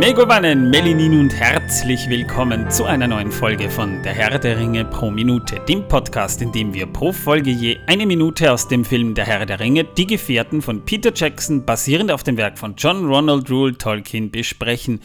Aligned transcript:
Megovanen, 0.00 0.70
Melinin 0.70 1.20
und 1.20 1.34
herzlich 1.34 2.08
willkommen 2.08 2.70
zu 2.70 2.86
einer 2.86 3.06
neuen 3.06 3.30
Folge 3.30 3.68
von 3.68 4.02
Der 4.02 4.14
Herr 4.14 4.38
der 4.38 4.58
Ringe 4.58 4.86
pro 4.86 5.10
Minute, 5.10 5.60
dem 5.68 5.86
Podcast, 5.88 6.40
in 6.40 6.52
dem 6.52 6.72
wir 6.72 6.86
pro 6.86 7.12
Folge 7.12 7.50
je 7.50 7.76
eine 7.86 8.06
Minute 8.06 8.50
aus 8.50 8.66
dem 8.66 8.86
Film 8.86 9.14
Der 9.14 9.26
Herr 9.26 9.44
der 9.44 9.60
Ringe, 9.60 9.84
Die 9.84 10.06
Gefährten 10.06 10.62
von 10.62 10.86
Peter 10.86 11.12
Jackson, 11.14 11.66
basierend 11.66 12.10
auf 12.10 12.22
dem 12.22 12.38
Werk 12.38 12.58
von 12.58 12.76
John 12.78 13.04
Ronald 13.04 13.50
Rule 13.50 13.76
Tolkien, 13.76 14.30
besprechen. 14.30 15.00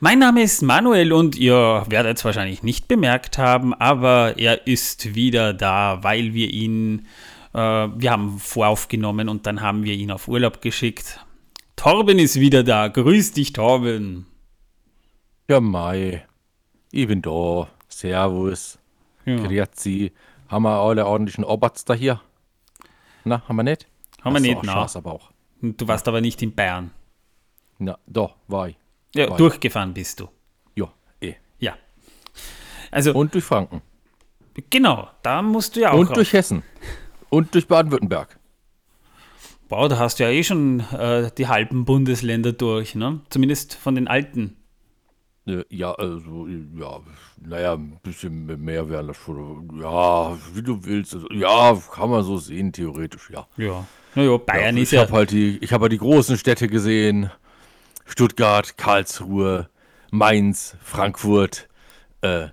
Mein 0.00 0.18
Name 0.18 0.42
ist 0.42 0.62
Manuel 0.62 1.12
und 1.12 1.36
ihr 1.36 1.84
werdet 1.88 2.18
es 2.18 2.24
wahrscheinlich 2.24 2.64
nicht 2.64 2.88
bemerkt 2.88 3.38
haben, 3.38 3.72
aber 3.72 4.36
er 4.36 4.66
ist 4.66 5.14
wieder 5.14 5.54
da, 5.54 6.00
weil 6.02 6.34
wir 6.34 6.52
ihn, 6.52 7.06
äh, 7.54 7.58
wir 7.58 8.10
haben 8.10 8.40
voraufgenommen 8.40 9.28
und 9.28 9.46
dann 9.46 9.60
haben 9.60 9.84
wir 9.84 9.94
ihn 9.94 10.10
auf 10.10 10.26
Urlaub 10.26 10.60
geschickt. 10.60 11.20
Torben 11.76 12.18
ist 12.18 12.40
wieder 12.40 12.64
da. 12.64 12.88
Grüß 12.88 13.30
dich, 13.32 13.52
Torben. 13.52 14.26
Ja, 15.50 15.58
Mai. 15.60 16.24
Ich 16.92 17.08
bin 17.08 17.22
da. 17.22 17.66
Servus. 17.88 18.78
Ja. 19.24 19.34
Grüezi. 19.34 20.12
Haben 20.48 20.62
wir 20.62 20.78
alle 20.78 21.04
ordentlichen 21.04 21.42
Oberts 21.42 21.84
da 21.84 21.92
hier? 21.92 22.20
Na, 23.24 23.42
haben 23.48 23.56
wir 23.56 23.64
nicht? 23.64 23.88
Haben 24.22 24.34
wir 24.34 24.38
Ach 24.38 24.44
so, 24.44 24.48
nicht, 24.52 24.62
na. 24.62 24.72
Scheiß 24.74 24.94
aber 24.94 25.12
auch. 25.14 25.32
Du 25.60 25.88
warst 25.88 26.06
aber 26.06 26.20
nicht 26.20 26.40
in 26.42 26.54
Bayern. 26.54 26.92
Na, 27.80 27.98
doch, 28.06 28.36
war 28.46 28.68
ich. 28.68 28.76
Ja, 29.12 29.28
Weil- 29.28 29.38
durchgefahren 29.38 29.92
bist 29.92 30.20
du. 30.20 30.28
Ja, 30.76 30.92
eh. 31.20 31.34
Ja. 31.58 31.74
Also, 32.92 33.12
Und 33.12 33.34
durch 33.34 33.42
Franken. 33.42 33.82
genau, 34.70 35.08
da 35.24 35.42
musst 35.42 35.74
du 35.74 35.80
ja 35.80 35.90
auch 35.90 35.98
Und 35.98 36.16
durch 36.16 36.32
Hessen. 36.32 36.62
Und 37.28 37.56
durch 37.56 37.66
Baden-Württemberg. 37.66 38.38
Boah, 39.68 39.88
da 39.88 39.98
hast 39.98 40.20
du 40.20 40.22
ja 40.22 40.30
eh 40.30 40.44
schon 40.44 40.78
äh, 40.92 41.28
die 41.36 41.48
halben 41.48 41.84
Bundesländer 41.84 42.52
durch, 42.52 42.94
ne? 42.94 43.20
Zumindest 43.30 43.74
von 43.74 43.96
den 43.96 44.06
alten. 44.06 44.56
Äh, 45.50 45.64
Ja, 45.68 45.92
also, 45.92 46.46
ja, 46.46 47.00
naja, 47.40 47.74
ein 47.74 47.98
bisschen 48.02 48.46
mehr 48.62 48.88
wären 48.88 49.08
das 49.08 49.16
schon. 49.16 49.80
Ja, 49.80 50.36
wie 50.54 50.62
du 50.62 50.84
willst. 50.84 51.14
Also, 51.14 51.28
ja, 51.32 51.76
kann 51.92 52.10
man 52.10 52.22
so 52.22 52.38
sehen, 52.38 52.72
theoretisch, 52.72 53.30
ja. 53.30 53.46
Ja. 53.56 53.86
Naja, 54.14 54.36
Bayern 54.38 54.76
ja, 54.76 54.82
ist 54.82 54.92
ich 54.92 54.96
ja. 54.96 55.02
habe 55.02 55.12
halt 55.12 55.30
die, 55.30 55.58
ich 55.58 55.72
habe 55.72 55.82
halt 55.82 55.92
die 55.92 55.98
großen 55.98 56.36
Städte 56.36 56.68
gesehen: 56.68 57.30
Stuttgart, 58.06 58.76
Karlsruhe, 58.76 59.68
Mainz, 60.10 60.76
Frankfurt, 60.82 61.68
äh, 62.22 62.48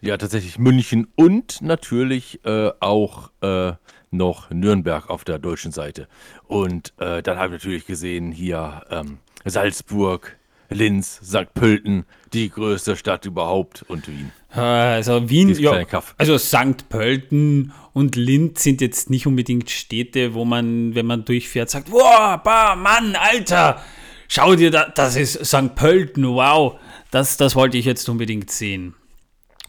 ja 0.00 0.16
tatsächlich 0.16 0.58
München 0.58 1.06
und 1.14 1.62
natürlich 1.62 2.44
äh, 2.44 2.70
auch 2.80 3.30
äh, 3.42 3.72
noch 4.10 4.50
Nürnberg 4.50 5.08
auf 5.08 5.24
der 5.24 5.38
deutschen 5.38 5.72
Seite. 5.72 6.08
Und 6.46 6.92
äh, 6.98 7.22
dann 7.22 7.38
habe 7.38 7.54
ich 7.54 7.62
natürlich 7.62 7.86
gesehen 7.86 8.32
hier 8.32 8.82
ähm, 8.90 9.18
Salzburg, 9.44 10.36
Linz, 10.70 11.20
St. 11.24 11.52
Pölten, 11.54 12.04
die 12.32 12.48
größte 12.48 12.96
Stadt 12.96 13.26
überhaupt 13.26 13.84
und 13.88 14.08
Wien. 14.08 14.32
Also 14.50 15.28
Wien, 15.30 15.54
ja, 15.58 15.84
also 16.18 16.38
St. 16.38 16.88
Pölten 16.88 17.72
und 17.92 18.16
Linz 18.16 18.62
sind 18.62 18.80
jetzt 18.80 19.10
nicht 19.10 19.26
unbedingt 19.26 19.70
Städte, 19.70 20.34
wo 20.34 20.44
man, 20.44 20.94
wenn 20.94 21.06
man 21.06 21.24
durchfährt, 21.24 21.70
sagt, 21.70 21.92
wow, 21.92 22.40
bah, 22.42 22.74
Mann, 22.74 23.14
Alter, 23.14 23.80
schau 24.26 24.56
dir, 24.56 24.70
da, 24.70 24.88
das 24.88 25.16
ist 25.16 25.44
St. 25.44 25.74
Pölten, 25.76 26.26
wow, 26.26 26.78
das, 27.10 27.36
das 27.36 27.54
wollte 27.54 27.78
ich 27.78 27.84
jetzt 27.84 28.08
unbedingt 28.08 28.50
sehen. 28.50 28.94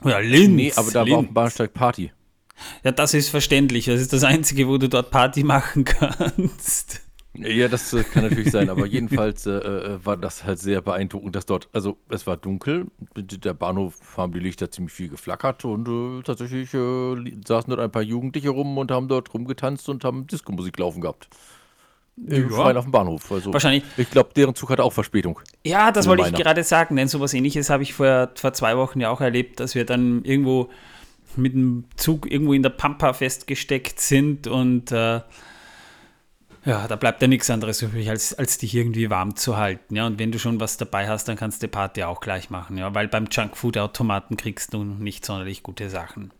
Ja, 0.03 0.19
Linz. 0.19 0.49
Nee, 0.49 0.73
aber 0.75 0.91
da 0.91 0.95
war 0.95 1.01
auf 1.01 1.07
Linz. 1.07 1.27
dem 1.27 1.33
Bahnsteig 1.33 1.73
Party. 1.73 2.11
Ja, 2.83 2.91
das 2.91 3.13
ist 3.13 3.29
verständlich. 3.29 3.85
Das 3.85 3.99
ist 4.01 4.13
das 4.13 4.23
Einzige, 4.23 4.67
wo 4.67 4.77
du 4.77 4.89
dort 4.89 5.11
Party 5.11 5.43
machen 5.45 5.83
kannst. 5.85 7.01
Ja, 7.33 7.69
das 7.69 7.93
äh, 7.93 8.03
kann 8.03 8.23
natürlich 8.23 8.51
sein, 8.51 8.69
aber 8.69 8.85
jedenfalls 8.85 9.45
äh, 9.45 9.51
äh, 9.51 10.05
war 10.05 10.17
das 10.17 10.43
halt 10.43 10.59
sehr 10.59 10.81
beeindruckend, 10.81 11.33
dass 11.35 11.45
dort, 11.45 11.69
also 11.71 11.97
es 12.09 12.27
war 12.27 12.35
dunkel, 12.35 12.87
der 13.15 13.53
Bahnhof 13.53 13.95
haben 14.17 14.33
die 14.33 14.39
Lichter 14.39 14.69
ziemlich 14.69 14.93
viel 14.93 15.07
geflackert 15.07 15.63
und 15.63 15.87
äh, 15.87 16.23
tatsächlich 16.23 16.73
äh, 16.73 17.13
li- 17.13 17.37
saßen 17.47 17.69
dort 17.69 17.79
ein 17.81 17.91
paar 17.91 18.01
Jugendliche 18.01 18.49
rum 18.49 18.77
und 18.77 18.91
haben 18.91 19.07
dort 19.07 19.33
rumgetanzt 19.33 19.87
und 19.87 20.03
haben 20.03 20.27
Disco-Musik 20.27 20.77
laufen 20.77 20.99
gehabt. 20.99 21.29
Ja. 22.17 22.49
Freien 22.49 22.75
auf 22.75 22.83
dem 22.83 22.91
Bahnhof. 22.91 23.31
Also, 23.31 23.53
Wahrscheinlich. 23.53 23.83
Ich 23.95 24.11
glaube, 24.11 24.31
deren 24.35 24.53
Zug 24.53 24.69
hatte 24.69 24.83
auch 24.83 24.91
Verspätung. 24.91 25.39
Ja, 25.65 25.87
das 25.91 25.99
Also 25.99 26.09
wollte 26.09 26.23
ich 26.23 26.31
meiner. 26.33 26.43
gerade 26.43 26.63
sagen, 26.65 26.97
denn 26.97 27.07
sowas 27.07 27.33
ähnliches 27.33 27.69
habe 27.69 27.81
ich 27.83 27.93
vor, 27.93 28.31
vor 28.35 28.51
zwei 28.51 28.75
Wochen 28.77 28.99
ja 28.99 29.09
auch 29.09 29.21
erlebt, 29.21 29.61
dass 29.61 29.73
wir 29.73 29.85
dann 29.85 30.25
irgendwo 30.25 30.69
mit 31.37 31.53
dem 31.53 31.85
Zug 31.95 32.29
irgendwo 32.29 32.51
in 32.51 32.61
der 32.61 32.71
Pampa 32.71 33.13
festgesteckt 33.13 34.01
sind 34.01 34.47
und 34.47 34.91
äh, 34.91 35.21
ja, 36.65 36.87
da 36.87 36.95
bleibt 36.95 37.21
ja 37.21 37.27
nichts 37.27 37.49
anderes 37.49 37.81
übrig, 37.81 38.09
als, 38.09 38.33
als 38.33 38.57
dich 38.57 38.75
irgendwie 38.75 39.09
warm 39.09 39.35
zu 39.35 39.57
halten. 39.57 39.95
Ja, 39.95 40.05
und 40.05 40.19
wenn 40.19 40.31
du 40.31 40.39
schon 40.39 40.59
was 40.59 40.77
dabei 40.77 41.07
hast, 41.07 41.27
dann 41.27 41.35
kannst 41.35 41.61
du 41.61 41.67
die 41.67 41.71
Party 41.71 42.03
auch 42.03 42.21
gleich 42.21 42.49
machen, 42.49 42.77
ja, 42.77 42.93
weil 42.93 43.07
beim 43.07 43.27
Junkfood-Automaten 43.31 44.37
kriegst 44.37 44.73
du 44.73 44.83
nicht 44.83 45.25
sonderlich 45.25 45.63
gute 45.63 45.89
Sachen. 45.89 46.31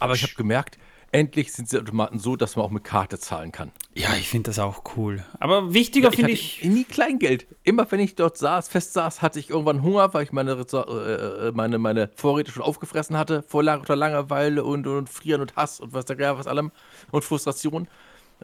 Aber 0.00 0.14
ich 0.14 0.22
habe 0.22 0.34
gemerkt, 0.34 0.78
endlich 1.10 1.52
sind 1.52 1.72
die 1.72 1.78
Automaten 1.78 2.18
so, 2.18 2.36
dass 2.36 2.56
man 2.56 2.64
auch 2.64 2.70
mit 2.70 2.84
Karte 2.84 3.18
zahlen 3.18 3.52
kann. 3.52 3.72
Ja, 3.94 4.10
ich 4.18 4.28
finde 4.28 4.50
das 4.50 4.58
auch 4.58 4.82
cool. 4.96 5.24
Aber 5.40 5.72
wichtiger 5.74 6.10
finde 6.12 6.32
hatte 6.32 6.32
ich. 6.34 6.64
nie 6.64 6.84
Kleingeld. 6.84 7.46
Immer 7.64 7.90
wenn 7.90 8.00
ich 8.00 8.14
dort 8.14 8.36
saß, 8.36 8.68
fest 8.68 8.92
saß, 8.92 9.22
hatte 9.22 9.38
ich 9.38 9.50
irgendwann 9.50 9.82
Hunger, 9.82 10.12
weil 10.14 10.24
ich 10.24 10.32
meine, 10.32 10.52
äh, 10.52 11.52
meine, 11.52 11.78
meine 11.78 12.10
Vorräte 12.14 12.52
schon 12.52 12.62
aufgefressen 12.62 13.16
hatte, 13.16 13.42
vor 13.42 13.62
lauter 13.62 13.96
Langeweile 13.96 14.64
und, 14.64 14.86
und 14.86 15.08
Frieren 15.08 15.40
und 15.40 15.56
Hass 15.56 15.80
und 15.80 15.92
was 15.92 16.04
da 16.04 16.38
was 16.38 16.46
allem 16.46 16.70
und 17.10 17.24
Frustration. 17.24 17.88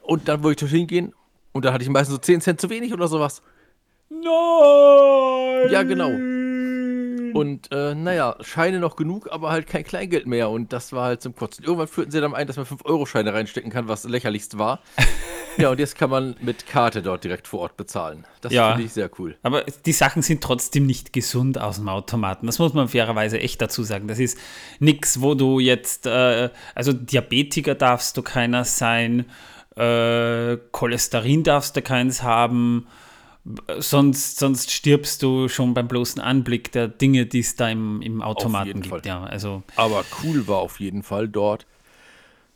Und 0.02 0.28
dann 0.28 0.42
wollte 0.42 0.64
ich 0.64 0.70
dorthin 0.70 0.86
gehen 0.86 1.12
und 1.52 1.64
dann 1.64 1.72
hatte 1.72 1.84
ich 1.84 1.90
meistens 1.90 2.14
so 2.16 2.20
10 2.20 2.40
Cent 2.40 2.60
zu 2.60 2.68
wenig 2.70 2.92
oder 2.92 3.08
sowas. 3.08 3.42
Nein! 4.10 5.70
Ja, 5.70 5.82
genau. 5.82 6.10
Und 7.38 7.72
äh, 7.72 7.94
naja, 7.96 8.36
Scheine 8.42 8.78
noch 8.78 8.94
genug, 8.94 9.28
aber 9.30 9.50
halt 9.50 9.66
kein 9.66 9.82
Kleingeld 9.82 10.26
mehr. 10.26 10.50
Und 10.50 10.72
das 10.72 10.92
war 10.92 11.06
halt 11.06 11.20
zum 11.22 11.34
Kotzen. 11.34 11.64
Irgendwann 11.64 11.88
führten 11.88 12.12
sie 12.12 12.20
dann 12.20 12.32
ein, 12.34 12.46
dass 12.46 12.56
man 12.56 12.64
5-Euro-Scheine 12.66 13.32
reinstecken 13.34 13.72
kann, 13.72 13.88
was 13.88 14.04
lächerlichst 14.04 14.56
war. 14.56 14.80
ja, 15.56 15.70
und 15.70 15.80
jetzt 15.80 15.98
kann 15.98 16.10
man 16.10 16.36
mit 16.40 16.66
Karte 16.68 17.02
dort 17.02 17.24
direkt 17.24 17.48
vor 17.48 17.60
Ort 17.60 17.76
bezahlen. 17.76 18.24
Das 18.40 18.52
Ja. 18.52 18.70
finde 18.72 18.84
ich 18.86 18.92
sehr 18.92 19.10
cool. 19.18 19.36
Aber 19.42 19.62
die 19.62 19.92
Sachen 19.92 20.22
sind 20.22 20.44
trotzdem 20.44 20.86
nicht 20.86 21.12
gesund 21.12 21.58
aus 21.60 21.76
dem 21.76 21.88
Automaten. 21.88 22.46
Das 22.46 22.60
muss 22.60 22.72
man 22.72 22.86
fairerweise 22.88 23.40
echt 23.40 23.60
dazu 23.60 23.82
sagen. 23.82 24.06
Das 24.06 24.20
ist 24.20 24.38
nichts, 24.78 25.20
wo 25.20 25.34
du 25.34 25.58
jetzt, 25.58 26.06
äh, 26.06 26.50
also 26.76 26.92
Diabetiker 26.92 27.74
darfst 27.74 28.16
du 28.16 28.22
keiner 28.22 28.64
sein, 28.64 29.24
äh, 29.76 30.56
Cholesterin 30.72 31.42
darfst 31.42 31.76
du 31.76 31.82
keins 31.82 32.22
haben, 32.22 32.86
sonst, 33.78 34.38
sonst 34.38 34.70
stirbst 34.70 35.22
du 35.22 35.48
schon 35.48 35.74
beim 35.74 35.88
bloßen 35.88 36.20
Anblick 36.20 36.72
der 36.72 36.88
Dinge, 36.88 37.26
die 37.26 37.40
es 37.40 37.56
da 37.56 37.68
im, 37.68 38.00
im 38.02 38.22
Automaten 38.22 38.80
gibt. 38.80 38.88
Fall. 38.88 39.02
Ja, 39.04 39.24
also 39.24 39.62
Aber 39.76 40.04
cool 40.22 40.46
war 40.48 40.58
auf 40.58 40.80
jeden 40.80 41.02
Fall 41.02 41.28
dort, 41.28 41.66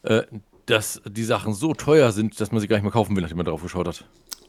äh, 0.02 0.22
dass 0.66 1.02
die 1.06 1.24
Sachen 1.24 1.54
so 1.54 1.74
teuer 1.74 2.12
sind, 2.12 2.40
dass 2.40 2.52
man 2.52 2.60
sie 2.60 2.68
gar 2.68 2.76
nicht 2.76 2.84
mehr 2.84 2.92
kaufen 2.92 3.14
will, 3.16 3.22
nachdem 3.22 3.38
man 3.38 3.46
drauf 3.46 3.62
geschaut 3.62 3.88
hat. 3.88 4.04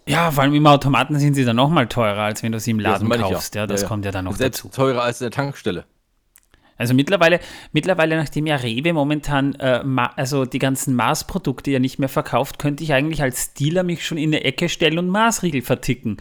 ja, 0.07 0.31
vor 0.31 0.43
allem 0.43 0.53
im 0.53 0.67
Automaten 0.67 1.17
sind 1.19 1.33
sie 1.33 1.45
dann 1.45 1.55
nochmal 1.55 1.87
teurer, 1.87 2.21
als 2.23 2.43
wenn 2.43 2.51
du 2.51 2.59
sie 2.59 2.71
im 2.71 2.79
Ja, 2.79 2.91
Laden 2.91 3.11
ich 3.11 3.19
kaufst. 3.21 3.55
Ja, 3.55 3.67
das 3.67 3.85
kommt 3.85 4.05
ja 4.05 4.11
dann 4.11 4.25
noch 4.25 4.35
Selbst 4.35 4.59
dazu. 4.65 4.69
teurer 4.75 5.01
als 5.03 5.21
in 5.21 5.25
der 5.25 5.31
Tankstelle. 5.31 5.85
Also 6.79 6.93
mittlerweile, 6.93 7.41
mittlerweile, 7.73 8.15
nachdem 8.15 8.47
ja 8.47 8.55
Rewe 8.55 8.93
momentan 8.93 9.53
äh, 9.55 9.83
also 10.15 10.45
die 10.45 10.59
ganzen 10.59 10.95
Maßprodukte 10.95 11.69
ja 11.71 11.79
nicht 11.79 11.99
mehr 11.99 12.09
verkauft, 12.09 12.57
könnte 12.57 12.83
ich 12.83 12.93
eigentlich 12.93 13.21
als 13.21 13.53
Dealer 13.53 13.83
mich 13.83 14.05
schon 14.05 14.17
in 14.17 14.29
eine 14.29 14.45
Ecke 14.45 14.69
stellen 14.69 14.97
und 14.97 15.09
Maßriegel 15.09 15.61
verticken. 15.61 16.17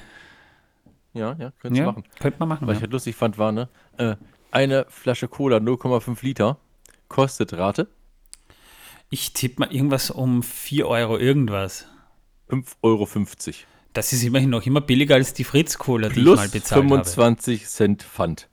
Ja, 1.15 1.37
ja, 1.39 1.53
könntest 1.61 1.81
du 1.81 1.87
machen. 1.87 2.05
könnte 2.21 2.39
man 2.41 2.49
machen. 2.49 2.67
Was 2.67 2.75
Ja. 2.75 2.79
ich 2.79 2.83
halt 2.83 2.93
lustig 2.93 3.15
fand, 3.17 3.39
war, 3.39 3.53
ne, 3.53 3.69
äh, 3.99 4.17
eine 4.51 4.87
Flasche 4.89 5.29
Cola 5.29 5.59
0,5 5.59 6.25
Liter 6.25 6.59
kostet 7.09 7.53
Rate 7.53 7.89
Ich 9.11 9.33
tippe 9.33 9.61
mal 9.61 9.73
irgendwas 9.73 10.11
um 10.11 10.43
4 10.43 10.89
Euro 10.89 11.19
irgendwas. 11.19 11.87
5,50 12.51 12.77
Euro. 12.83 13.09
Das 13.93 14.13
ist 14.13 14.23
immerhin 14.23 14.51
noch 14.51 14.67
immer 14.67 14.81
billiger 14.81 15.15
als 15.15 15.35
die 15.35 15.45
Fritz-Cola, 15.45 16.09
die 16.09 16.21
ich 16.21 16.27
mal 16.27 16.49
bezahlt 16.49 16.83
habe. 16.83 16.89
25 16.89 17.67
Cent 17.67 18.03
Pfand. 18.03 18.49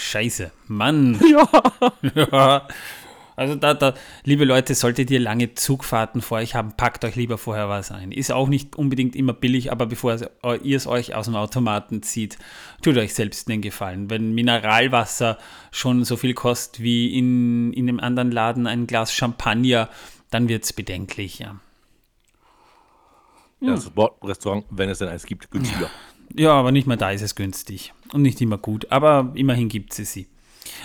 Scheiße, 0.00 0.52
Mann. 0.68 1.18
Ja. 1.28 1.48
Ja. 2.14 2.68
Also 3.34 3.54
da, 3.54 3.74
da, 3.74 3.94
liebe 4.24 4.44
Leute, 4.44 4.74
solltet 4.74 5.10
ihr 5.10 5.20
lange 5.20 5.54
Zugfahrten 5.54 6.22
vor 6.22 6.38
euch 6.38 6.54
haben, 6.54 6.72
packt 6.76 7.04
euch 7.04 7.14
lieber 7.14 7.38
vorher 7.38 7.68
was 7.68 7.90
ein. 7.90 8.10
Ist 8.10 8.32
auch 8.32 8.48
nicht 8.48 8.76
unbedingt 8.76 9.14
immer 9.14 9.32
billig, 9.32 9.70
aber 9.70 9.86
bevor 9.86 10.16
ihr 10.62 10.76
es 10.76 10.86
euch 10.86 11.14
aus 11.14 11.26
dem 11.26 11.36
Automaten 11.36 12.02
zieht, 12.02 12.38
tut 12.82 12.96
euch 12.96 13.14
selbst 13.14 13.48
den 13.48 13.60
Gefallen. 13.60 14.08
Wenn 14.10 14.34
Mineralwasser 14.34 15.38
schon 15.70 16.04
so 16.04 16.16
viel 16.16 16.34
kostet 16.34 16.82
wie 16.82 17.16
in, 17.16 17.72
in 17.72 17.88
einem 17.88 18.00
anderen 18.00 18.30
Laden 18.32 18.66
ein 18.66 18.86
Glas 18.86 19.12
Champagner, 19.12 19.88
dann 20.30 20.48
wird 20.48 20.64
es 20.64 20.72
bedenklich, 20.72 21.40
ja. 21.40 21.60
Ja, 23.60 23.74
das 23.74 23.90
Bordrestaurant, 23.90 24.64
wenn 24.70 24.88
es 24.88 24.98
denn 24.98 25.08
eins 25.08 25.26
gibt, 25.26 25.50
günstiger. 25.50 25.82
Ja, 25.82 25.90
aber 26.36 26.72
nicht 26.72 26.86
mal 26.86 26.96
da 26.96 27.10
ist 27.10 27.22
es 27.22 27.34
günstig. 27.34 27.92
Und 28.12 28.22
nicht 28.22 28.40
immer 28.40 28.58
gut, 28.58 28.90
aber 28.90 29.32
immerhin 29.34 29.68
gibt 29.68 29.98
es 29.98 30.12
sie. 30.12 30.28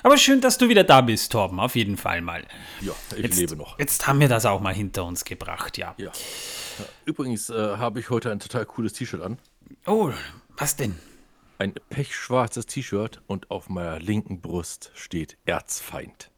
Aber 0.02 0.18
schön, 0.18 0.42
dass 0.42 0.58
du 0.58 0.70
wieder 0.70 0.84
da 0.84 1.02
bist, 1.02 1.32
Torben, 1.32 1.60
auf 1.60 1.76
jeden 1.76 1.98
Fall 1.98 2.22
mal. 2.22 2.46
Ja, 2.82 2.94
ich 3.16 3.24
Jetzt, 3.24 3.38
lebe 3.40 3.56
noch. 3.56 3.78
Jetzt 3.80 4.08
haben 4.08 4.20
wir 4.20 4.30
das 4.30 4.46
auch 4.46 4.62
mal 4.62 4.74
hinter 4.74 5.06
uns 5.06 5.26
gebracht, 5.26 5.78
ja. 5.78 5.94
Ja. 5.98 6.12
Übrigens 7.06 7.50
äh, 7.50 7.78
habe 7.78 8.00
ich 8.00 8.10
heute 8.10 8.32
ein 8.32 8.40
total 8.40 8.66
cooles 8.66 8.94
T-Shirt 8.94 9.22
an. 9.22 9.38
Oh, 9.86 10.12
was 10.58 10.76
denn? 10.76 10.98
ein 11.60 11.74
pechschwarzes 11.90 12.66
T-Shirt 12.66 13.22
und 13.28 13.50
auf 13.52 13.70
meiner 13.70 14.00
linken 14.00 14.42
Brust 14.42 14.92
steht 14.96 15.38
Erzfeind. 15.46 16.30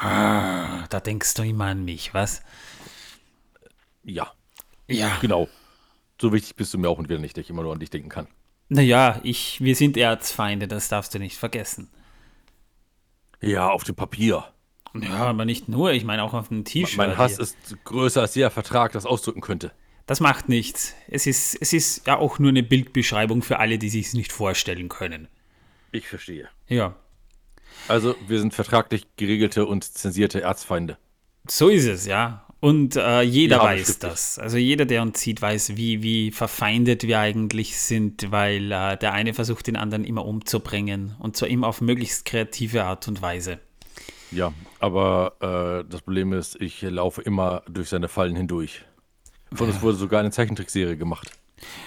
Ah, 0.00 0.86
da 0.88 1.00
denkst 1.00 1.34
du 1.34 1.42
immer 1.42 1.66
an 1.66 1.84
mich, 1.84 2.14
was? 2.14 2.40
Ja, 4.04 4.32
Ja. 4.86 5.18
genau. 5.20 5.48
So 6.20 6.32
wichtig 6.32 6.56
bist 6.56 6.74
du 6.74 6.78
mir 6.78 6.88
auch 6.88 6.98
und 6.98 7.08
wieder 7.08 7.18
nicht, 7.20 7.36
dass 7.36 7.44
ich 7.44 7.50
immer 7.50 7.62
nur 7.62 7.72
an 7.72 7.78
dich 7.78 7.90
denken 7.90 8.08
kann. 8.08 8.26
Naja, 8.68 9.20
ich, 9.22 9.60
wir 9.60 9.74
sind 9.76 9.96
Erzfeinde, 9.96 10.68
das 10.68 10.88
darfst 10.88 11.14
du 11.14 11.18
nicht 11.18 11.36
vergessen. 11.36 11.88
Ja, 13.40 13.70
auf 13.70 13.84
dem 13.84 13.94
Papier. 13.94 14.44
Ja, 14.94 15.26
aber 15.26 15.44
nicht 15.44 15.68
nur, 15.68 15.92
ich 15.92 16.04
meine 16.04 16.22
auch 16.22 16.34
auf 16.34 16.48
dem 16.48 16.64
T-Shirt. 16.64 16.96
Mein 16.96 17.16
Hass 17.16 17.32
hier. 17.36 17.40
ist 17.42 17.56
größer, 17.84 18.20
als 18.22 18.34
jeder 18.34 18.50
Vertrag 18.50 18.92
das 18.92 19.06
ausdrücken 19.06 19.40
könnte. 19.40 19.70
Das 20.06 20.20
macht 20.20 20.48
nichts. 20.48 20.94
Es 21.08 21.26
ist, 21.26 21.54
es 21.60 21.72
ist 21.72 22.06
ja 22.06 22.16
auch 22.18 22.38
nur 22.38 22.48
eine 22.48 22.62
Bildbeschreibung 22.62 23.42
für 23.42 23.58
alle, 23.58 23.78
die 23.78 23.90
sich 23.90 24.06
es 24.06 24.14
nicht 24.14 24.32
vorstellen 24.32 24.88
können. 24.88 25.28
Ich 25.92 26.08
verstehe. 26.08 26.48
Ja, 26.66 26.96
Also, 27.86 28.16
wir 28.26 28.40
sind 28.40 28.54
vertraglich 28.54 29.06
geregelte 29.16 29.66
und 29.66 29.84
zensierte 29.84 30.40
Erzfeinde. 30.40 30.98
so 31.48 31.68
ist 31.68 31.84
es, 31.86 32.06
ja. 32.06 32.44
Und 32.60 32.96
äh, 32.96 33.22
jeder 33.22 33.58
Ja, 33.58 33.62
weiß 33.62 34.00
das. 34.00 34.38
Also 34.38 34.56
jeder, 34.56 34.84
der 34.84 35.02
uns 35.02 35.20
sieht, 35.20 35.40
weiß, 35.40 35.76
wie, 35.76 36.02
wie 36.02 36.32
verfeindet 36.32 37.04
wir 37.04 37.20
eigentlich 37.20 37.78
sind, 37.78 38.32
weil 38.32 38.72
äh, 38.72 38.96
der 38.96 39.12
eine 39.12 39.32
versucht, 39.32 39.68
den 39.68 39.76
anderen 39.76 40.04
immer 40.04 40.24
umzubringen. 40.24 41.14
Und 41.20 41.36
zwar 41.36 41.48
immer 41.48 41.68
auf 41.68 41.80
möglichst 41.80 42.24
kreative 42.24 42.84
Art 42.84 43.06
und 43.06 43.22
Weise. 43.22 43.60
Ja, 44.32 44.52
aber 44.80 45.84
äh, 45.86 45.88
das 45.88 46.02
Problem 46.02 46.32
ist, 46.32 46.60
ich 46.60 46.82
laufe 46.82 47.22
immer 47.22 47.62
durch 47.68 47.88
seine 47.88 48.08
Fallen 48.08 48.36
hindurch. 48.36 48.84
Von 49.52 49.68
uns 49.68 49.80
wurde 49.80 49.96
sogar 49.96 50.20
eine 50.20 50.30
Zeichentrickserie 50.30 50.96
gemacht. 50.96 51.30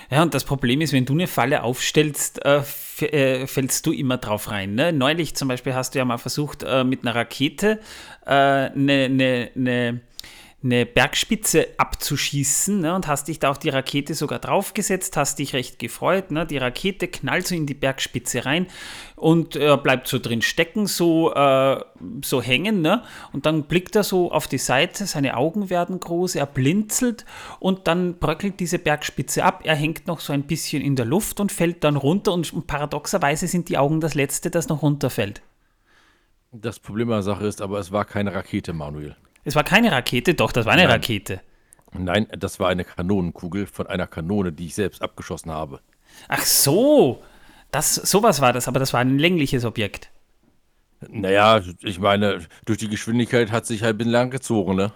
Ja, 0.10 0.22
und 0.22 0.34
das 0.34 0.44
Problem 0.44 0.82
ist, 0.82 0.92
wenn 0.94 1.06
du 1.06 1.14
eine 1.14 1.28
Falle 1.28 1.64
aufstellst, 1.64 2.44
äh, 2.46 2.62
äh, 3.06 3.48
fällst 3.48 3.86
du 3.86 3.92
immer 3.92 4.18
drauf 4.18 4.52
rein. 4.52 4.76
Ne? 4.76 4.92
Neulich 4.92 5.36
zum 5.36 5.48
Beispiel 5.48 5.74
hast 5.74 5.96
du 5.96 6.00
ja 6.00 6.06
mal 6.06 6.18
versucht, 6.18 6.64
äh, 6.64 6.84
mit 6.84 7.04
einer 7.04 7.16
Rakete 7.16 7.80
äh, 8.26 8.30
eine, 8.32 9.06
eine, 9.06 9.52
eine, 9.56 10.02
eine 10.64 10.86
Bergspitze 10.86 11.68
abzuschießen 11.78 12.82
ne? 12.82 12.94
und 12.94 13.08
hast 13.08 13.28
dich 13.28 13.40
da 13.40 13.50
auf 13.50 13.58
die 13.58 13.70
Rakete 13.70 14.14
sogar 14.14 14.38
draufgesetzt, 14.38 15.18
hast 15.18 15.40
dich 15.40 15.54
recht 15.54 15.80
gefreut. 15.80 16.30
Ne? 16.30 16.46
Die 16.46 16.58
Rakete 16.58 17.08
knallt 17.08 17.48
so 17.48 17.56
in 17.56 17.66
die 17.66 17.74
Bergspitze 17.74 18.46
rein 18.46 18.68
und 19.16 19.56
äh, 19.56 19.76
bleibt 19.78 20.08
so 20.08 20.20
drin 20.20 20.44
stecken, 20.44 20.86
so, 20.86 21.34
äh, 21.34 21.80
so 22.24 22.44
hängen. 22.44 22.82
Ne? 22.82 23.02
Und 23.34 23.48
dann 23.48 23.64
blickt 23.64 23.96
er 23.96 24.04
so 24.04 24.32
auf 24.32 24.48
die 24.48 24.60
Seite, 24.60 25.08
seine 25.08 25.36
Augen 25.36 25.72
werden 25.72 26.00
groß, 26.00 26.36
er 26.36 26.46
blinzelt 26.46 27.26
und 27.60 27.88
dann 27.88 28.20
bröckelt 28.20 28.60
diese 28.60 28.78
Bergspitze 28.78 29.44
ab. 29.44 29.62
Er 29.64 29.76
hängt 29.76 30.06
noch 30.06 30.20
so 30.20 30.32
ein 30.32 30.44
bisschen 30.44 30.84
in 30.84 30.96
der 30.96 31.06
Luft 31.06 31.40
und 31.40 31.52
fällt 31.52 31.84
dann 31.84 31.96
runter 31.96 32.34
und 32.34 32.68
paradoxerweise 32.68 33.48
sind 33.48 33.70
die 33.70 33.80
Augen 33.80 34.00
das 34.00 34.14
Letzte, 34.14 34.52
das 34.52 34.70
noch 34.70 34.84
runterfällt. 34.84 35.42
Das 36.52 36.80
Problem 36.80 37.08
an 37.10 37.16
der 37.16 37.24
Sache 37.24 37.48
ist 37.48 37.62
aber, 37.62 37.80
es 37.80 37.92
war 37.92 38.06
keine 38.06 38.34
Rakete, 38.34 38.74
Manuel. 38.74 39.16
Es 39.44 39.56
war 39.56 39.64
keine 39.64 39.92
Rakete, 39.92 40.34
doch, 40.34 40.52
das 40.52 40.66
war 40.66 40.74
eine 40.74 40.84
Nein. 40.84 40.92
Rakete. 40.92 41.42
Nein, 41.94 42.28
das 42.38 42.60
war 42.60 42.70
eine 42.70 42.86
Kanonenkugel 42.86 43.66
von 43.68 43.88
einer 43.88 44.08
Kanone, 44.08 44.52
die 44.54 44.68
ich 44.68 44.76
selbst 44.76 45.02
abgeschossen 45.02 45.52
habe. 45.52 45.82
Ach 46.28 46.44
so, 46.46 47.22
das, 47.72 47.96
sowas 47.96 48.40
war 48.42 48.54
das, 48.54 48.68
aber 48.68 48.80
das 48.80 48.94
war 48.94 49.02
ein 49.02 49.18
längliches 49.20 49.66
Objekt. 49.66 50.10
Naja, 51.10 51.62
ich 51.80 52.00
meine, 52.00 52.42
durch 52.66 52.78
die 52.78 52.88
Geschwindigkeit 52.88 53.52
hat 53.52 53.66
sich 53.66 53.82
halt 53.82 53.96
ein 53.96 53.98
bisschen 53.98 54.12
lang 54.12 54.30
gezogen, 54.30 54.76
ne? 54.76 54.94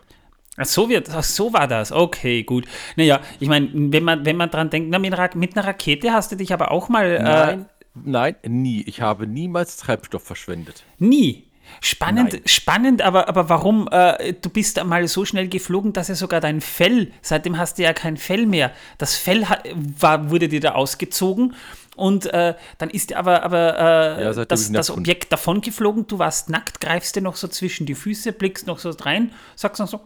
Ach 0.57 0.65
so, 0.65 0.87
wird, 0.87 1.09
ach 1.09 1.23
so 1.23 1.51
war 1.51 1.67
das. 1.67 1.91
Okay, 1.91 2.43
gut. 2.43 2.65
Naja, 2.95 3.19
ich 3.39 3.49
meine, 3.49 3.69
wenn 3.73 4.03
man, 4.03 4.23
wenn 4.25 4.37
man 4.37 4.49
dran 4.51 4.69
denkt, 4.69 4.89
na, 4.89 4.99
mit, 4.99 5.11
mit 5.35 5.57
einer 5.57 5.67
Rakete 5.67 6.13
hast 6.13 6.31
du 6.31 6.37
dich 6.37 6.53
aber 6.53 6.71
auch 6.71 6.87
mal. 6.87 7.05
Äh, 7.11 7.23
Nein, 7.23 7.65
nein, 7.95 8.35
nie. 8.47 8.83
Ich 8.83 9.01
habe 9.01 9.27
niemals 9.27 9.77
Treibstoff 9.77 10.23
verschwendet. 10.23 10.83
nie. 10.99 11.44
Spannend, 11.81 12.33
Nein. 12.33 12.41
spannend, 12.45 13.01
aber, 13.01 13.27
aber 13.27 13.49
warum? 13.49 13.87
Äh, 13.91 14.33
du 14.33 14.49
bist 14.49 14.83
mal 14.83 15.07
so 15.07 15.25
schnell 15.25 15.47
geflogen, 15.47 15.93
dass 15.93 16.09
er 16.09 16.15
sogar 16.15 16.41
dein 16.41 16.61
Fell, 16.61 17.11
seitdem 17.21 17.57
hast 17.57 17.77
du 17.77 17.83
ja 17.83 17.93
kein 17.93 18.17
Fell 18.17 18.45
mehr. 18.45 18.71
Das 18.97 19.15
Fell 19.15 19.45
hat, 19.45 19.67
war, 19.99 20.29
wurde 20.29 20.47
dir 20.47 20.59
da 20.59 20.71
ausgezogen 20.73 21.53
und 21.95 22.25
äh, 22.27 22.55
dann 22.77 22.89
ist 22.89 23.09
dir 23.09 23.17
aber, 23.17 23.43
aber 23.43 23.79
äh, 24.19 24.23
Ja, 24.23 24.45
das, 24.45 24.71
das. 24.71 24.89
Objekt 24.91 25.31
davon 25.31 25.61
geflogen, 25.61 26.07
du 26.07 26.19
warst 26.19 26.49
nackt, 26.49 26.81
greifst 26.81 27.15
dir 27.15 27.21
noch 27.21 27.35
so 27.35 27.47
zwischen 27.47 27.85
die 27.85 27.95
Füße, 27.95 28.33
blickst 28.33 28.67
noch 28.67 28.79
so 28.79 28.89
rein, 28.89 29.31
sagst 29.55 29.79
noch 29.79 29.87
so 29.87 30.01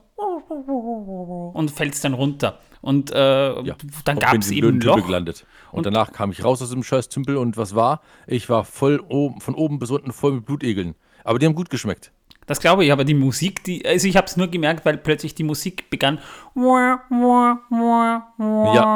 und 1.53 1.71
fällst 1.71 2.03
dann 2.03 2.13
runter. 2.13 2.59
Und 2.81 3.11
äh, 3.11 3.15
Ja, 3.61 3.75
dann 4.05 4.17
und 4.17 4.23
gab 4.23 4.35
es 4.37 4.51
eben 4.51 4.77
ein 4.77 4.81
Loch. 4.81 5.05
gelandet. 5.05 5.45
Und, 5.71 5.85
danach 5.85 6.11
kam 6.13 6.31
ich 6.31 6.43
raus 6.43 6.61
aus 6.61 6.69
dem 6.69 6.83
scheiß 6.83 7.09
Tümpel 7.09 7.37
und 7.37 7.57
was 7.57 7.75
war? 7.75 8.01
Ich 8.25 8.49
war 8.49 8.63
voll 8.63 9.03
oben, 9.07 9.41
von 9.41 9.53
oben 9.55 9.79
bis 9.79 9.91
unten 9.91 10.13
voll 10.13 10.33
mit 10.33 10.45
Blutegeln. 10.45 10.95
Aber 11.23 11.39
die 11.39 11.45
haben 11.45 11.55
gut 11.55 11.69
geschmeckt. 11.69 12.11
Das 12.45 12.59
glaube 12.59 12.83
ich, 12.83 12.91
aber 12.91 13.05
die 13.05 13.13
Musik, 13.13 13.63
die, 13.63 13.85
also 13.85 14.07
ich 14.07 14.17
habe 14.17 14.25
es 14.25 14.35
nur 14.35 14.47
gemerkt, 14.47 14.83
weil 14.83 14.97
plötzlich 14.97 15.35
die 15.35 15.43
Musik 15.43 15.89
begann. 15.91 16.19
Ja, 16.55 16.99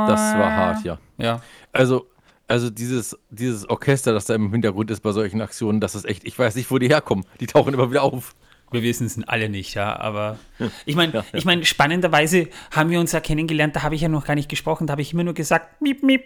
das 0.08 0.38
war 0.38 0.56
hart, 0.56 0.84
ja. 0.84 0.98
Ja. 1.18 1.42
Also, 1.72 2.08
also 2.48 2.70
dieses, 2.70 3.18
dieses 3.30 3.70
Orchester, 3.70 4.14
das 4.14 4.26
da 4.26 4.36
im 4.36 4.52
Hintergrund 4.52 4.92
ist 4.92 5.02
bei 5.02 5.12
solchen 5.12 5.42
Aktionen, 5.42 5.80
das 5.80 5.96
ist 5.96 6.06
echt, 6.06 6.24
ich 6.24 6.38
weiß 6.38 6.56
nicht, 6.56 6.70
wo 6.72 6.80
die 6.80 6.88
herkommen. 6.88 7.26
Die 7.40 7.48
tauchen 7.48 7.74
immer 7.74 7.90
wieder 7.92 8.04
auf. 8.04 8.36
Wir 8.72 8.82
wissen 8.82 9.06
es 9.06 9.22
alle 9.28 9.50
nicht, 9.50 9.76
ja, 9.76 10.00
aber 10.00 10.40
ich 10.88 10.96
meine, 10.96 11.24
ich 11.32 11.46
meine, 11.46 11.64
spannenderweise 11.64 12.48
haben 12.72 12.90
wir 12.90 13.00
uns 13.00 13.12
ja 13.12 13.20
kennengelernt, 13.20 13.76
da 13.76 13.84
habe 13.84 13.94
ich 13.94 14.02
ja 14.02 14.10
noch 14.10 14.26
gar 14.26 14.34
nicht 14.34 14.50
gesprochen, 14.50 14.88
da 14.88 14.94
habe 14.94 15.04
ich 15.04 15.14
immer 15.14 15.24
nur 15.24 15.36
gesagt, 15.36 15.80
miep, 15.80 16.02
miep. 16.02 16.24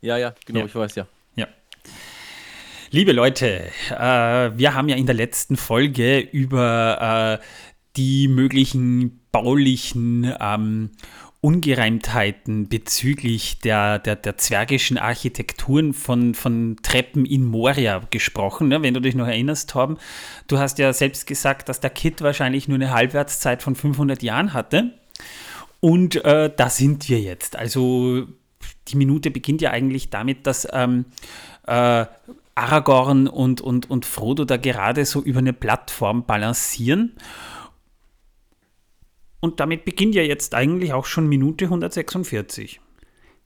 Ja, 0.00 0.16
ja, 0.18 0.34
genau, 0.46 0.60
Ja. 0.60 0.66
ich 0.66 0.74
weiß 0.76 0.94
ja. 0.94 1.06
Liebe 2.94 3.12
Leute, 3.12 3.62
äh, 3.88 4.50
wir 4.54 4.74
haben 4.74 4.86
ja 4.90 4.96
in 4.96 5.06
der 5.06 5.14
letzten 5.14 5.56
Folge 5.56 6.18
über 6.18 7.38
äh, 7.40 7.44
die 7.96 8.28
möglichen 8.28 9.22
baulichen 9.32 10.30
ähm, 10.38 10.90
Ungereimtheiten 11.40 12.68
bezüglich 12.68 13.60
der, 13.60 13.98
der, 13.98 14.16
der 14.16 14.36
zwergischen 14.36 14.98
Architekturen 14.98 15.94
von, 15.94 16.34
von 16.34 16.76
Treppen 16.82 17.24
in 17.24 17.46
Moria 17.46 18.02
gesprochen. 18.10 18.68
Ne? 18.68 18.82
Wenn 18.82 18.92
du 18.92 19.00
dich 19.00 19.14
noch 19.14 19.26
erinnerst, 19.26 19.70
Torben, 19.70 19.96
du 20.46 20.58
hast 20.58 20.78
ja 20.78 20.92
selbst 20.92 21.26
gesagt, 21.26 21.70
dass 21.70 21.80
der 21.80 21.88
Kit 21.88 22.20
wahrscheinlich 22.20 22.68
nur 22.68 22.74
eine 22.74 22.90
Halbwertszeit 22.90 23.62
von 23.62 23.74
500 23.74 24.22
Jahren 24.22 24.52
hatte. 24.52 24.92
Und 25.80 26.22
äh, 26.26 26.52
da 26.54 26.68
sind 26.68 27.08
wir 27.08 27.20
jetzt. 27.20 27.56
Also 27.56 28.26
die 28.88 28.96
Minute 28.96 29.30
beginnt 29.30 29.62
ja 29.62 29.70
eigentlich 29.70 30.10
damit, 30.10 30.46
dass 30.46 30.68
ähm, 30.70 31.06
äh, 31.66 32.04
Aragorn 32.54 33.28
und, 33.28 33.60
und, 33.60 33.90
und 33.90 34.04
Frodo 34.04 34.44
da 34.44 34.56
gerade 34.56 35.04
so 35.04 35.22
über 35.22 35.38
eine 35.38 35.52
Plattform 35.52 36.26
balancieren. 36.26 37.16
Und 39.40 39.60
damit 39.60 39.84
beginnt 39.84 40.14
ja 40.14 40.22
jetzt 40.22 40.54
eigentlich 40.54 40.92
auch 40.92 41.06
schon 41.06 41.28
Minute 41.28 41.64
146. 41.64 42.80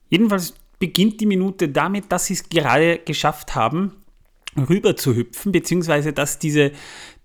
Jedenfalls 0.09 0.53
beginnt 0.79 1.19
die 1.21 1.25
Minute 1.25 1.69
damit, 1.69 2.11
dass 2.11 2.25
sie 2.25 2.33
es 2.33 2.49
gerade 2.49 2.99
geschafft 2.99 3.55
haben, 3.55 3.93
rüber 4.57 4.95
zu 4.95 5.15
hüpfen, 5.15 5.51
beziehungsweise 5.51 6.13
dass 6.13 6.39
diese, 6.39 6.71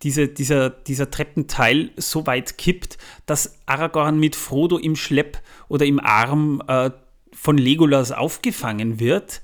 diese, 0.03 0.29
dieser, 0.29 0.71
dieser 0.71 1.11
Treppenteil 1.11 1.91
so 1.97 2.27
weit 2.27 2.59
kippt, 2.59 2.99
dass 3.27 3.59
Aragorn 3.67 4.19
mit 4.19 4.37
Frodo 4.37 4.79
im 4.79 4.97
Schlepp 4.97 5.41
oder 5.69 5.87
im 5.87 6.01
Arm 6.01 6.63
äh, 6.67 6.91
von 7.33 7.57
Legolas 7.57 8.13
aufgefangen 8.13 9.01
wird. 9.01 9.41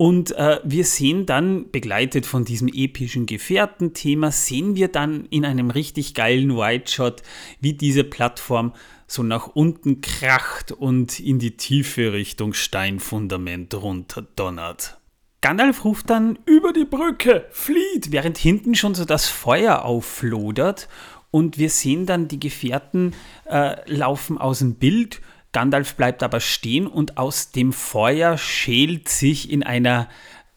Und 0.00 0.34
äh, 0.34 0.60
wir 0.64 0.86
sehen 0.86 1.26
dann, 1.26 1.70
begleitet 1.70 2.24
von 2.24 2.46
diesem 2.46 2.68
epischen 2.68 3.26
Gefährtenthema, 3.26 4.30
sehen 4.30 4.74
wir 4.74 4.88
dann 4.88 5.26
in 5.26 5.44
einem 5.44 5.68
richtig 5.68 6.14
geilen 6.14 6.56
White-Shot, 6.56 7.22
wie 7.60 7.74
diese 7.74 8.02
Plattform 8.02 8.72
so 9.06 9.22
nach 9.22 9.48
unten 9.48 10.00
kracht 10.00 10.72
und 10.72 11.20
in 11.20 11.38
die 11.38 11.58
tiefe 11.58 12.14
Richtung 12.14 12.54
Steinfundament 12.54 13.74
runterdonnert. 13.74 14.98
Gandalf 15.42 15.84
ruft 15.84 16.08
dann 16.08 16.38
über 16.46 16.72
die 16.72 16.86
Brücke, 16.86 17.44
flieht, 17.50 18.10
während 18.10 18.38
hinten 18.38 18.74
schon 18.74 18.94
so 18.94 19.04
das 19.04 19.28
Feuer 19.28 19.84
aufflodert 19.84 20.88
und 21.30 21.58
wir 21.58 21.68
sehen 21.68 22.06
dann 22.06 22.26
die 22.26 22.40
Gefährten 22.40 23.12
äh, 23.44 23.76
laufen 23.84 24.38
aus 24.38 24.60
dem 24.60 24.76
Bild. 24.76 25.20
Gandalf 25.52 25.94
bleibt 25.96 26.22
aber 26.22 26.40
stehen 26.40 26.86
und 26.86 27.18
aus 27.18 27.50
dem 27.50 27.72
Feuer 27.72 28.38
schält 28.38 29.08
sich 29.08 29.50
in 29.50 29.62
einer 29.62 30.08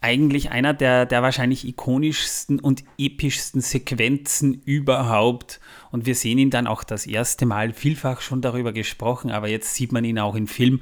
eigentlich 0.01 0.51
einer 0.51 0.73
der, 0.73 1.05
der 1.05 1.21
wahrscheinlich 1.23 1.65
ikonischsten 1.65 2.59
und 2.59 2.83
epischsten 2.97 3.61
Sequenzen 3.61 4.61
überhaupt. 4.65 5.61
Und 5.91 6.05
wir 6.05 6.13
sehen 6.13 6.37
ihn 6.37 6.49
dann 6.49 6.67
auch 6.67 6.83
das 6.83 7.07
erste 7.07 7.45
Mal, 7.45 7.71
vielfach 7.71 8.19
schon 8.19 8.41
darüber 8.41 8.73
gesprochen, 8.73 9.31
aber 9.31 9.47
jetzt 9.47 9.75
sieht 9.75 9.93
man 9.93 10.03
ihn 10.03 10.19
auch 10.19 10.35
im 10.35 10.47
Film, 10.47 10.81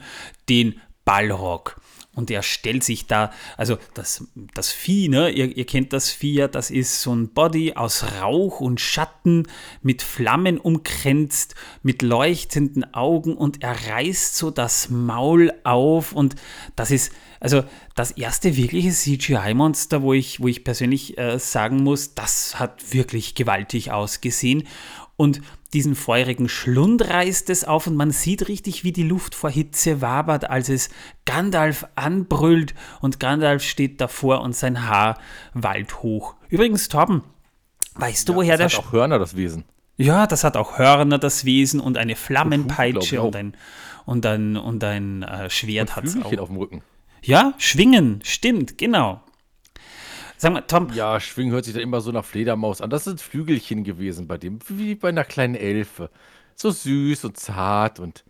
den 0.49 0.81
Balrog. 1.05 1.79
Und 2.13 2.29
er 2.29 2.43
stellt 2.43 2.83
sich 2.83 3.07
da, 3.07 3.31
also 3.55 3.77
das, 3.93 4.27
das 4.53 4.71
Vieh, 4.71 5.07
ne, 5.07 5.29
ihr, 5.29 5.55
ihr 5.55 5.65
kennt 5.65 5.93
das 5.93 6.09
Vieh 6.09 6.33
ja, 6.33 6.47
das 6.47 6.69
ist 6.69 7.01
so 7.01 7.13
ein 7.15 7.29
Body 7.29 7.73
aus 7.73 8.03
Rauch 8.21 8.59
und 8.59 8.81
Schatten, 8.81 9.47
mit 9.81 10.01
Flammen 10.01 10.57
umkränzt, 10.57 11.55
mit 11.83 12.01
leuchtenden 12.01 12.93
Augen 12.93 13.35
und 13.37 13.63
er 13.63 13.75
reißt 13.87 14.35
so 14.35 14.51
das 14.51 14.89
Maul 14.89 15.53
auf 15.63 16.11
und 16.11 16.35
das 16.75 16.91
ist, 16.91 17.13
also 17.39 17.63
das 17.95 18.11
erste 18.11 18.57
wirkliche 18.57 18.91
CGI-Monster, 18.91 20.01
wo 20.01 20.13
ich, 20.13 20.41
wo 20.41 20.47
ich 20.47 20.63
persönlich 20.63 21.17
äh, 21.17 21.39
sagen 21.39 21.77
muss, 21.77 22.13
das 22.13 22.59
hat 22.59 22.93
wirklich 22.93 23.35
gewaltig 23.35 23.91
ausgesehen. 23.91 24.67
Und 25.17 25.41
diesen 25.73 25.95
feurigen 25.95 26.49
Schlund 26.49 27.09
reißt 27.09 27.49
es 27.49 27.63
auf 27.63 27.87
und 27.87 27.95
man 27.95 28.11
sieht 28.11 28.47
richtig, 28.47 28.83
wie 28.83 28.91
die 28.91 29.03
Luft 29.03 29.35
vor 29.35 29.49
Hitze 29.49 30.01
wabert, 30.01 30.49
als 30.49 30.69
es 30.69 30.89
Gandalf 31.25 31.85
anbrüllt 31.95 32.73
und 32.99 33.19
Gandalf 33.19 33.63
steht 33.63 34.01
davor 34.01 34.41
und 34.41 34.55
sein 34.55 34.87
Haar 34.87 35.17
wallt 35.53 36.01
hoch. 36.03 36.35
Übrigens, 36.49 36.89
Torben, 36.89 37.23
weißt 37.95 38.27
du, 38.27 38.33
Ja, 38.33 38.37
woher 38.37 38.57
der... 38.57 38.65
das 38.67 38.77
hat 38.77 38.85
auch 38.85 38.91
Hörner, 38.91 39.19
das 39.19 39.35
Wesen. 39.35 39.63
Ja, 39.97 40.27
das 40.27 40.43
hat 40.43 40.57
auch 40.57 40.77
Hörner, 40.77 41.19
das 41.19 41.45
Wesen, 41.45 41.79
und 41.79 41.97
eine 41.97 42.15
Flammenpeitsche 42.15 43.21
und 43.21 43.35
ein, 43.35 43.55
und 44.05 44.25
ein, 44.25 44.57
und 44.57 44.83
ein 44.83 45.23
äh, 45.23 45.49
Schwert 45.49 45.95
hat 45.95 46.05
es 46.05 46.17
auch. 46.17 46.37
auf 46.37 46.49
dem 46.49 46.57
Rücken. 46.57 46.81
Ja, 47.21 47.53
schwingen, 47.57 48.19
stimmt, 48.23 48.77
genau. 48.77 49.21
Sag 50.41 50.53
mal, 50.53 50.61
Tom, 50.61 50.91
Ja, 50.91 51.19
Schwingen 51.19 51.51
hört 51.53 51.65
sich 51.65 51.75
dann 51.75 51.83
immer 51.83 52.01
so 52.01 52.11
nach 52.11 52.25
Fledermaus 52.25 52.81
an. 52.81 52.89
Das 52.89 53.03
sind 53.03 53.21
Flügelchen 53.21 53.83
gewesen 53.83 54.27
bei 54.27 54.39
dem, 54.39 54.57
wie 54.69 54.95
bei 54.95 55.09
einer 55.09 55.23
kleinen 55.23 55.53
Elfe. 55.53 56.09
So 56.55 56.71
süß 56.71 57.25
und 57.25 57.37
zart 57.37 57.99
und 57.99 58.23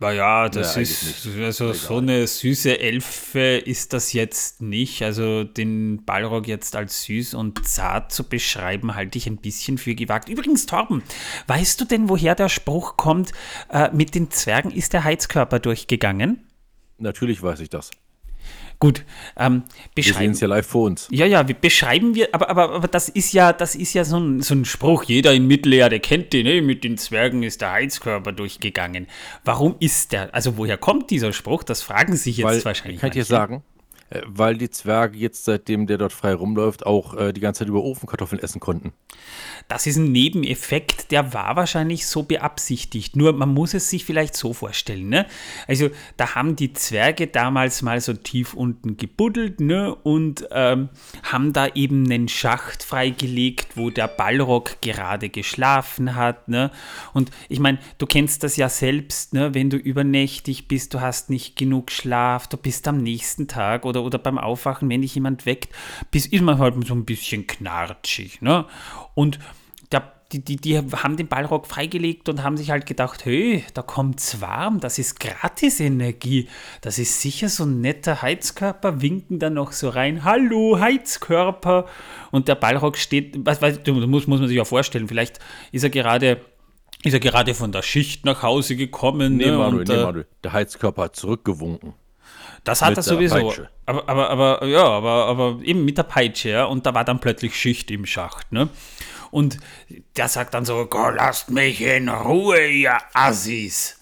Naja, 0.00 0.48
das 0.48 0.74
Ja, 0.74 0.82
ist, 0.82 1.24
also 1.40 1.66
Egal. 1.66 1.74
so 1.76 1.98
eine 1.98 2.26
süße 2.26 2.80
Elfe 2.80 3.58
ist 3.64 3.92
das 3.92 4.12
jetzt 4.12 4.60
nicht. 4.60 5.02
Also 5.04 5.44
den 5.44 6.04
Balrog 6.04 6.48
jetzt 6.48 6.74
als 6.74 7.04
süß 7.04 7.34
und 7.34 7.64
zart 7.64 8.10
zu 8.10 8.24
beschreiben, 8.28 8.96
halte 8.96 9.16
ich 9.18 9.28
ein 9.28 9.36
bisschen 9.36 9.78
für 9.78 9.94
gewagt. 9.94 10.28
Übrigens, 10.28 10.66
Torben, 10.66 11.04
weißt 11.46 11.80
du 11.80 11.84
denn, 11.84 12.08
woher 12.08 12.34
der 12.34 12.48
Spruch 12.48 12.96
kommt, 12.96 13.30
äh, 13.70 13.88
mit 13.92 14.16
den 14.16 14.32
Zwergen 14.32 14.72
ist 14.72 14.94
der 14.94 15.04
Heizkörper 15.04 15.60
durchgegangen? 15.60 16.48
natürlich 16.98 17.40
weiß 17.42 17.60
ich 17.60 17.70
das. 17.70 17.90
Gut, 18.82 19.04
ähm, 19.36 19.62
Wir 19.94 20.02
sehen 20.02 20.32
es 20.32 20.40
ja 20.40 20.48
live 20.48 20.66
vor 20.66 20.86
uns. 20.86 21.06
Ja, 21.12 21.24
ja, 21.24 21.46
wie 21.46 21.54
beschreiben 21.54 22.16
wir, 22.16 22.30
aber, 22.32 22.50
aber, 22.50 22.72
aber 22.72 22.88
das 22.88 23.08
ist 23.08 23.32
ja, 23.32 23.52
das 23.52 23.76
ist 23.76 23.94
ja 23.94 24.02
so 24.02 24.18
ein, 24.18 24.40
so 24.40 24.56
ein 24.56 24.64
Spruch, 24.64 25.04
jeder 25.04 25.32
in 25.32 25.46
Mittelerde 25.46 26.00
kennt 26.00 26.32
den, 26.32 26.46
ne? 26.46 26.62
mit 26.62 26.82
den 26.82 26.98
Zwergen 26.98 27.44
ist 27.44 27.60
der 27.60 27.70
Heizkörper 27.70 28.32
durchgegangen. 28.32 29.06
Warum 29.44 29.76
ist 29.78 30.10
der, 30.10 30.34
also 30.34 30.56
woher 30.56 30.78
kommt 30.78 31.12
dieser 31.12 31.32
Spruch? 31.32 31.62
Das 31.62 31.80
fragen 31.80 32.16
sich 32.16 32.38
jetzt 32.38 32.44
Weil, 32.44 32.64
wahrscheinlich 32.64 33.00
kann 33.00 33.10
ich 33.10 33.14
dir 33.14 33.24
sagen, 33.24 33.62
weil 34.26 34.56
die 34.56 34.70
Zwerge 34.70 35.18
jetzt, 35.18 35.44
seitdem 35.44 35.86
der 35.86 35.98
dort 35.98 36.12
frei 36.12 36.34
rumläuft, 36.34 36.86
auch 36.86 37.14
äh, 37.14 37.32
die 37.32 37.40
ganze 37.40 37.60
Zeit 37.60 37.68
über 37.68 37.82
Ofenkartoffeln 37.82 38.42
essen 38.42 38.60
konnten. 38.60 38.92
Das 39.68 39.86
ist 39.86 39.96
ein 39.96 40.12
Nebeneffekt, 40.12 41.10
der 41.10 41.32
war 41.32 41.56
wahrscheinlich 41.56 42.06
so 42.06 42.22
beabsichtigt. 42.24 43.16
Nur 43.16 43.32
man 43.32 43.50
muss 43.50 43.74
es 43.74 43.88
sich 43.88 44.04
vielleicht 44.04 44.36
so 44.36 44.52
vorstellen. 44.52 45.08
Ne? 45.08 45.26
Also 45.66 45.90
da 46.16 46.34
haben 46.34 46.56
die 46.56 46.72
Zwerge 46.72 47.26
damals 47.26 47.82
mal 47.82 48.00
so 48.00 48.12
tief 48.12 48.54
unten 48.54 48.96
gebuddelt 48.96 49.60
ne? 49.60 49.94
und 49.94 50.46
ähm, 50.50 50.88
haben 51.22 51.52
da 51.52 51.68
eben 51.68 52.04
einen 52.04 52.28
Schacht 52.28 52.82
freigelegt, 52.82 53.76
wo 53.76 53.90
der 53.90 54.08
Ballrock 54.08 54.80
gerade 54.80 55.28
geschlafen 55.28 56.16
hat. 56.16 56.48
Ne? 56.48 56.70
Und 57.12 57.30
ich 57.48 57.60
meine, 57.60 57.78
du 57.98 58.06
kennst 58.06 58.42
das 58.42 58.56
ja 58.56 58.68
selbst, 58.68 59.32
ne? 59.32 59.54
wenn 59.54 59.70
du 59.70 59.76
übernächtig 59.76 60.68
bist, 60.68 60.94
du 60.94 61.00
hast 61.00 61.30
nicht 61.30 61.56
genug 61.56 61.90
Schlaf, 61.90 62.46
du 62.48 62.56
bist 62.56 62.88
am 62.88 62.98
nächsten 62.98 63.48
Tag 63.48 63.84
oder, 63.84 64.01
oder 64.02 64.18
beim 64.18 64.38
Aufwachen, 64.38 64.88
wenn 64.88 65.02
dich 65.02 65.14
jemand 65.14 65.46
weckt, 65.46 65.74
bist, 66.10 66.32
ist 66.32 66.42
man 66.42 66.58
halt 66.58 66.74
so 66.86 66.94
ein 66.94 67.04
bisschen 67.04 67.46
knarschig. 67.46 68.40
Ne? 68.40 68.66
Und 69.14 69.38
der, 69.90 70.12
die, 70.32 70.44
die, 70.44 70.56
die 70.56 70.78
haben 70.78 71.16
den 71.16 71.28
Ballrock 71.28 71.66
freigelegt 71.66 72.28
und 72.28 72.42
haben 72.42 72.56
sich 72.56 72.70
halt 72.70 72.86
gedacht, 72.86 73.24
hey, 73.24 73.64
da 73.74 73.82
kommt's 73.82 74.40
warm, 74.40 74.80
das 74.80 74.98
ist 74.98 75.20
Gratisenergie, 75.20 76.48
das 76.80 76.98
ist 76.98 77.20
sicher 77.20 77.48
so 77.48 77.64
ein 77.64 77.80
netter 77.80 78.22
Heizkörper, 78.22 79.02
winken 79.02 79.38
dann 79.38 79.54
noch 79.54 79.72
so 79.72 79.88
rein, 79.88 80.24
hallo 80.24 80.78
Heizkörper 80.80 81.86
und 82.30 82.48
der 82.48 82.54
Ballrock 82.54 82.96
steht, 82.96 83.36
was, 83.44 83.60
du, 83.82 83.94
muss, 83.94 84.26
muss 84.26 84.40
man 84.40 84.48
sich 84.48 84.56
ja 84.56 84.64
vorstellen, 84.64 85.08
vielleicht 85.08 85.38
ist 85.70 85.84
er 85.84 85.90
gerade 85.90 86.40
ist 87.04 87.14
er 87.14 87.20
gerade 87.20 87.54
von 87.54 87.72
der 87.72 87.82
Schicht 87.82 88.24
nach 88.24 88.42
Hause 88.42 88.76
gekommen. 88.76 89.36
Nee, 89.36 89.46
ne, 89.46 89.58
Manuel, 89.58 89.80
und, 89.80 89.88
nee, 89.88 89.94
äh, 89.94 90.04
Manuel. 90.04 90.26
Der 90.44 90.52
Heizkörper 90.52 91.02
hat 91.02 91.16
zurückgewunken. 91.16 91.94
Das 92.64 92.82
hat 92.82 92.96
er 92.96 93.02
sowieso. 93.02 93.52
Aber, 93.86 94.08
aber, 94.08 94.30
aber, 94.30 94.66
ja, 94.66 94.84
aber, 94.84 95.26
aber 95.26 95.60
eben 95.62 95.84
mit 95.84 95.98
der 95.98 96.04
Peitsche, 96.04 96.50
ja. 96.50 96.64
Und 96.64 96.86
da 96.86 96.94
war 96.94 97.04
dann 97.04 97.20
plötzlich 97.20 97.56
Schicht 97.56 97.90
im 97.90 98.06
Schacht, 98.06 98.52
ne? 98.52 98.68
Und 99.30 99.58
der 100.16 100.28
sagt 100.28 100.54
dann 100.54 100.64
so, 100.64 100.86
"Gott, 100.86 101.14
lasst 101.16 101.50
mich 101.50 101.80
in 101.80 102.08
Ruhe, 102.08 102.66
ihr 102.68 102.98
Assis. 103.14 103.98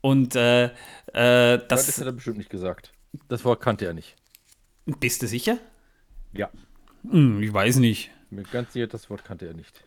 Und 0.00 0.36
äh, 0.36 0.64
äh, 0.66 0.70
Das, 1.12 1.66
das 1.68 1.86
das, 1.86 1.98
hat 1.98 2.06
er 2.06 2.12
bestimmt 2.12 2.38
nicht 2.38 2.50
gesagt. 2.50 2.92
Das 3.28 3.44
Wort 3.44 3.60
kannte 3.60 3.84
er 3.86 3.92
nicht. 3.92 4.14
bist 4.86 5.22
du 5.22 5.26
sicher? 5.26 5.58
Ja. 6.32 6.48
Hm, 7.10 7.42
ich 7.42 7.52
weiß 7.52 7.76
nicht. 7.76 8.10
Mir 8.30 8.44
ganz 8.44 8.72
sicher, 8.72 8.86
das 8.86 9.10
Wort 9.10 9.24
kannte 9.24 9.46
er 9.46 9.54
nicht. 9.54 9.82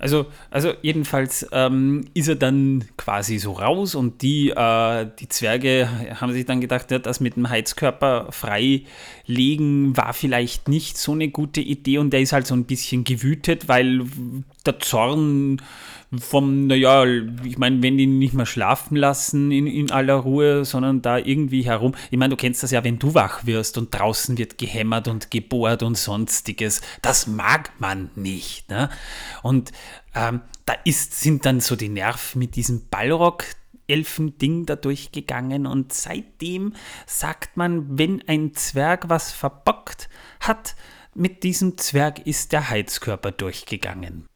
Also, 0.00 0.26
also 0.50 0.74
jedenfalls 0.80 1.44
ähm, 1.50 2.04
ist 2.14 2.28
er 2.28 2.36
dann 2.36 2.84
quasi 2.96 3.38
so 3.38 3.52
raus 3.52 3.96
und 3.96 4.22
die, 4.22 4.50
äh, 4.50 5.06
die 5.18 5.28
Zwerge 5.28 5.88
haben 6.20 6.32
sich 6.32 6.46
dann 6.46 6.60
gedacht, 6.60 6.92
ja, 6.92 7.00
das 7.00 7.18
mit 7.18 7.34
dem 7.34 7.48
Heizkörper 7.48 8.28
freilegen 8.30 9.96
war 9.96 10.12
vielleicht 10.12 10.68
nicht 10.68 10.98
so 10.98 11.12
eine 11.12 11.28
gute 11.30 11.60
Idee 11.60 11.98
und 11.98 12.10
der 12.10 12.20
ist 12.20 12.32
halt 12.32 12.46
so 12.46 12.54
ein 12.54 12.64
bisschen 12.64 13.02
gewütet, 13.02 13.66
weil 13.66 14.04
der 14.68 14.80
Zorn 14.80 15.60
vom, 16.16 16.66
naja, 16.68 17.04
ich 17.44 17.58
meine, 17.58 17.82
wenn 17.82 17.98
die 17.98 18.06
nicht 18.06 18.32
mehr 18.32 18.46
schlafen 18.46 18.96
lassen 18.96 19.50
in, 19.50 19.66
in 19.66 19.90
aller 19.90 20.14
Ruhe, 20.14 20.64
sondern 20.64 21.02
da 21.02 21.18
irgendwie 21.18 21.62
herum. 21.62 21.94
Ich 22.10 22.18
meine, 22.18 22.30
du 22.30 22.36
kennst 22.36 22.62
das 22.62 22.70
ja, 22.70 22.82
wenn 22.82 22.98
du 22.98 23.14
wach 23.14 23.44
wirst 23.44 23.76
und 23.76 23.90
draußen 23.90 24.38
wird 24.38 24.56
gehämmert 24.56 25.06
und 25.06 25.30
gebohrt 25.30 25.82
und 25.82 25.98
sonstiges. 25.98 26.80
Das 27.02 27.26
mag 27.26 27.72
man 27.78 28.10
nicht. 28.14 28.70
Ne? 28.70 28.88
Und 29.42 29.72
ähm, 30.14 30.40
da 30.64 30.74
ist, 30.84 31.20
sind 31.20 31.44
dann 31.44 31.60
so 31.60 31.76
die 31.76 31.90
Nerven 31.90 32.38
mit 32.38 32.56
diesem 32.56 32.88
Ballrock. 32.88 33.44
Elfending 33.90 34.66
da 34.66 34.76
durchgegangen 34.76 35.66
und 35.66 35.94
seitdem 35.94 36.74
sagt 37.06 37.56
man, 37.56 37.98
wenn 37.98 38.22
ein 38.28 38.52
Zwerg 38.52 39.08
was 39.08 39.32
verbockt 39.32 40.10
hat, 40.40 40.76
mit 41.14 41.42
diesem 41.42 41.78
Zwerg 41.78 42.26
ist 42.26 42.52
der 42.52 42.68
Heizkörper 42.68 43.32
durchgegangen. 43.32 44.26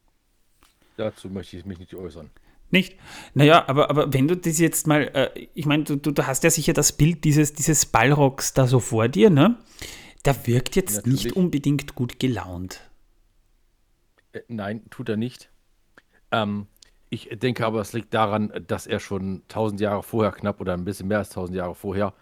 Dazu 0.97 1.29
möchte 1.29 1.57
ich 1.57 1.65
mich 1.65 1.79
nicht 1.79 1.95
äußern. 1.95 2.29
Nicht? 2.71 2.97
Naja, 3.33 3.67
aber, 3.67 3.89
aber 3.89 4.13
wenn 4.13 4.27
du 4.27 4.35
das 4.35 4.57
jetzt 4.57 4.87
mal, 4.87 5.03
äh, 5.13 5.47
ich 5.53 5.65
meine, 5.65 5.83
du, 5.83 5.95
du, 5.95 6.11
du 6.11 6.25
hast 6.25 6.43
ja 6.43 6.49
sicher 6.49 6.73
das 6.73 6.91
Bild 6.91 7.23
dieses, 7.23 7.53
dieses 7.53 7.85
Ballrocks 7.85 8.53
da 8.53 8.65
so 8.65 8.79
vor 8.79 9.07
dir, 9.07 9.29
ne? 9.29 9.57
Der 10.25 10.47
wirkt 10.47 10.75
jetzt 10.75 10.97
Natürlich. 10.97 11.25
nicht 11.25 11.35
unbedingt 11.35 11.95
gut 11.95 12.19
gelaunt. 12.19 12.89
Äh, 14.31 14.41
nein, 14.47 14.81
tut 14.89 15.09
er 15.09 15.17
nicht. 15.17 15.51
Ähm, 16.31 16.67
ich 17.09 17.29
denke 17.31 17.63
aber, 17.63 17.79
es 17.81 17.93
liegt 17.93 18.13
daran, 18.13 18.51
dass 18.67 18.87
er 18.87 18.99
schon 18.99 19.43
1000 19.49 19.81
Jahre 19.81 20.01
vorher, 20.01 20.31
knapp 20.31 20.59
oder 20.59 20.73
ein 20.73 20.83
bisschen 20.83 21.07
mehr 21.07 21.19
als 21.19 21.29
1000 21.29 21.57
Jahre 21.57 21.75
vorher, 21.75 22.13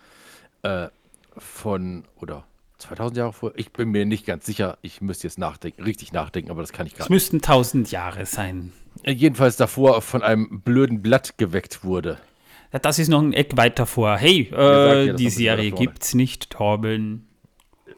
äh, 0.63 0.89
von, 1.37 2.03
oder 2.17 2.45
2000 2.81 3.17
Jahre 3.17 3.33
vorher, 3.33 3.57
ich 3.59 3.71
bin 3.71 3.89
mir 3.89 4.05
nicht 4.05 4.25
ganz 4.25 4.45
sicher, 4.45 4.77
ich 4.81 5.01
müsste 5.01 5.27
jetzt 5.27 5.39
nachdenken, 5.39 5.83
richtig 5.83 6.11
nachdenken, 6.13 6.51
aber 6.51 6.61
das 6.61 6.73
kann 6.73 6.85
ich 6.87 6.93
Es 6.93 6.99
gerade. 6.99 7.13
müssten 7.13 7.41
tausend 7.41 7.91
Jahre 7.91 8.25
sein. 8.25 8.73
Äh, 9.03 9.11
Jedenfalls 9.13 9.55
davor 9.57 10.01
von 10.01 10.21
einem 10.23 10.61
blöden 10.61 11.01
Blatt 11.01 11.37
geweckt 11.37 11.83
wurde. 11.83 12.17
Ja, 12.73 12.79
das 12.79 12.99
ist 12.99 13.07
noch 13.09 13.21
ein 13.21 13.33
Eck 13.33 13.57
weiter 13.57 13.85
vor. 13.85 14.17
Hey, 14.17 14.49
äh, 14.53 15.07
ja, 15.07 15.13
die 15.13 15.29
Serie 15.29 15.71
gibt's 15.71 16.13
nicht, 16.13 16.49
Torben. 16.49 17.27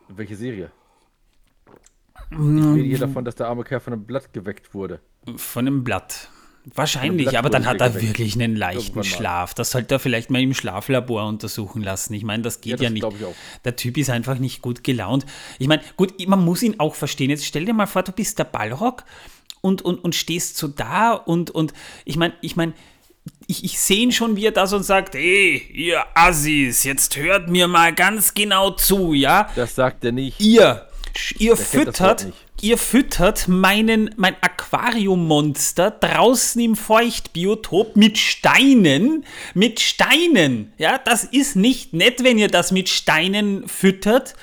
Welche 0.08 0.36
Serie? 0.36 0.72
Mm. 2.32 2.58
Ich 2.58 2.66
rede 2.76 2.88
hier 2.88 3.00
davon, 3.00 3.26
dass 3.26 3.36
der 3.36 3.48
arme 3.48 3.64
Kerl 3.64 3.80
von 3.80 3.94
einem 3.94 4.06
Blatt 4.06 4.34
geweckt 4.34 4.74
wurde. 4.74 5.00
Von 5.36 5.68
einem 5.68 5.84
Blatt. 5.84 6.30
Wahrscheinlich, 6.76 7.38
aber 7.38 7.50
dann 7.50 7.66
hat 7.66 7.82
er 7.82 8.02
wirklich 8.02 8.36
einen 8.36 8.56
leichten. 8.56 9.04
Schlaf. 9.04 9.54
Das 9.54 9.72
sollte 9.72 9.96
er 9.96 10.00
vielleicht 10.00 10.30
mal 10.30 10.42
im 10.42 10.54
Schlaflabor 10.54 11.26
untersuchen 11.26 11.84
lassen. 11.84 12.14
Ich 12.14 12.24
meine, 12.24 12.44
das 12.44 12.62
geht 12.62 12.80
Ja, 12.80 12.90
ja, 12.90 12.90
das 12.90 12.94
nicht. 12.94 13.20
ich 13.20 13.26
auch. 13.26 13.36
Der 13.66 13.76
Typ 13.76 13.98
ist 13.98 14.10
einfach 14.10 14.40
nicht 14.40 14.62
gut 14.62 14.84
gelaunt. 14.84 15.26
Ich 15.60 15.68
meine, 15.68 15.82
gut, 15.98 16.14
man 16.28 16.44
muss 16.44 16.64
ihn 16.64 16.80
auch 16.80 16.96
verstehen. 16.96 17.30
Jetzt 17.30 17.46
stell 17.46 17.66
dir 17.66 17.74
mal 17.74 17.86
vor, 17.86 18.04
du 18.04 18.14
bist 18.14 18.40
der 18.40 18.46
Ballrock 18.46 19.04
und, 19.62 19.82
und, 19.82 20.04
und 20.04 20.16
stehst 20.16 20.58
so 20.58 20.70
da 20.70 21.12
und, 21.12 21.52
und 21.52 21.74
ich 22.06 22.16
meine, 22.16 22.34
ich 22.42 22.56
meine, 22.56 22.74
ich, 23.48 23.64
ich 23.64 23.80
sehe 23.80 24.00
ihn 24.00 24.12
schon, 24.12 24.36
wie 24.36 24.46
er 24.46 24.52
da 24.52 24.66
so 24.68 24.78
und 24.78 24.84
sagt, 24.84 25.16
hey, 25.16 25.62
ihr 25.74 26.04
Assis, 26.14 26.84
jetzt 26.84 27.16
hört 27.18 27.50
mir 27.50 27.68
mal 27.68 27.94
ganz 27.94 28.34
genau 28.34 28.72
zu, 28.72 29.14
ja? 29.14 29.50
Das 29.56 29.76
sagt 29.76 30.04
er 30.06 30.12
nicht. 30.12 30.40
Ihr, 30.40 30.88
Ihr 31.38 31.56
füttert, 31.58 32.28
ihr 32.62 32.78
füttert 32.78 33.48
meinen, 33.48 34.14
mein 34.18 34.36
Aquariummonster 34.42 35.92
draußen 35.92 36.60
im 36.62 36.76
Feuchtbiotop 36.76 37.96
mit 37.96 38.18
Steinen. 38.18 39.26
Mit 39.54 39.80
Steinen. 39.80 40.74
Ja, 40.78 40.98
das 40.98 41.24
ist 41.24 41.56
nicht 41.56 41.94
nett, 41.94 42.24
wenn 42.24 42.38
ihr 42.38 42.48
das 42.48 42.72
mit 42.72 42.90
Steinen 42.90 43.68
füttert. 43.68 44.36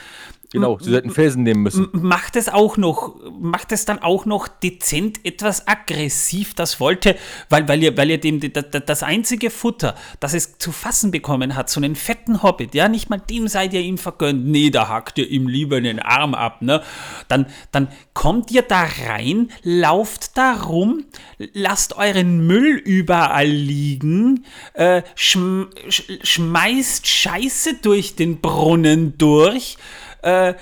Genau, 0.53 0.79
sie 0.81 0.93
hätten 0.93 1.11
Felsen 1.11 1.45
nehmen 1.45 1.63
müssen. 1.63 1.89
Macht 1.93 2.35
es 2.35 2.49
auch 2.49 2.77
noch, 2.77 3.15
macht 3.31 3.71
es 3.71 3.85
dann 3.85 4.01
auch 4.01 4.27
noch 4.27 4.49
dezent 4.49 5.25
etwas 5.25 5.69
aggressiv, 5.69 6.55
das 6.55 6.81
wollte, 6.81 7.17
weil, 7.49 7.69
weil 7.69 7.81
ihr, 7.81 7.97
weil 7.97 8.11
ihr 8.11 8.19
dem 8.19 8.41
das 8.41 9.05
einzige 9.05 9.51
Futter, 9.51 9.95
das 10.19 10.35
es 10.35 10.59
zu 10.59 10.73
fassen 10.73 11.13
bekommen 11.13 11.55
hat, 11.55 11.71
so 11.71 11.81
einen 11.81 11.95
fetten 11.95 12.43
Hobbit, 12.43 12.75
ja, 12.75 12.89
nicht 12.89 13.11
mal 13.11 13.19
dem 13.19 13.47
seid 13.47 13.73
ihr 13.75 13.81
ihm 13.81 13.97
vergönnt, 13.97 14.45
nee, 14.45 14.71
da 14.71 14.89
hackt 14.89 15.19
ihr 15.19 15.31
ihm 15.31 15.47
lieber 15.47 15.81
den 15.81 16.01
Arm 16.01 16.35
ab, 16.35 16.63
ne? 16.63 16.83
Dann, 17.29 17.47
dann 17.71 17.87
kommt 18.13 18.51
ihr 18.51 18.63
da 18.63 18.89
rein, 19.07 19.53
lauft 19.63 20.37
da 20.37 20.55
rum, 20.55 21.05
lasst 21.53 21.97
euren 21.97 22.45
Müll 22.49 22.75
überall 22.75 23.47
liegen, 23.47 24.45
äh, 24.75 25.03
schm, 25.15 25.69
schmeißt 25.89 27.07
Scheiße 27.07 27.75
durch 27.83 28.17
den 28.17 28.41
Brunnen 28.41 29.17
durch, 29.17 29.77
äh, 30.23 30.55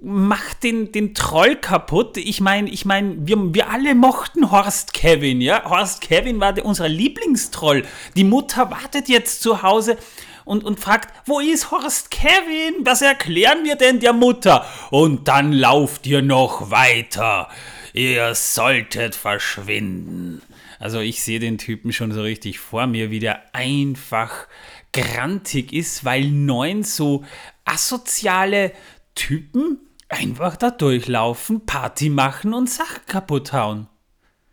macht 0.00 0.62
den, 0.62 0.92
den 0.92 1.14
Troll 1.14 1.56
kaputt. 1.56 2.16
Ich 2.16 2.40
meine, 2.40 2.70
ich 2.70 2.84
mein, 2.84 3.26
wir, 3.26 3.54
wir 3.54 3.70
alle 3.70 3.94
mochten 3.94 4.50
Horst 4.50 4.92
Kevin, 4.92 5.40
ja. 5.40 5.68
Horst 5.68 6.00
Kevin 6.00 6.40
war 6.40 6.52
der, 6.52 6.64
unser 6.64 6.88
Lieblingstroll. 6.88 7.84
Die 8.16 8.24
Mutter 8.24 8.70
wartet 8.70 9.08
jetzt 9.08 9.42
zu 9.42 9.62
Hause 9.62 9.96
und, 10.44 10.64
und 10.64 10.80
fragt, 10.80 11.12
wo 11.26 11.40
ist 11.40 11.70
Horst 11.70 12.10
Kevin? 12.10 12.84
Was 12.84 13.02
erklären 13.02 13.64
wir 13.64 13.76
denn 13.76 14.00
der 14.00 14.12
Mutter? 14.12 14.64
Und 14.90 15.28
dann 15.28 15.52
lauft 15.52 16.06
ihr 16.06 16.22
noch 16.22 16.70
weiter. 16.70 17.48
Ihr 17.92 18.34
solltet 18.34 19.14
verschwinden. 19.14 20.42
Also 20.78 21.00
ich 21.00 21.22
sehe 21.22 21.40
den 21.40 21.58
Typen 21.58 21.92
schon 21.92 22.12
so 22.12 22.22
richtig 22.22 22.58
vor 22.58 22.86
mir, 22.86 23.10
wie 23.10 23.20
der 23.20 23.54
einfach 23.54 24.46
grantig 24.92 25.72
ist, 25.72 26.04
weil 26.04 26.26
neun 26.26 26.84
so 26.84 27.24
asoziale 27.64 28.72
Typen 29.16 29.78
einfach 30.08 30.56
da 30.56 30.70
durchlaufen, 30.70 31.66
Party 31.66 32.08
machen 32.08 32.54
und 32.54 32.70
Sachen 32.70 33.04
kaputt 33.06 33.52
hauen. 33.52 33.88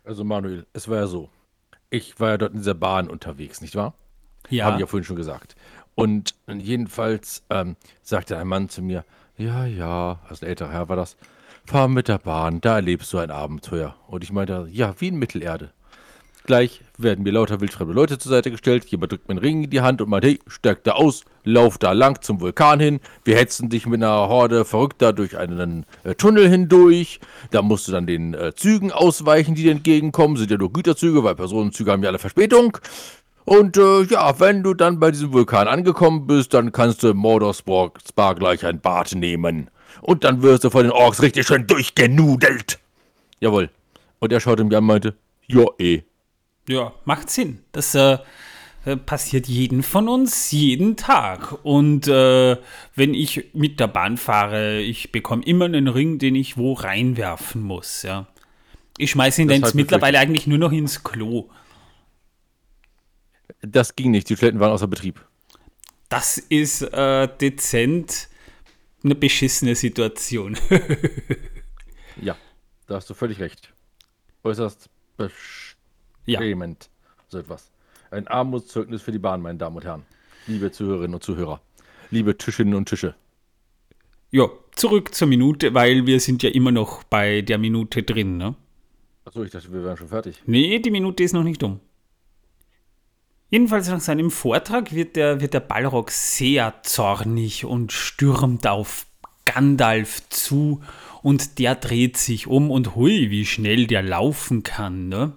Also 0.02 0.24
Manuel, 0.24 0.66
es 0.72 0.88
war 0.88 0.96
ja 0.98 1.06
so. 1.06 1.30
Ich 1.90 2.18
war 2.18 2.30
ja 2.30 2.38
dort 2.38 2.52
in 2.52 2.58
dieser 2.58 2.74
Bahn 2.74 3.08
unterwegs, 3.08 3.60
nicht 3.60 3.76
wahr? 3.76 3.94
Ja. 4.50 4.64
Habe 4.64 4.76
ich 4.76 4.80
ja 4.80 4.86
vorhin 4.86 5.04
schon 5.04 5.16
gesagt. 5.16 5.54
Und 5.94 6.34
jedenfalls 6.48 7.44
ähm, 7.50 7.76
sagte 8.02 8.36
ein 8.36 8.48
Mann 8.48 8.68
zu 8.68 8.82
mir, 8.82 9.04
ja, 9.36 9.64
ja, 9.64 10.20
ein 10.28 10.46
älterer 10.46 10.72
Herr 10.72 10.88
war 10.88 10.96
das, 10.96 11.16
fahr 11.64 11.88
mit 11.88 12.08
der 12.08 12.18
Bahn, 12.18 12.60
da 12.60 12.76
erlebst 12.76 13.12
du 13.12 13.18
ein 13.18 13.30
Abenteuer. 13.30 13.94
Und 14.08 14.24
ich 14.24 14.32
meinte, 14.32 14.68
ja, 14.70 14.94
wie 14.98 15.08
in 15.08 15.16
Mittelerde. 15.16 15.72
Gleich 16.44 16.82
werden 16.98 17.22
mir 17.22 17.32
lauter 17.32 17.60
wildfremde 17.60 17.94
Leute 17.94 18.18
zur 18.18 18.30
Seite 18.30 18.50
gestellt. 18.50 18.84
Jemand 18.86 19.12
drückt 19.12 19.28
mir 19.28 19.32
einen 19.32 19.38
Ring 19.38 19.64
in 19.64 19.70
die 19.70 19.80
Hand 19.80 20.02
und 20.02 20.10
meint, 20.10 20.24
hey, 20.24 20.40
steig 20.46 20.84
da 20.84 20.92
aus, 20.92 21.24
lauf 21.44 21.78
da 21.78 21.92
lang 21.92 22.20
zum 22.22 22.40
Vulkan 22.40 22.80
hin. 22.80 23.00
Wir 23.24 23.36
hetzen 23.36 23.68
dich 23.68 23.86
mit 23.86 24.02
einer 24.02 24.28
Horde 24.28 24.64
Verrückter 24.64 25.12
durch 25.12 25.36
einen 25.36 25.86
äh, 26.02 26.14
Tunnel 26.14 26.48
hindurch. 26.48 27.20
Da 27.50 27.62
musst 27.62 27.86
du 27.86 27.92
dann 27.92 28.06
den 28.06 28.34
äh, 28.34 28.54
Zügen 28.54 28.90
ausweichen, 28.90 29.54
die 29.54 29.62
dir 29.62 29.72
entgegenkommen. 29.72 30.36
Sind 30.36 30.50
ja 30.50 30.56
nur 30.56 30.72
Güterzüge, 30.72 31.22
weil 31.22 31.34
Personenzüge 31.34 31.92
haben 31.92 32.02
ja 32.02 32.08
alle 32.08 32.18
Verspätung. 32.18 32.78
Und 33.44 33.76
äh, 33.76 34.02
ja, 34.04 34.40
wenn 34.40 34.62
du 34.62 34.72
dann 34.74 34.98
bei 34.98 35.10
diesem 35.10 35.32
Vulkan 35.32 35.68
angekommen 35.68 36.26
bist, 36.26 36.54
dann 36.54 36.72
kannst 36.72 37.02
du 37.02 37.12
Mordor 37.12 37.52
Spa 37.52 38.32
gleich 38.32 38.64
ein 38.64 38.80
Bad 38.80 39.14
nehmen. 39.14 39.70
Und 40.00 40.24
dann 40.24 40.42
wirst 40.42 40.64
du 40.64 40.70
von 40.70 40.82
den 40.82 40.92
Orks 40.92 41.22
richtig 41.22 41.46
schön 41.46 41.66
durchgenudelt. 41.66 42.78
Jawohl. 43.40 43.70
Und 44.18 44.32
er 44.32 44.40
schaute 44.40 44.64
mich 44.64 44.74
an 44.74 44.84
und 44.84 44.88
meinte, 44.88 45.14
ja 45.46 45.64
eh. 45.78 46.02
Ja, 46.66 46.92
macht 47.04 47.28
Sinn. 47.28 47.60
Das 47.72 47.94
äh, 47.94 48.18
passiert 49.06 49.46
jeden 49.46 49.82
von 49.82 50.08
uns 50.08 50.50
jeden 50.50 50.96
Tag. 50.96 51.64
Und 51.64 52.06
äh, 52.06 52.56
wenn 52.94 53.14
ich 53.14 53.50
mit 53.54 53.80
der 53.80 53.88
Bahn 53.88 54.16
fahre, 54.16 54.80
ich 54.80 55.10
bekomme 55.12 55.44
immer 55.44 55.64
einen 55.64 55.88
Ring, 55.88 56.18
den 56.18 56.34
ich 56.34 56.56
wo 56.56 56.74
reinwerfen 56.74 57.62
muss. 57.62 58.02
Ja. 58.02 58.26
Ich 58.98 59.10
schmeiße 59.12 59.42
ihn 59.42 59.48
dann 59.48 59.64
mittlerweile 59.74 60.18
eigentlich 60.18 60.46
nur 60.46 60.58
noch 60.58 60.72
ins 60.72 61.02
Klo. 61.02 61.50
Das 63.60 63.96
ging 63.96 64.10
nicht, 64.10 64.28
die 64.28 64.36
Toiletten 64.36 64.60
waren 64.60 64.72
außer 64.72 64.86
Betrieb. 64.86 65.24
Das 66.08 66.38
ist 66.38 66.82
äh, 66.82 67.28
dezent 67.40 68.28
eine 69.02 69.14
beschissene 69.14 69.74
Situation. 69.74 70.56
ja, 72.20 72.36
da 72.86 72.96
hast 72.96 73.10
du 73.10 73.14
völlig 73.14 73.40
recht. 73.40 73.72
Äußerst 74.42 74.88
besch 75.16 75.76
ja. 76.26 76.40
So 77.28 77.38
etwas. 77.38 77.73
Ein 78.14 78.28
Armutszeugnis 78.28 79.02
für 79.02 79.10
die 79.10 79.18
Bahn, 79.18 79.42
meine 79.42 79.58
Damen 79.58 79.74
und 79.76 79.84
Herren. 79.84 80.04
Liebe 80.46 80.70
Zuhörerinnen 80.70 81.14
und 81.14 81.24
Zuhörer. 81.24 81.60
Liebe 82.12 82.38
Tischinnen 82.38 82.74
und 82.74 82.88
Tische. 82.88 83.16
Ja, 84.30 84.48
zurück 84.76 85.12
zur 85.14 85.26
Minute, 85.26 85.74
weil 85.74 86.06
wir 86.06 86.20
sind 86.20 86.42
ja 86.44 86.50
immer 86.50 86.70
noch 86.70 87.02
bei 87.02 87.42
der 87.42 87.58
Minute 87.58 88.04
drin, 88.04 88.36
ne? 88.36 88.54
Achso, 89.24 89.42
ich 89.42 89.50
dachte, 89.50 89.72
wir 89.72 89.82
wären 89.82 89.96
schon 89.96 90.08
fertig. 90.08 90.42
Nee, 90.46 90.78
die 90.78 90.92
Minute 90.92 91.24
ist 91.24 91.32
noch 91.32 91.42
nicht 91.42 91.62
um. 91.64 91.80
Jedenfalls 93.50 93.88
nach 93.88 94.00
seinem 94.00 94.30
Vortrag 94.30 94.94
wird 94.94 95.16
der, 95.16 95.40
wird 95.40 95.54
der 95.54 95.60
Balrog 95.60 96.12
sehr 96.12 96.74
zornig 96.84 97.64
und 97.64 97.90
stürmt 97.90 98.66
auf 98.66 99.06
Gandalf 99.44 100.28
zu 100.28 100.82
und 101.22 101.58
der 101.58 101.74
dreht 101.74 102.16
sich 102.16 102.46
um 102.46 102.70
und 102.70 102.94
hui, 102.94 103.30
wie 103.30 103.44
schnell 103.44 103.88
der 103.88 104.02
laufen 104.02 104.62
kann, 104.62 105.08
ne? 105.08 105.32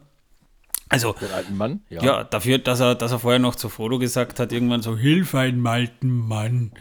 Also, 0.90 1.14
Den 1.14 1.32
alten 1.32 1.58
Mann? 1.58 1.82
Ja. 1.90 2.04
ja, 2.04 2.24
dafür, 2.24 2.60
dass 2.60 2.80
er, 2.80 2.96
dass 2.96 3.12
er 3.12 3.20
vorher 3.20 3.40
noch 3.40 3.56
zu 3.56 3.70
Frodo 3.70 4.00
gesagt 4.00 4.40
hat, 4.40 4.52
irgendwann 4.52 4.82
so, 4.82 4.96
hilf 4.98 5.36
einen 5.36 5.66
alten 5.66 6.10
Mann, 6.10 6.72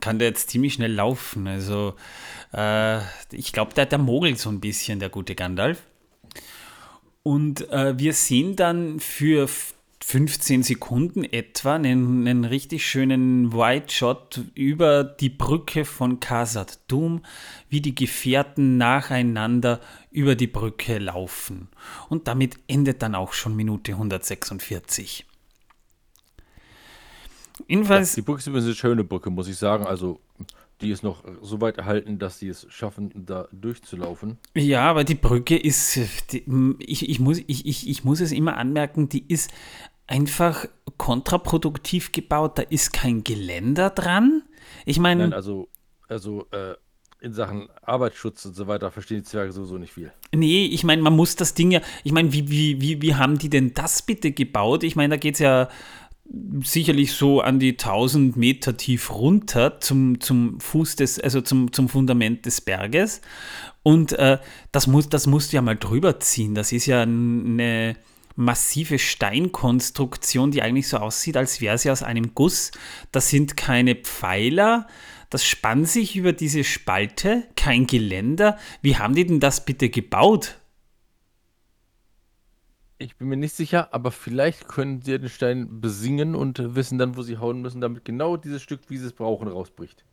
kann 0.00 0.18
der 0.18 0.28
jetzt 0.28 0.50
ziemlich 0.50 0.74
schnell 0.74 0.92
laufen. 0.92 1.46
Also, 1.46 1.94
äh, 2.52 2.98
ich 3.30 3.52
glaube, 3.52 3.74
der, 3.74 3.86
der 3.86 3.98
mogelt 3.98 4.38
so 4.38 4.50
ein 4.50 4.60
bisschen, 4.60 5.00
der 5.00 5.08
gute 5.08 5.34
Gandalf. 5.34 5.82
Und 7.22 7.70
äh, 7.70 7.98
wir 7.98 8.12
sehen 8.12 8.54
dann 8.54 9.00
für 9.00 9.48
15 10.06 10.62
Sekunden 10.62 11.24
etwa 11.24 11.76
einen, 11.76 12.28
einen 12.28 12.44
richtig 12.44 12.86
schönen 12.86 13.54
White 13.54 13.92
Shot 13.92 14.42
über 14.54 15.02
die 15.02 15.30
Brücke 15.30 15.86
von 15.86 16.20
Khazad 16.20 16.78
Dum, 16.88 17.22
wie 17.70 17.80
die 17.80 17.94
Gefährten 17.94 18.76
nacheinander 18.76 19.80
über 20.10 20.34
die 20.36 20.46
Brücke 20.46 20.98
laufen. 20.98 21.68
Und 22.10 22.28
damit 22.28 22.58
endet 22.68 23.00
dann 23.00 23.14
auch 23.14 23.32
schon 23.32 23.56
Minute 23.56 23.92
146. 23.92 25.24
Jedenfalls. 27.66 28.14
Ja, 28.14 28.16
die 28.16 28.26
Brücke 28.26 28.40
ist 28.40 28.46
übrigens 28.46 28.66
eine 28.66 28.74
schöne 28.74 29.04
Brücke, 29.04 29.30
muss 29.30 29.48
ich 29.48 29.56
sagen. 29.56 29.86
Also 29.86 30.20
die 30.80 30.90
ist 30.90 31.02
noch 31.02 31.24
so 31.40 31.60
weit 31.60 31.78
erhalten, 31.78 32.18
dass 32.18 32.38
sie 32.38 32.48
es 32.48 32.66
schaffen, 32.68 33.10
da 33.14 33.48
durchzulaufen. 33.52 34.38
Ja, 34.54 34.82
aber 34.82 35.04
die 35.04 35.14
Brücke 35.14 35.56
ist, 35.56 35.98
die, 36.32 36.44
ich, 36.80 37.08
ich, 37.08 37.20
muss, 37.20 37.38
ich, 37.46 37.66
ich, 37.66 37.88
ich 37.88 38.04
muss 38.04 38.20
es 38.20 38.32
immer 38.32 38.58
anmerken, 38.58 39.08
die 39.08 39.24
ist 39.26 39.50
einfach 40.06 40.66
kontraproduktiv 40.98 42.12
gebaut. 42.12 42.58
Da 42.58 42.62
ist 42.62 42.92
kein 42.92 43.24
Geländer 43.24 43.90
dran. 43.90 44.42
Ich 44.84 44.98
meine. 44.98 45.34
Also, 45.34 45.68
also 46.08 46.46
äh, 46.50 46.74
in 47.20 47.32
Sachen 47.32 47.68
Arbeitsschutz 47.80 48.44
und 48.44 48.54
so 48.54 48.66
weiter 48.66 48.90
verstehen 48.90 49.18
die 49.18 49.22
Zwerge 49.22 49.50
sowieso 49.50 49.78
nicht 49.78 49.94
viel. 49.94 50.12
Nee, 50.34 50.66
ich 50.66 50.84
meine, 50.84 51.00
man 51.00 51.16
muss 51.16 51.36
das 51.36 51.54
Ding 51.54 51.70
ja. 51.70 51.80
Ich 52.04 52.12
meine, 52.12 52.32
wie, 52.32 52.50
wie, 52.50 52.80
wie, 52.82 53.00
wie 53.00 53.14
haben 53.14 53.38
die 53.38 53.48
denn 53.48 53.72
das 53.72 54.02
bitte 54.02 54.32
gebaut? 54.32 54.84
Ich 54.84 54.94
meine, 54.94 55.14
da 55.14 55.16
geht 55.16 55.34
es 55.34 55.40
ja 55.40 55.68
sicherlich 56.62 57.12
so 57.12 57.40
an 57.40 57.58
die 57.58 57.72
1000 57.72 58.36
Meter 58.36 58.76
tief 58.76 59.10
runter 59.10 59.80
zum, 59.80 60.20
zum 60.20 60.60
Fuß 60.60 60.96
des, 60.96 61.18
also 61.18 61.40
zum, 61.40 61.72
zum 61.72 61.88
Fundament 61.88 62.46
des 62.46 62.60
Berges. 62.60 63.20
Und 63.82 64.12
äh, 64.12 64.38
das, 64.72 64.86
muss, 64.86 65.08
das 65.08 65.26
musst 65.26 65.52
du 65.52 65.56
ja 65.56 65.62
mal 65.62 65.76
drüber 65.76 66.20
ziehen. 66.20 66.54
Das 66.54 66.72
ist 66.72 66.86
ja 66.86 67.02
eine 67.02 67.96
massive 68.36 68.98
Steinkonstruktion, 68.98 70.50
die 70.50 70.62
eigentlich 70.62 70.88
so 70.88 70.98
aussieht, 70.98 71.36
als 71.36 71.60
wäre 71.60 71.78
sie 71.78 71.90
aus 71.90 72.02
einem 72.02 72.34
Guss. 72.34 72.72
Das 73.12 73.28
sind 73.28 73.56
keine 73.56 73.94
Pfeiler, 73.94 74.86
das 75.30 75.44
spannt 75.44 75.88
sich 75.88 76.16
über 76.16 76.32
diese 76.32 76.64
Spalte, 76.64 77.44
kein 77.56 77.86
Geländer. 77.86 78.58
Wie 78.82 78.96
haben 78.96 79.14
die 79.14 79.26
denn 79.26 79.40
das 79.40 79.64
bitte 79.64 79.88
gebaut? 79.88 80.58
Ich 82.98 83.16
bin 83.16 83.28
mir 83.28 83.36
nicht 83.36 83.54
sicher, 83.54 83.92
aber 83.92 84.12
vielleicht 84.12 84.68
können 84.68 85.02
sie 85.02 85.18
den 85.18 85.28
Stein 85.28 85.80
besingen 85.80 86.34
und 86.34 86.76
wissen 86.76 86.98
dann, 86.98 87.16
wo 87.16 87.22
sie 87.22 87.38
hauen 87.38 87.60
müssen, 87.60 87.80
damit 87.80 88.04
genau 88.04 88.36
dieses 88.36 88.62
Stück, 88.62 88.82
wie 88.88 88.96
sie 88.96 89.06
es 89.06 89.12
brauchen, 89.12 89.48
rausbricht. 89.48 90.04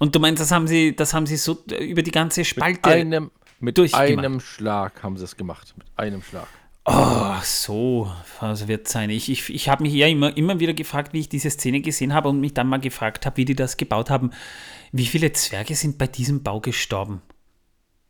Und 0.00 0.14
du 0.14 0.18
meinst, 0.18 0.42
das 0.42 0.50
haben 0.50 0.66
sie, 0.66 0.96
das 0.96 1.14
haben 1.14 1.26
sie 1.26 1.36
so 1.36 1.62
über 1.78 2.02
die 2.02 2.10
ganze 2.10 2.44
Spalte 2.44 2.80
mit 2.80 2.84
einem, 2.86 3.30
mit 3.60 3.78
einem 3.94 4.40
Schlag 4.40 5.02
haben 5.02 5.16
sie 5.16 5.24
es 5.24 5.36
gemacht. 5.36 5.74
Mit 5.76 5.86
einem 5.96 6.22
Schlag. 6.22 6.48
Oh, 6.86 7.34
so, 7.42 8.12
also 8.40 8.68
wird 8.68 8.88
sein. 8.88 9.08
Ich, 9.08 9.30
ich, 9.30 9.48
ich 9.48 9.68
habe 9.70 9.82
mich 9.82 9.94
ja 9.94 10.06
immer, 10.06 10.36
immer 10.36 10.60
wieder 10.60 10.74
gefragt, 10.74 11.14
wie 11.14 11.20
ich 11.20 11.28
diese 11.30 11.48
Szene 11.48 11.80
gesehen 11.80 12.12
habe 12.12 12.28
und 12.28 12.40
mich 12.40 12.52
dann 12.52 12.68
mal 12.68 12.78
gefragt 12.80 13.24
habe, 13.24 13.38
wie 13.38 13.46
die 13.46 13.54
das 13.54 13.78
gebaut 13.78 14.10
haben. 14.10 14.32
Wie 14.92 15.06
viele 15.06 15.32
Zwerge 15.32 15.74
sind 15.74 15.96
bei 15.96 16.06
diesem 16.06 16.42
Bau 16.42 16.60
gestorben? 16.60 17.22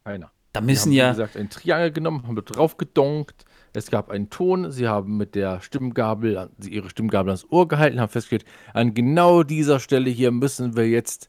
Keiner. 0.04 0.32
Da 0.52 0.60
müssen 0.60 0.90
sie 0.90 0.96
ja. 0.96 1.06
haben, 1.06 1.14
wie 1.14 1.20
gesagt, 1.20 1.36
ein 1.36 1.50
Triangel 1.50 1.92
genommen, 1.92 2.24
haben 2.26 2.34
dort 2.34 2.56
drauf 2.56 2.76
gedonkt. 2.76 3.44
Es 3.72 3.90
gab 3.90 4.10
einen 4.10 4.30
Ton. 4.30 4.70
Sie 4.70 4.88
haben 4.88 5.16
mit 5.16 5.34
der 5.34 5.60
Stimmgabel, 5.60 6.50
ihre 6.64 6.90
Stimmgabel 6.90 7.30
ans 7.30 7.46
Ohr 7.50 7.68
gehalten, 7.68 8.00
haben 8.00 8.10
festgestellt, 8.10 8.44
an 8.72 8.94
genau 8.94 9.44
dieser 9.44 9.78
Stelle 9.78 10.10
hier 10.10 10.30
müssen 10.30 10.76
wir 10.76 10.88
jetzt 10.88 11.28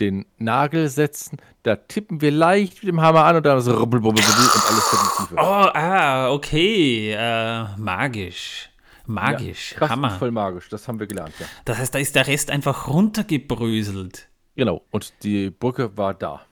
den 0.00 0.26
Nagel 0.38 0.88
setzen. 0.88 1.38
Da 1.62 1.76
tippen 1.76 2.20
wir 2.20 2.30
leicht 2.30 2.82
mit 2.82 2.92
dem 2.92 3.00
Hammer 3.00 3.24
an 3.24 3.36
und 3.36 3.46
dann 3.46 3.60
so 3.60 3.72
rubbel, 3.72 4.00
bubbel, 4.00 4.22
bubbel 4.22 4.44
und 4.44 4.66
alles 4.66 4.90
Tiefe. 5.16 5.34
Oh, 5.36 5.70
ah, 5.74 6.30
okay. 6.30 7.12
Äh, 7.12 7.76
magisch. 7.76 8.70
Magisch. 9.06 9.74
Und 9.80 9.88
Hammer. 9.88 10.10
voll 10.10 10.30
magisch, 10.30 10.68
das 10.68 10.86
haben 10.86 11.00
wir 11.00 11.06
gelernt, 11.06 11.32
ja. 11.38 11.46
Das 11.64 11.78
heißt, 11.78 11.94
da 11.94 11.98
ist 11.98 12.14
der 12.14 12.26
Rest 12.26 12.50
einfach 12.50 12.88
runtergebröselt. 12.88 14.28
Genau, 14.54 14.82
und 14.90 15.14
die 15.22 15.50
Brücke 15.50 15.96
war 15.96 16.14
da. 16.14 16.42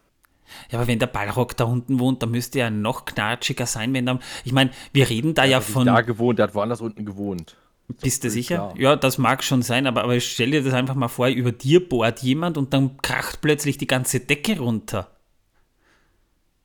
Ja, 0.70 0.78
aber 0.78 0.86
wenn 0.86 0.98
der 0.98 1.08
Ballrock 1.08 1.56
da 1.56 1.64
unten 1.64 1.98
wohnt, 1.98 2.22
dann 2.22 2.30
müsste 2.30 2.60
er 2.60 2.70
noch 2.70 3.04
knatschiger 3.04 3.66
sein, 3.66 3.92
wenn 3.94 4.06
dann. 4.06 4.20
Ich 4.44 4.52
meine, 4.52 4.70
wir 4.92 5.08
reden 5.08 5.34
da 5.34 5.44
ja 5.44 5.58
nicht 5.58 5.68
von. 5.68 5.86
da 5.86 6.00
gewohnt, 6.00 6.38
der 6.38 6.44
hat 6.44 6.54
woanders 6.54 6.80
unten 6.80 7.04
gewohnt. 7.04 7.56
Bist 7.88 8.24
du 8.24 8.30
sicher? 8.30 8.56
klar. 8.56 8.74
Ja, 8.78 8.96
das 8.96 9.16
mag 9.18 9.44
schon 9.44 9.62
sein, 9.62 9.86
aber, 9.86 10.02
aber 10.04 10.18
stell 10.20 10.50
dir 10.50 10.62
das 10.62 10.74
einfach 10.74 10.94
mal 10.94 11.08
vor, 11.08 11.28
über 11.28 11.52
dir 11.52 11.88
bohrt 11.88 12.20
jemand 12.20 12.58
und 12.58 12.72
dann 12.74 12.96
kracht 12.98 13.40
plötzlich 13.40 13.78
die 13.78 13.86
ganze 13.86 14.20
Decke 14.20 14.58
runter. 14.58 15.08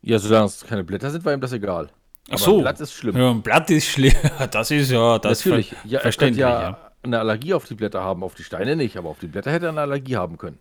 Ja, 0.02 0.18
solange 0.18 0.48
es 0.48 0.64
keine 0.66 0.84
Blätter 0.84 1.12
sind, 1.12 1.24
war 1.26 1.34
ihm 1.34 1.42
das 1.42 1.52
egal. 1.54 1.90
Ach 2.28 2.34
Aber 2.34 2.38
so. 2.40 2.56
ein 2.58 2.62
Blatt 2.64 2.80
ist 2.82 2.94
schlimm. 2.94 3.18
Ja, 3.18 3.30
ein 3.32 3.42
Blatt 3.42 3.70
ist 3.70 3.86
schlimm. 3.88 4.14
Das 4.52 4.72
ist 4.72 4.90
ja, 4.92 5.20
das 5.20 5.46
Natürlich. 5.46 5.70
ver 5.70 5.78
Ja, 5.86 6.00
er 6.00 6.02
verständlich. 6.02 6.40
ja, 6.42 6.62
Ja, 6.62 6.92
eine 7.04 7.20
Allergie 7.20 7.54
auf 7.54 7.66
die 7.66 7.76
Blätter 7.76 8.04
haben, 8.04 8.24
auf 8.24 8.34
die 8.36 8.44
Steine 8.44 8.76
nicht, 8.76 8.98
aber 8.98 9.10
auf 9.10 9.20
die 9.20 9.28
Blätter 9.28 9.52
hätte 9.52 9.68
er 9.68 9.70
eine 9.70 9.82
Allergie 9.82 10.16
haben 10.16 10.38
können. 10.38 10.58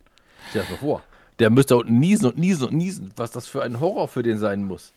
Stell 0.51 0.63
dir 0.63 0.69
das 0.69 0.71
mal 0.73 0.87
vor. 0.87 1.03
Der 1.39 1.49
müsste 1.49 1.77
unten 1.77 1.99
niesen 1.99 2.27
und 2.27 2.39
niesen 2.39 2.69
und 2.69 2.75
niesen, 2.75 3.13
was 3.17 3.31
das 3.31 3.47
für 3.47 3.63
ein 3.63 3.81
Horror 3.81 4.09
für 4.09 4.23
den 4.23 4.39
sein 4.39 4.65
muss. 4.65 4.93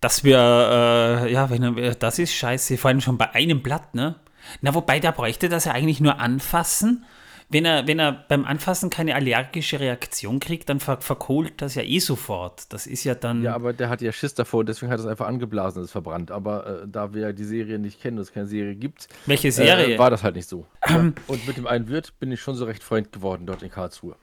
Dass 0.00 0.24
wir, 0.24 0.38
äh, 0.38 1.32
ja, 1.32 1.50
wenn 1.50 1.62
er, 1.76 1.94
das 1.94 2.18
ist 2.18 2.32
scheiße, 2.32 2.78
vor 2.78 2.88
allem 2.88 3.00
schon 3.02 3.18
bei 3.18 3.30
einem 3.34 3.62
Blatt, 3.62 3.94
ne? 3.94 4.14
Na, 4.60 4.74
wobei, 4.74 5.00
der 5.00 5.12
bräuchte 5.12 5.48
das 5.48 5.64
ja 5.66 5.72
eigentlich 5.72 6.00
nur 6.00 6.18
anfassen. 6.20 7.04
Wenn 7.48 7.64
er, 7.64 7.86
wenn 7.86 8.00
er 8.00 8.10
beim 8.10 8.44
Anfassen 8.44 8.90
keine 8.90 9.14
allergische 9.14 9.78
Reaktion 9.78 10.40
kriegt, 10.40 10.68
dann 10.68 10.80
ver 10.80 11.00
verkohlt 11.00 11.62
das 11.62 11.76
ja 11.76 11.82
eh 11.82 12.00
sofort. 12.00 12.72
Das 12.72 12.88
ist 12.88 13.04
ja 13.04 13.14
dann. 13.14 13.40
Ja, 13.44 13.54
aber 13.54 13.72
der 13.72 13.88
hat 13.88 14.02
ja 14.02 14.10
Schiss 14.10 14.34
davor 14.34 14.64
deswegen 14.64 14.90
hat 14.90 14.98
er 14.98 15.04
es 15.04 15.06
einfach 15.08 15.28
angeblasen, 15.28 15.80
es 15.80 15.86
ist 15.86 15.92
verbrannt. 15.92 16.32
Aber 16.32 16.82
äh, 16.82 16.88
da 16.88 17.14
wir 17.14 17.22
ja 17.22 17.32
die 17.32 17.44
Serie 17.44 17.78
nicht 17.78 18.00
kennen 18.02 18.16
und 18.18 18.22
es 18.22 18.32
keine 18.32 18.48
Serie 18.48 18.74
gibt, 18.74 19.06
Welche 19.26 19.52
Serie? 19.52 19.94
Äh, 19.94 19.98
war 19.98 20.10
das 20.10 20.24
halt 20.24 20.34
nicht 20.34 20.48
so. 20.48 20.66
ja. 20.88 20.96
Und 21.28 21.46
mit 21.46 21.56
dem 21.56 21.68
einen 21.68 21.86
Wirt 21.86 22.18
bin 22.18 22.32
ich 22.32 22.40
schon 22.40 22.56
so 22.56 22.64
recht 22.64 22.82
Freund 22.82 23.12
geworden 23.12 23.46
dort 23.46 23.62
in 23.62 23.70
Karlsruhe. 23.70 24.16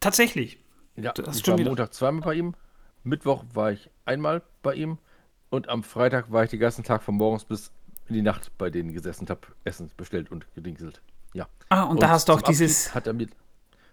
Tatsächlich. 0.00 0.58
Ja, 0.96 1.12
Du 1.12 1.24
hast 1.26 1.40
ich 1.40 1.48
war 1.48 1.56
wieder- 1.58 1.70
Montag 1.70 1.94
zweimal 1.94 2.22
bei 2.22 2.34
ihm, 2.34 2.54
Mittwoch 3.04 3.44
war 3.54 3.72
ich 3.72 3.88
einmal 4.04 4.42
bei 4.62 4.74
ihm 4.74 4.98
und 5.48 5.70
am 5.70 5.82
Freitag 5.82 6.30
war 6.30 6.44
ich 6.44 6.50
den 6.50 6.60
ganzen 6.60 6.84
Tag 6.84 7.02
von 7.02 7.14
morgens 7.14 7.44
bis 7.44 7.70
die 8.14 8.22
Nacht 8.22 8.56
bei 8.58 8.70
denen 8.70 8.92
gesessen 8.92 9.22
und 9.22 9.30
habe 9.30 9.40
Essen 9.64 9.90
bestellt 9.96 10.30
und 10.30 10.46
gedingselt. 10.54 11.00
Ja. 11.34 11.48
Ah, 11.68 11.84
und, 11.84 12.02
da 12.02 12.08
hast 12.08 12.28
du 12.28 12.32
auch 12.32 12.42
dieses. 12.42 12.86
Abschied 12.86 12.94
Hat 12.94 13.06
er 13.06 13.12
mir, 13.12 13.26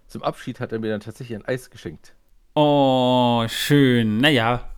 zum 0.08 0.24
Abschied 0.24 0.60
hat 0.60 0.72
er 0.72 0.80
mir 0.80 0.92
dann 0.92 1.02
tatsächlich 1.02 1.38
ein 1.38 1.46
Eis 1.46 1.70
geschenkt. 1.70 2.14
Oh, 2.56 3.46
schön. 3.48 4.18
Naja, 4.18 4.70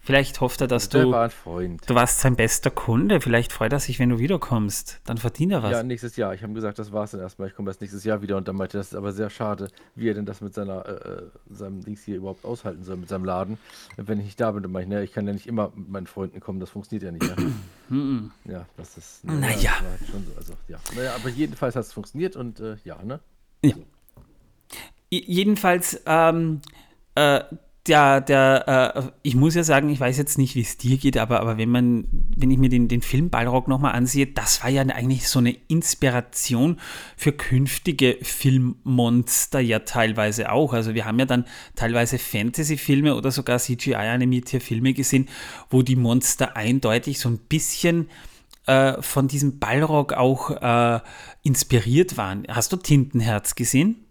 vielleicht 0.00 0.40
hofft 0.40 0.60
er, 0.60 0.66
dass 0.66 0.88
Der 0.88 1.04
du. 1.04 1.10
war 1.12 1.24
ein 1.24 1.30
Freund. 1.30 1.82
Du 1.88 1.94
warst 1.94 2.20
sein 2.20 2.34
bester 2.36 2.70
Kunde. 2.70 3.20
Vielleicht 3.20 3.52
freut 3.52 3.72
er 3.72 3.80
sich, 3.80 3.98
wenn 3.98 4.08
du 4.08 4.18
wiederkommst. 4.18 5.00
Dann 5.04 5.18
verdient 5.18 5.52
er 5.52 5.62
was. 5.62 5.72
Ja, 5.72 5.82
nächstes 5.82 6.16
Jahr. 6.16 6.34
Ich 6.34 6.42
habe 6.42 6.52
gesagt, 6.52 6.78
das 6.78 6.92
war's 6.92 7.12
dann 7.12 7.20
erstmal. 7.20 7.48
Ich 7.48 7.54
komme 7.54 7.70
erst 7.70 7.80
nächstes 7.80 8.04
Jahr 8.04 8.22
wieder 8.22 8.36
und 8.36 8.48
dann 8.48 8.56
meinte 8.56 8.76
er, 8.76 8.80
das 8.80 8.88
ist 8.88 8.94
aber 8.94 9.12
sehr 9.12 9.30
schade, 9.30 9.68
wie 9.94 10.08
er 10.08 10.14
denn 10.14 10.26
das 10.26 10.40
mit 10.40 10.54
seiner, 10.54 10.86
äh, 10.86 10.92
äh, 10.92 11.22
seinem 11.50 11.84
Dings 11.84 12.02
hier 12.04 12.16
überhaupt 12.16 12.44
aushalten 12.44 12.82
soll, 12.84 12.96
mit 12.96 13.08
seinem 13.08 13.24
Laden. 13.24 13.58
Wenn 13.96 14.18
ich 14.18 14.24
nicht 14.26 14.40
da 14.40 14.50
bin, 14.52 14.62
dann 14.62 14.72
meine 14.72 14.84
ich, 14.84 14.90
ne, 14.90 15.04
ich 15.04 15.12
kann 15.12 15.26
ja 15.26 15.32
nicht 15.32 15.46
immer 15.46 15.72
mit 15.74 15.88
meinen 15.90 16.06
Freunden 16.06 16.40
kommen, 16.40 16.60
das 16.60 16.70
funktioniert 16.70 17.04
ja 17.04 17.12
nicht. 17.12 17.24
Ja, 18.44 18.52
ja 18.52 18.66
das 18.76 18.96
ist. 18.96 19.24
ne, 19.24 19.32
Naja. 19.34 19.56
das 19.56 19.82
war 19.82 19.90
halt 19.90 20.06
schon 20.10 20.24
so, 20.24 20.32
also, 20.36 20.52
ja. 20.68 20.78
Naja, 20.94 21.12
aber 21.16 21.28
jedenfalls 21.28 21.74
hat 21.74 21.84
es 21.84 21.92
funktioniert 21.92 22.36
und 22.36 22.60
äh, 22.60 22.76
ja, 22.84 23.02
ne? 23.02 23.18
J- 23.62 23.76
Jedenfalls, 25.10 26.00
ähm, 26.06 26.60
äh, 27.16 27.40
der, 27.90 28.20
der, 28.20 28.94
äh, 28.94 29.02
ich 29.22 29.34
muss 29.34 29.56
ja 29.56 29.64
sagen, 29.64 29.88
ich 29.88 29.98
weiß 29.98 30.16
jetzt 30.16 30.38
nicht, 30.38 30.54
wie 30.54 30.60
es 30.60 30.76
dir 30.76 30.96
geht, 30.96 31.18
aber, 31.18 31.40
aber 31.40 31.58
wenn 31.58 31.68
man, 31.68 32.06
wenn 32.36 32.50
ich 32.50 32.58
mir 32.58 32.68
den, 32.68 32.86
den 32.86 33.02
Film 33.02 33.30
Ballrock 33.30 33.66
nochmal 33.66 33.92
ansehe, 33.92 34.28
das 34.28 34.62
war 34.62 34.70
ja 34.70 34.82
eigentlich 34.82 35.28
so 35.28 35.40
eine 35.40 35.56
Inspiration 35.66 36.78
für 37.16 37.32
künftige 37.32 38.16
Filmmonster 38.22 39.58
ja 39.58 39.80
teilweise 39.80 40.52
auch. 40.52 40.72
Also 40.72 40.94
wir 40.94 41.04
haben 41.04 41.18
ja 41.18 41.26
dann 41.26 41.44
teilweise 41.74 42.18
Fantasy-Filme 42.18 43.16
oder 43.16 43.32
sogar 43.32 43.58
CGI-animierte 43.58 44.60
Filme 44.60 44.94
gesehen, 44.94 45.28
wo 45.68 45.82
die 45.82 45.96
Monster 45.96 46.56
eindeutig 46.56 47.18
so 47.18 47.28
ein 47.28 47.38
bisschen 47.38 48.08
äh, 48.66 49.02
von 49.02 49.26
diesem 49.26 49.58
Ballrock 49.58 50.12
auch 50.12 50.50
äh, 50.50 51.00
inspiriert 51.42 52.16
waren. 52.16 52.44
Hast 52.48 52.72
du 52.72 52.76
Tintenherz 52.76 53.56
gesehen? 53.56 54.06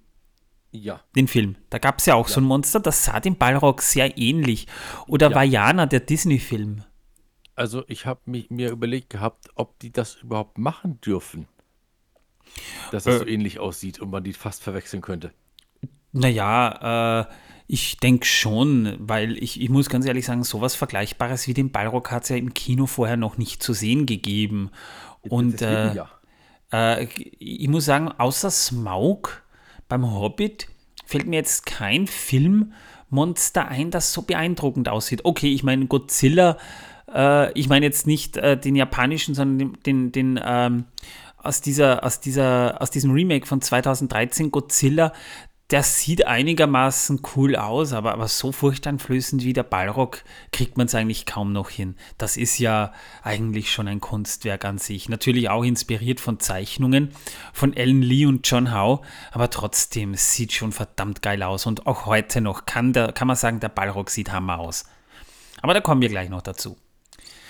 Ja. 0.71 1.01
den 1.15 1.27
Film. 1.27 1.55
Da 1.69 1.79
gab 1.79 1.99
es 1.99 2.05
ja 2.05 2.13
auch 2.15 2.27
so 2.27 2.39
ein 2.39 2.43
Monster, 2.43 2.79
das 2.79 3.05
sah 3.05 3.19
dem 3.19 3.35
Ballrock 3.35 3.81
sehr 3.81 4.17
ähnlich. 4.17 4.67
Oder 5.07 5.29
Ja. 5.31 5.35
Vajana, 5.35 5.85
der 5.87 5.99
Disney-Film. 6.01 6.83
Also 7.55 7.83
ich 7.87 8.05
habe 8.05 8.21
mir 8.25 8.69
überlegt 8.69 9.09
gehabt, 9.09 9.49
ob 9.55 9.79
die 9.79 9.91
das 9.91 10.15
überhaupt 10.15 10.57
machen 10.57 11.01
dürfen. 11.01 11.47
Dass 12.91 13.03
das 13.03 13.15
Äh. 13.15 13.19
so 13.19 13.27
ähnlich 13.27 13.59
aussieht 13.59 13.99
und 13.99 14.09
man 14.11 14.23
die 14.23 14.33
fast 14.33 14.63
verwechseln 14.63 15.01
könnte. 15.01 15.31
Naja, 16.11 17.21
äh, 17.21 17.25
ich 17.67 17.97
denke 17.97 18.25
schon, 18.25 18.95
weil 18.99 19.37
ich, 19.37 19.61
ich 19.61 19.69
muss 19.69 19.89
ganz 19.89 20.05
ehrlich 20.05 20.25
sagen, 20.25 20.43
sowas 20.43 20.73
Vergleichbares 20.75 21.47
wie 21.47 21.53
den 21.53 21.71
Ballrock 21.71 22.11
hat 22.11 22.23
es 22.23 22.29
ja 22.29 22.35
im 22.35 22.53
Kino 22.53 22.85
vorher 22.87 23.17
noch 23.17 23.37
nicht 23.37 23.61
zu 23.61 23.73
sehen 23.73 24.05
gegeben. 24.05 24.71
Und 25.21 25.61
Deswegen 25.61 25.91
äh, 25.91 25.95
ja. 25.95 26.09
Äh, 26.71 27.03
ich 27.39 27.67
muss 27.67 27.85
sagen, 27.85 28.07
außer 28.07 28.49
Smaug 28.49 29.43
beim 29.89 30.09
Hobbit 30.09 30.67
fällt 31.05 31.27
mir 31.27 31.37
jetzt 31.37 31.65
kein 31.65 32.07
Filmmonster 32.07 33.67
ein, 33.67 33.91
das 33.91 34.13
so 34.13 34.21
beeindruckend 34.21 34.87
aussieht. 34.87 35.25
Okay, 35.25 35.51
ich 35.51 35.63
meine 35.63 35.87
Godzilla, 35.87 36.57
äh, 37.13 37.51
ich 37.53 37.67
meine 37.67 37.85
jetzt 37.85 38.07
nicht 38.07 38.37
äh, 38.37 38.57
den 38.57 38.75
japanischen, 38.75 39.35
sondern 39.35 39.77
den, 39.85 40.11
den, 40.11 40.39
ähm, 40.41 40.85
aus, 41.41 41.61
dieser, 41.61 42.03
aus, 42.03 42.19
dieser, 42.19 42.81
aus 42.81 42.91
diesem 42.91 43.11
Remake 43.11 43.47
von 43.47 43.61
2013 43.61 44.51
Godzilla, 44.51 45.13
der 45.71 45.83
sieht 45.83 46.25
einigermaßen 46.25 47.21
cool 47.35 47.55
aus, 47.55 47.93
aber, 47.93 48.13
aber 48.13 48.27
so 48.27 48.51
furchteinflößend 48.51 49.43
wie 49.43 49.53
der 49.53 49.63
Ballrock 49.63 50.23
kriegt 50.51 50.77
man 50.77 50.87
es 50.87 50.95
eigentlich 50.95 51.27
kaum 51.27 51.53
noch 51.53 51.69
hin. 51.69 51.95
Das 52.17 52.37
ist 52.37 52.57
ja 52.57 52.91
eigentlich 53.21 53.71
schon 53.71 53.87
ein 53.87 54.01
Kunstwerk 54.01 54.65
an 54.65 54.79
sich. 54.79 55.09
Natürlich 55.09 55.49
auch 55.49 55.63
inspiriert 55.63 56.19
von 56.19 56.39
Zeichnungen 56.39 57.11
von 57.53 57.75
Alan 57.77 58.01
Lee 58.01 58.25
und 58.25 58.49
John 58.49 58.73
Howe, 58.73 59.01
aber 59.31 59.51
trotzdem 59.51 60.15
sieht 60.15 60.53
schon 60.53 60.71
verdammt 60.71 61.21
geil 61.21 61.43
aus. 61.43 61.67
Und 61.67 61.85
auch 61.85 62.07
heute 62.07 62.41
noch 62.41 62.65
kann, 62.65 62.91
der, 62.91 63.11
kann 63.11 63.27
man 63.27 63.37
sagen, 63.37 63.59
der 63.59 63.69
Ballrock 63.69 64.09
sieht 64.09 64.31
Hammer 64.31 64.57
aus. 64.57 64.85
Aber 65.61 65.75
da 65.75 65.81
kommen 65.81 66.01
wir 66.01 66.09
gleich 66.09 66.29
noch 66.29 66.41
dazu. 66.41 66.77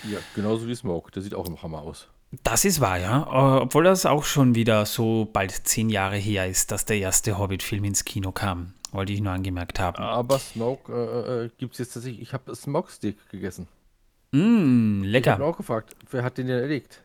Ja, 0.04 0.18
genauso 0.34 0.68
wie 0.68 0.74
Smoke. 0.74 1.10
Der 1.12 1.22
sieht 1.22 1.34
auch 1.34 1.46
im 1.46 1.62
Hammer 1.62 1.80
aus. 1.80 2.08
Das 2.44 2.64
ist 2.64 2.80
wahr, 2.80 2.98
ja. 2.98 3.22
Äh, 3.22 3.60
Obwohl 3.62 3.84
das 3.84 4.06
auch 4.06 4.24
schon 4.24 4.54
wieder 4.54 4.86
so 4.86 5.28
bald 5.32 5.50
zehn 5.50 5.90
Jahre 5.90 6.16
her 6.16 6.46
ist, 6.46 6.70
dass 6.70 6.84
der 6.84 6.98
erste 6.98 7.38
Hobbit-Film 7.38 7.84
ins 7.84 8.04
Kino 8.04 8.30
kam. 8.32 8.74
Wollte 8.92 9.12
ich 9.12 9.20
nur 9.20 9.32
angemerkt 9.32 9.78
haben. 9.80 9.96
Aber 9.96 10.38
Smoke 10.38 10.92
äh, 10.92 11.44
äh, 11.46 11.50
gibt 11.58 11.72
es 11.74 11.78
jetzt 11.78 11.94
tatsächlich. 11.94 12.22
Ich 12.22 12.32
habe 12.32 12.54
Smoke 12.54 12.90
Steak 12.90 13.16
gegessen. 13.30 13.66
Mmh, 14.32 14.38
Ich 14.40 15.06
habe 15.06 15.06
lecker. 15.08 15.44
auch 15.44 15.56
gefragt, 15.56 15.96
wer 16.10 16.22
hat 16.22 16.38
den 16.38 16.46
denn 16.46 16.60
erlegt? 16.60 17.02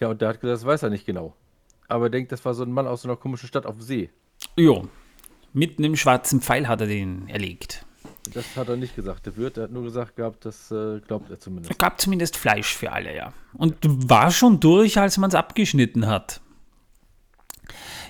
Ja, 0.00 0.08
und 0.08 0.20
der 0.22 0.30
hat 0.30 0.40
gesagt, 0.40 0.54
das 0.60 0.66
weiß 0.66 0.82
er 0.84 0.90
nicht 0.90 1.04
genau. 1.06 1.34
Aber 1.88 2.06
er 2.06 2.10
denkt, 2.10 2.32
das 2.32 2.44
war 2.44 2.54
so 2.54 2.62
ein 2.62 2.72
Mann 2.72 2.86
aus 2.86 3.02
so 3.02 3.08
einer 3.08 3.16
komischen 3.16 3.48
Stadt 3.48 3.66
auf 3.66 3.74
dem 3.76 3.82
See. 3.82 4.10
Jo. 4.56 4.88
Mitten 5.52 5.84
im 5.84 5.96
schwarzen 5.96 6.40
Pfeil 6.40 6.68
hat 6.68 6.80
er 6.80 6.86
den 6.86 7.28
erlegt. 7.28 7.84
Das 8.34 8.56
hat 8.56 8.68
er 8.68 8.76
nicht 8.76 8.96
gesagt. 8.96 9.26
Der 9.26 9.36
Wirt, 9.36 9.56
der 9.56 9.64
hat 9.64 9.72
nur 9.72 9.82
gesagt 9.82 10.16
gehabt, 10.16 10.44
das 10.44 10.70
äh, 10.70 11.00
glaubt 11.00 11.30
er 11.30 11.38
zumindest. 11.38 11.70
Es 11.70 11.78
gab 11.78 12.00
zumindest 12.00 12.36
Fleisch 12.36 12.74
für 12.74 12.92
alle, 12.92 13.14
ja. 13.14 13.32
Und 13.54 13.76
war 13.82 14.30
schon 14.30 14.60
durch, 14.60 14.98
als 14.98 15.18
man 15.18 15.30
es 15.30 15.34
abgeschnitten 15.34 16.06
hat. 16.06 16.40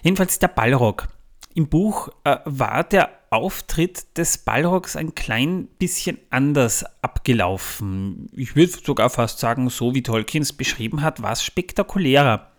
Jedenfalls 0.02 0.38
der 0.38 0.48
Ballrock. 0.48 1.08
Im 1.54 1.68
Buch 1.68 2.08
äh, 2.24 2.38
war 2.44 2.84
der 2.84 3.10
Auftritt 3.30 4.16
des 4.16 4.38
Ballrocks 4.38 4.96
ein 4.96 5.14
klein 5.14 5.66
bisschen 5.78 6.18
anders 6.30 6.84
abgelaufen. 7.02 8.28
Ich 8.34 8.56
würde 8.56 8.72
sogar 8.72 9.10
fast 9.10 9.38
sagen, 9.38 9.68
so 9.70 9.94
wie 9.94 10.02
Tolkien 10.02 10.42
es 10.42 10.52
beschrieben 10.52 11.02
hat, 11.02 11.22
war 11.22 11.32
es 11.32 11.42
spektakulärer. 11.42 12.51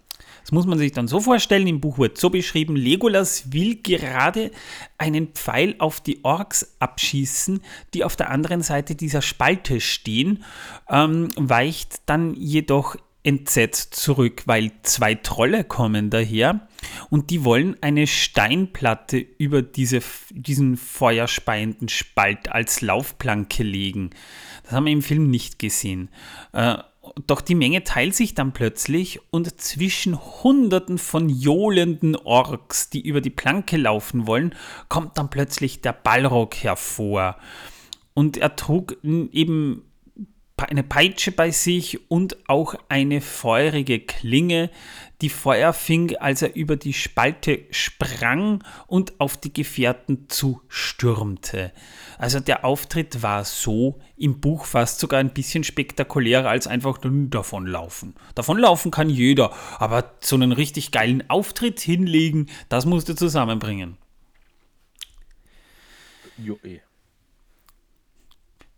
Das 0.44 0.52
muss 0.52 0.66
man 0.66 0.78
sich 0.78 0.92
dann 0.92 1.08
so 1.08 1.20
vorstellen, 1.20 1.68
im 1.68 1.80
Buch 1.80 1.98
wird 1.98 2.18
so 2.18 2.30
beschrieben, 2.30 2.76
Legolas 2.76 3.54
will 3.54 3.78
gerade 3.82 4.52
einen 4.98 5.28
Pfeil 5.28 5.76
auf 5.80 6.02
die 6.02 6.24
Orks 6.24 6.76
abschießen, 6.80 7.62
die 7.94 8.04
auf 8.04 8.16
der 8.16 8.30
anderen 8.30 8.62
Seite 8.62 8.96
dieser 8.96 9.22
Spalte 9.22 9.80
stehen, 9.80 10.44
ähm, 10.90 11.30
weicht 11.38 12.02
dann 12.08 12.34
jedoch 12.36 12.98
entsetzt 13.24 13.96
zurück, 13.96 14.44
weil 14.46 14.72
zwei 14.84 15.16
Trolle 15.16 15.64
kommen 15.64 16.10
daher 16.10 16.68
und 17.10 17.30
die 17.30 17.46
wollen 17.46 17.78
eine 17.82 18.06
Steinplatte 18.06 19.18
über 19.18 19.62
diese, 19.62 20.02
diesen 20.30 20.76
feuerspeienden 20.76 21.88
Spalt 21.88 22.52
als 22.52 22.82
Laufplanke 22.82 23.64
legen. 23.64 24.10
Das 24.64 24.74
haben 24.74 24.86
wir 24.86 24.94
im 24.94 25.02
Film 25.02 25.30
nicht 25.30 25.58
gesehen. 25.58 26.10
Äh, 26.52 26.78
doch 27.28 27.42
die 27.42 27.56
Menge 27.56 27.84
teilt 27.84 28.16
sich 28.16 28.34
dann 28.34 28.54
plötzlich 28.54 29.20
und 29.32 29.60
zwischen 29.62 30.20
Hunderten 30.44 30.98
von 30.98 31.30
johlenden 31.30 32.16
Orks, 32.16 32.90
die 32.90 33.02
über 33.02 33.22
die 33.22 33.30
Planke 33.30 33.78
laufen 33.78 34.28
wollen, 34.28 34.56
kommt 34.90 35.18
dann 35.18 35.30
plötzlich 35.30 35.82
der 35.82 35.94
Ballrock 35.94 36.56
hervor. 36.56 37.38
Und 38.14 38.38
er 38.38 38.56
trug 38.56 38.98
eben 39.04 39.84
eine 40.58 40.84
Peitsche 40.84 41.32
bei 41.32 41.52
sich 41.52 42.10
und 42.10 42.50
auch 42.50 42.76
eine 42.90 43.22
feurige 43.22 44.00
Klinge, 44.00 44.70
die 45.24 45.30
Feuer 45.30 45.72
fing, 45.72 46.18
als 46.18 46.42
er 46.42 46.54
über 46.54 46.76
die 46.76 46.92
Spalte 46.92 47.62
sprang 47.72 48.62
und 48.88 49.22
auf 49.22 49.38
die 49.38 49.54
Gefährten 49.54 50.28
zustürmte. 50.28 51.72
Also 52.18 52.42
der 52.42 52.66
Auftritt 52.66 53.24
war 53.24 53.46
so 53.46 54.02
im 54.18 54.42
Buch 54.42 54.66
fast 54.66 55.00
sogar 55.00 55.22
ein 55.22 55.34
bisschen 55.34 55.64
spektakulärer 55.64 56.50
als 56.50 56.68
einfach 56.68 57.02
nur 57.04 57.30
davonlaufen. 57.30 58.16
Davonlaufen 58.36 58.92
kann 58.92 59.10
jeder, 59.10 59.54
aber 59.80 60.12
so 60.20 60.36
einen 60.36 60.52
richtig 60.52 60.92
geilen 60.92 61.30
Auftritt 61.30 61.80
hinlegen, 61.80 62.48
das 62.68 62.86
musst 62.86 63.08
du 63.08 63.16
zusammenbringen. 63.16 63.98
Jo, 66.38 66.60
eh. 66.64 66.82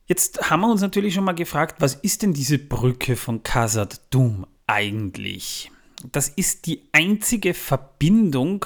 Jetzt 0.05 0.51
haben 0.51 0.61
wir 0.61 0.69
uns 0.69 0.81
natürlich 0.81 1.15
schon 1.15 1.23
mal 1.23 1.33
gefragt, 1.33 1.77
was 1.79 1.95
ist 1.95 2.21
denn 2.21 2.33
diese 2.33 2.59
Brücke 2.59 3.15
von 3.15 3.41
Khazad 3.41 3.99
Dum 4.11 4.45
eigentlich? 4.67 5.71
Das 6.11 6.29
ist 6.29 6.65
die 6.65 6.81
einzige 6.91 7.53
Verbindung 7.53 8.65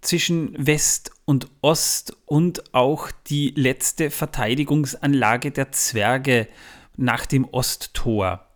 zwischen 0.00 0.54
West 0.58 1.12
und 1.24 1.48
Ost 1.60 2.16
und 2.26 2.74
auch 2.74 3.10
die 3.28 3.52
letzte 3.56 4.10
Verteidigungsanlage 4.10 5.52
der 5.52 5.72
Zwerge 5.72 6.48
nach 6.96 7.26
dem 7.26 7.44
Osttor. 7.44 8.46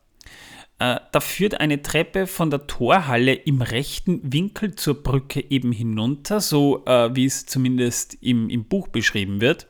Äh, 0.79 1.01
da 1.11 1.21
führt 1.21 1.61
eine 1.61 1.81
Treppe 1.81 2.27
von 2.27 2.51
der 2.51 2.67
Torhalle 2.67 3.33
im 3.33 3.63
rechten 3.63 4.21
Winkel 4.31 4.75
zur 4.75 5.03
Brücke 5.03 5.43
eben 5.51 5.73
hinunter, 5.73 6.41
so 6.41 6.85
äh, 6.85 7.15
wie 7.15 7.25
es 7.25 7.47
zumindest 7.47 8.19
im, 8.21 8.51
im 8.51 8.65
Buch 8.65 8.89
beschrieben 8.89 9.41
wird. 9.41 9.69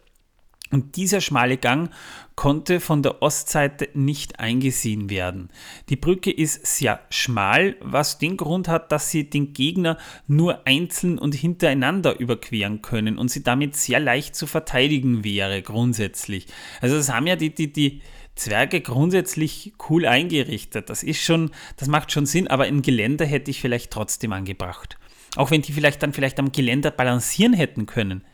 Und 0.71 0.97
dieser 0.97 1.21
schmale 1.21 1.57
Gang 1.57 1.91
konnte 2.35 2.81
von 2.81 3.03
der 3.03 3.23
Ostseite 3.23 3.89
nicht 3.95 4.41
eingesehen 4.41 5.09
werden. 5.09 5.49
Die 5.89 5.97
Brücke 5.97 6.31
ist 6.31 6.67
sehr 6.67 7.01
schmal, 7.09 7.77
was 7.81 8.19
den 8.19 8.37
Grund 8.37 8.69
hat, 8.69 8.93
dass 8.93 9.11
sie 9.11 9.31
den 9.31 9.53
Gegner 9.53 9.97
nur 10.27 10.67
einzeln 10.67 11.19
und 11.19 11.35
hintereinander 11.35 12.19
überqueren 12.19 12.83
können 12.83 13.17
und 13.17 13.31
sie 13.31 13.43
damit 13.43 13.77
sehr 13.77 14.01
leicht 14.01 14.35
zu 14.35 14.47
verteidigen 14.47 15.25
wäre, 15.25 15.63
grundsätzlich. 15.63 16.47
Also 16.81 16.97
das 16.97 17.11
haben 17.11 17.27
ja 17.27 17.37
die, 17.37 17.55
die, 17.55 17.73
die 17.73 18.03
Zwerge 18.35 18.83
grundsätzlich 18.83 19.73
cool 19.89 20.05
eingerichtet. 20.05 20.91
Das 20.91 21.03
ist 21.03 21.23
schon, 21.23 21.51
das 21.79 21.89
macht 21.89 22.13
schon 22.13 22.27
Sinn, 22.27 22.49
aber 22.49 22.65
ein 22.65 22.83
Geländer 22.83 23.25
hätte 23.25 23.51
ich 23.51 23.61
vielleicht 23.61 23.91
trotzdem 23.91 24.33
angebracht. 24.33 24.99
Auch 25.37 25.51
wenn 25.51 25.63
die 25.63 25.73
vielleicht 25.73 26.03
dann 26.03 26.13
vielleicht 26.13 26.39
am 26.39 26.53
Geländer 26.53 26.91
balancieren 26.91 27.55
hätten 27.55 27.87
können. 27.87 28.25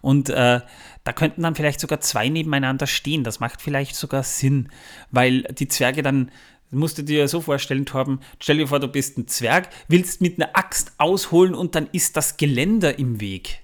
Und 0.00 0.30
äh, 0.30 0.60
da 1.04 1.12
könnten 1.12 1.42
dann 1.42 1.54
vielleicht 1.54 1.80
sogar 1.80 2.00
zwei 2.00 2.28
nebeneinander 2.28 2.86
stehen. 2.86 3.24
Das 3.24 3.40
macht 3.40 3.60
vielleicht 3.60 3.96
sogar 3.96 4.22
Sinn, 4.22 4.68
weil 5.10 5.42
die 5.42 5.68
Zwerge 5.68 6.02
dann 6.02 6.30
musst 6.70 6.98
du 6.98 7.02
dir 7.02 7.28
so 7.28 7.40
vorstellen, 7.40 7.86
Torben, 7.86 8.20
stell 8.40 8.56
dir 8.58 8.66
vor, 8.66 8.80
du 8.80 8.88
bist 8.88 9.18
ein 9.18 9.28
Zwerg, 9.28 9.68
willst 9.88 10.20
mit 10.20 10.40
einer 10.40 10.56
Axt 10.56 10.92
ausholen 10.98 11.54
und 11.54 11.74
dann 11.74 11.88
ist 11.92 12.16
das 12.16 12.36
Geländer 12.36 12.98
im 12.98 13.20
Weg. 13.20 13.60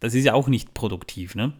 Das 0.00 0.14
ist 0.14 0.24
ja 0.24 0.34
auch 0.34 0.48
nicht 0.48 0.72
produktiv, 0.74 1.34
ne? 1.34 1.54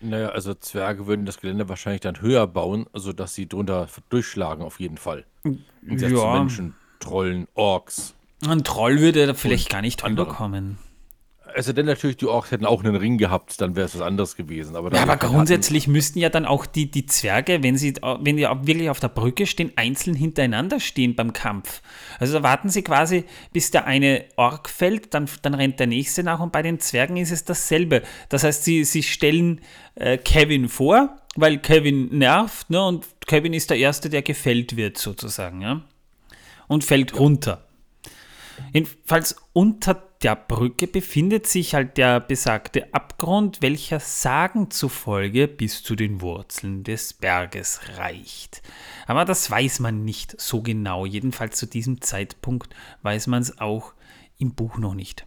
Naja, 0.00 0.28
also 0.28 0.54
Zwerge 0.54 1.06
würden 1.06 1.26
das 1.26 1.40
Gelände 1.40 1.68
wahrscheinlich 1.68 2.02
dann 2.02 2.20
höher 2.20 2.46
bauen, 2.46 2.86
sodass 2.92 3.34
sie 3.34 3.48
drunter 3.48 3.88
durchschlagen, 4.08 4.64
auf 4.64 4.78
jeden 4.78 4.98
Fall. 4.98 5.24
ja. 5.82 6.38
Menschen, 6.38 6.74
Trollen, 7.00 7.48
Orks. 7.54 8.14
Ein 8.46 8.62
Troll 8.62 9.00
würde 9.00 9.26
da 9.26 9.34
vielleicht 9.34 9.70
gar 9.70 9.80
nicht 9.80 10.02
drüber 10.02 10.26
kommen. 10.26 10.78
Also 11.56 11.72
denn 11.72 11.86
natürlich, 11.86 12.18
die 12.18 12.26
Orks 12.26 12.50
hätten 12.50 12.66
auch 12.66 12.84
einen 12.84 12.96
Ring 12.96 13.16
gehabt, 13.16 13.58
dann 13.62 13.76
wäre 13.76 13.86
es 13.86 13.94
was 13.94 14.02
anderes 14.02 14.36
gewesen. 14.36 14.76
Aber, 14.76 14.92
ja, 14.94 15.02
aber 15.02 15.16
grundsätzlich 15.16 15.84
hatten. 15.84 15.92
müssten 15.92 16.18
ja 16.18 16.28
dann 16.28 16.44
auch 16.44 16.66
die, 16.66 16.90
die 16.90 17.06
Zwerge, 17.06 17.62
wenn 17.62 17.78
sie, 17.78 17.94
wenn 18.20 18.36
die 18.36 18.42
wirklich 18.42 18.90
auf 18.90 19.00
der 19.00 19.08
Brücke 19.08 19.46
stehen, 19.46 19.72
einzeln 19.74 20.14
hintereinander 20.14 20.80
stehen 20.80 21.14
beim 21.16 21.32
Kampf. 21.32 21.80
Also 22.18 22.34
da 22.34 22.42
warten 22.42 22.68
sie 22.68 22.82
quasi, 22.82 23.24
bis 23.54 23.70
der 23.70 23.86
eine 23.86 24.26
Ork 24.36 24.68
fällt, 24.68 25.14
dann, 25.14 25.30
dann 25.40 25.54
rennt 25.54 25.80
der 25.80 25.86
nächste 25.86 26.22
nach 26.22 26.40
und 26.40 26.52
bei 26.52 26.60
den 26.60 26.78
Zwergen 26.78 27.16
ist 27.16 27.32
es 27.32 27.44
dasselbe. 27.44 28.02
Das 28.28 28.44
heißt, 28.44 28.62
sie, 28.62 28.84
sie 28.84 29.02
stellen 29.02 29.62
äh, 29.94 30.18
Kevin 30.18 30.68
vor, 30.68 31.16
weil 31.36 31.56
Kevin 31.56 32.18
nervt, 32.18 32.68
ne? 32.68 32.84
Und 32.84 33.06
Kevin 33.26 33.54
ist 33.54 33.70
der 33.70 33.78
Erste, 33.78 34.10
der 34.10 34.20
gefällt 34.20 34.76
wird, 34.76 34.98
sozusagen, 34.98 35.62
ja. 35.62 35.80
Und 36.68 36.84
fällt 36.84 37.12
ja. 37.12 37.18
runter. 37.18 37.65
Jedenfalls 38.72 39.36
unter 39.52 40.02
der 40.22 40.36
Brücke 40.36 40.86
befindet 40.86 41.46
sich 41.46 41.74
halt 41.74 41.98
der 41.98 42.20
besagte 42.20 42.92
Abgrund, 42.94 43.62
welcher 43.62 44.00
Sagen 44.00 44.70
zufolge 44.70 45.46
bis 45.46 45.82
zu 45.82 45.94
den 45.94 46.20
Wurzeln 46.20 46.84
des 46.84 47.12
Berges 47.12 47.80
reicht. 47.96 48.62
Aber 49.06 49.24
das 49.24 49.50
weiß 49.50 49.80
man 49.80 50.04
nicht 50.04 50.40
so 50.40 50.62
genau. 50.62 51.06
Jedenfalls 51.06 51.58
zu 51.58 51.66
diesem 51.66 52.00
Zeitpunkt 52.00 52.74
weiß 53.02 53.26
man 53.26 53.42
es 53.42 53.58
auch 53.58 53.92
im 54.38 54.54
Buch 54.54 54.78
noch 54.78 54.94
nicht. 54.94 55.26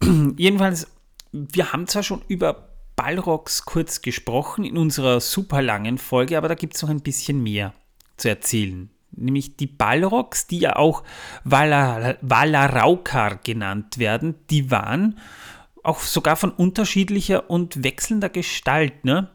Jedenfalls, 0.36 0.88
wir 1.32 1.72
haben 1.72 1.86
zwar 1.86 2.02
schon 2.02 2.22
über 2.28 2.68
Balrogs 2.96 3.64
kurz 3.64 4.02
gesprochen 4.02 4.64
in 4.64 4.76
unserer 4.76 5.20
super 5.20 5.62
langen 5.62 5.98
Folge, 5.98 6.36
aber 6.36 6.48
da 6.48 6.54
gibt 6.54 6.74
es 6.74 6.82
noch 6.82 6.90
ein 6.90 7.00
bisschen 7.00 7.42
mehr 7.42 7.74
zu 8.16 8.28
erzählen 8.28 8.90
nämlich 9.12 9.56
die 9.56 9.66
Balrogs, 9.66 10.46
die 10.46 10.58
ja 10.58 10.76
auch 10.76 11.02
Valaraukar 11.44 13.36
genannt 13.36 13.98
werden, 13.98 14.34
die 14.50 14.70
waren 14.70 15.18
auch 15.82 16.00
sogar 16.00 16.36
von 16.36 16.50
unterschiedlicher 16.50 17.50
und 17.50 17.82
wechselnder 17.82 18.28
Gestalt. 18.28 19.04
Ne? 19.04 19.28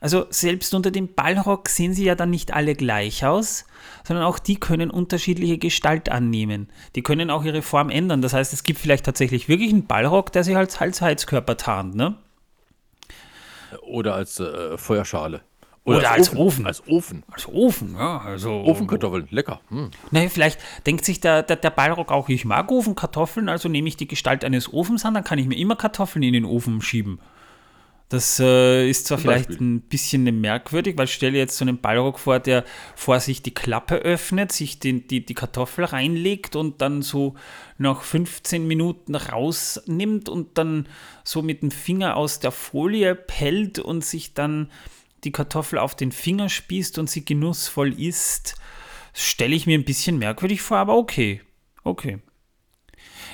Also 0.00 0.26
selbst 0.30 0.74
unter 0.74 0.90
dem 0.90 1.14
Balrog 1.14 1.68
sehen 1.68 1.94
sie 1.94 2.04
ja 2.04 2.14
dann 2.14 2.30
nicht 2.30 2.52
alle 2.52 2.74
gleich 2.74 3.24
aus, 3.24 3.64
sondern 4.04 4.24
auch 4.24 4.38
die 4.38 4.56
können 4.56 4.90
unterschiedliche 4.90 5.58
Gestalt 5.58 6.08
annehmen. 6.08 6.68
Die 6.94 7.02
können 7.02 7.30
auch 7.30 7.44
ihre 7.44 7.62
Form 7.62 7.90
ändern. 7.90 8.22
Das 8.22 8.32
heißt, 8.32 8.52
es 8.52 8.62
gibt 8.62 8.78
vielleicht 8.78 9.04
tatsächlich 9.04 9.48
wirklich 9.48 9.72
einen 9.72 9.86
Balrog, 9.86 10.32
der 10.32 10.44
sich 10.44 10.56
als 10.56 10.80
Heizkörper 11.00 11.56
tarnt. 11.56 11.94
Ne? 11.94 12.16
Oder 13.82 14.14
als 14.14 14.38
äh, 14.38 14.76
Feuerschale. 14.78 15.40
Oder, 15.86 15.98
Oder 15.98 16.10
als, 16.10 16.30
als, 16.30 16.36
Ofen. 16.36 16.66
Als 16.66 16.88
Ofen. 16.88 17.22
Als 17.30 17.48
Ofen, 17.48 17.94
ja. 17.94 18.18
Also, 18.18 18.50
Ofenkartoffeln, 18.50 19.28
lecker. 19.30 19.60
Hm. 19.68 19.90
Naja, 20.10 20.28
vielleicht 20.28 20.58
denkt 20.84 21.04
sich 21.04 21.20
der, 21.20 21.44
der, 21.44 21.54
der 21.54 21.70
Ballrock 21.70 22.10
auch, 22.10 22.28
ich 22.28 22.44
mag 22.44 22.72
Ofenkartoffeln, 22.72 23.48
also 23.48 23.68
nehme 23.68 23.86
ich 23.86 23.96
die 23.96 24.08
Gestalt 24.08 24.44
eines 24.44 24.72
Ofens 24.72 25.04
an, 25.04 25.14
dann 25.14 25.22
kann 25.22 25.38
ich 25.38 25.46
mir 25.46 25.56
immer 25.56 25.76
Kartoffeln 25.76 26.24
in 26.24 26.32
den 26.32 26.44
Ofen 26.44 26.82
schieben. 26.82 27.20
Das 28.08 28.38
äh, 28.38 28.88
ist 28.88 29.06
zwar 29.06 29.18
vielleicht 29.18 29.60
ein 29.60 29.80
bisschen 29.80 30.22
merkwürdig, 30.40 30.96
weil 30.96 31.08
stelle 31.08 31.38
jetzt 31.38 31.56
so 31.56 31.64
einen 31.64 31.78
Ballrock 31.78 32.20
vor, 32.20 32.38
der 32.38 32.64
vor 32.94 33.18
sich 33.18 33.42
die 33.42 33.54
Klappe 33.54 33.96
öffnet, 33.96 34.52
sich 34.52 34.78
den, 34.78 35.08
die, 35.08 35.26
die 35.26 35.34
Kartoffel 35.34 35.84
reinlegt 35.84 36.54
und 36.54 36.80
dann 36.80 37.02
so 37.02 37.34
nach 37.78 38.02
15 38.02 38.66
Minuten 38.66 39.16
rausnimmt 39.16 40.28
und 40.28 40.56
dann 40.56 40.88
so 41.24 41.42
mit 41.42 41.62
dem 41.62 41.72
Finger 41.72 42.16
aus 42.16 42.38
der 42.38 42.52
Folie 42.52 43.16
pellt 43.16 43.80
und 43.80 44.04
sich 44.04 44.34
dann 44.34 44.70
die 45.26 45.32
Kartoffel 45.32 45.78
auf 45.78 45.94
den 45.94 46.12
Finger 46.12 46.48
spießt 46.48 46.98
und 46.98 47.10
sie 47.10 47.24
genussvoll 47.24 48.00
isst, 48.00 48.54
stelle 49.12 49.54
ich 49.54 49.66
mir 49.66 49.76
ein 49.76 49.84
bisschen 49.84 50.18
merkwürdig 50.18 50.62
vor, 50.62 50.78
aber 50.78 50.96
okay. 50.96 51.42
Okay. 51.84 52.18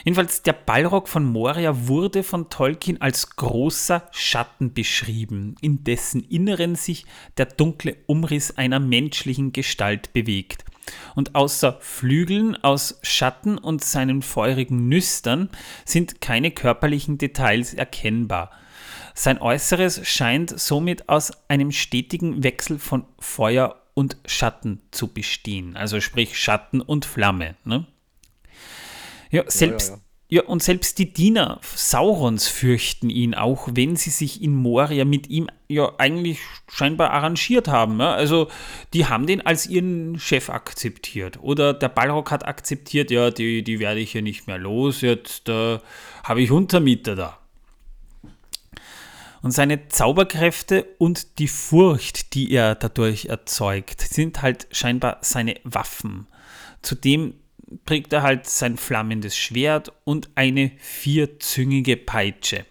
Jedenfalls, 0.04 0.42
der 0.42 0.54
Ballrock 0.54 1.06
von 1.06 1.24
Moria 1.24 1.86
wurde 1.86 2.22
von 2.22 2.50
Tolkien 2.50 3.00
als 3.00 3.36
großer 3.36 4.08
Schatten 4.10 4.72
beschrieben, 4.72 5.54
in 5.60 5.84
dessen 5.84 6.24
Inneren 6.24 6.74
sich 6.74 7.04
der 7.36 7.46
dunkle 7.46 7.96
Umriss 8.06 8.56
einer 8.56 8.80
menschlichen 8.80 9.52
Gestalt 9.52 10.12
bewegt. 10.12 10.64
Und 11.14 11.36
außer 11.36 11.78
Flügeln 11.80 12.56
aus 12.64 12.98
Schatten 13.02 13.58
und 13.58 13.84
seinen 13.84 14.22
feurigen 14.22 14.88
Nüstern 14.88 15.50
sind 15.84 16.20
keine 16.20 16.50
körperlichen 16.50 17.18
Details 17.18 17.74
erkennbar. 17.74 18.50
Sein 19.14 19.40
Äußeres 19.40 20.06
scheint 20.06 20.58
somit 20.58 21.08
aus 21.08 21.32
einem 21.48 21.72
stetigen 21.72 22.42
Wechsel 22.42 22.78
von 22.78 23.04
Feuer 23.18 23.82
und 23.94 24.16
Schatten 24.26 24.80
zu 24.90 25.08
bestehen. 25.08 25.76
Also 25.76 26.00
sprich 26.00 26.38
Schatten 26.38 26.80
und 26.80 27.04
Flamme. 27.04 27.56
Ne? 27.64 27.86
Ja, 29.30 29.44
selbst, 29.46 29.90
ja, 29.90 29.94
ja, 29.96 30.00
Ja, 30.28 30.42
und 30.44 30.62
selbst 30.62 30.98
die 30.98 31.12
Diener 31.12 31.60
Saurons 31.62 32.48
fürchten 32.48 33.10
ihn, 33.10 33.34
auch 33.34 33.68
wenn 33.72 33.96
sie 33.96 34.10
sich 34.10 34.42
in 34.42 34.54
Moria 34.54 35.04
mit 35.04 35.28
ihm 35.28 35.48
ja 35.68 35.92
eigentlich 35.98 36.40
scheinbar 36.68 37.10
arrangiert 37.10 37.68
haben. 37.68 38.00
Ja? 38.00 38.14
Also 38.14 38.48
die 38.94 39.06
haben 39.06 39.26
den 39.26 39.44
als 39.44 39.66
ihren 39.66 40.18
Chef 40.18 40.48
akzeptiert. 40.48 41.38
Oder 41.42 41.74
der 41.74 41.90
Balrog 41.90 42.30
hat 42.30 42.46
akzeptiert, 42.46 43.10
ja, 43.10 43.30
die, 43.30 43.62
die 43.62 43.78
werde 43.78 44.00
ich 44.00 44.12
hier 44.12 44.22
nicht 44.22 44.46
mehr 44.46 44.58
los, 44.58 45.02
jetzt 45.02 45.50
äh, 45.50 45.78
habe 46.24 46.40
ich 46.40 46.50
Untermieter 46.50 47.14
da. 47.14 47.41
Und 49.42 49.50
seine 49.50 49.88
Zauberkräfte 49.88 50.86
und 50.98 51.38
die 51.40 51.48
Furcht, 51.48 52.34
die 52.34 52.52
er 52.52 52.76
dadurch 52.76 53.26
erzeugt, 53.26 54.00
sind 54.00 54.40
halt 54.40 54.68
scheinbar 54.70 55.18
seine 55.20 55.56
Waffen. 55.64 56.28
Zudem 56.80 57.34
trägt 57.84 58.12
er 58.12 58.22
halt 58.22 58.46
sein 58.46 58.76
flammendes 58.76 59.36
Schwert 59.36 59.92
und 60.04 60.30
eine 60.36 60.70
vierzüngige 60.78 61.96
Peitsche. 61.96 62.64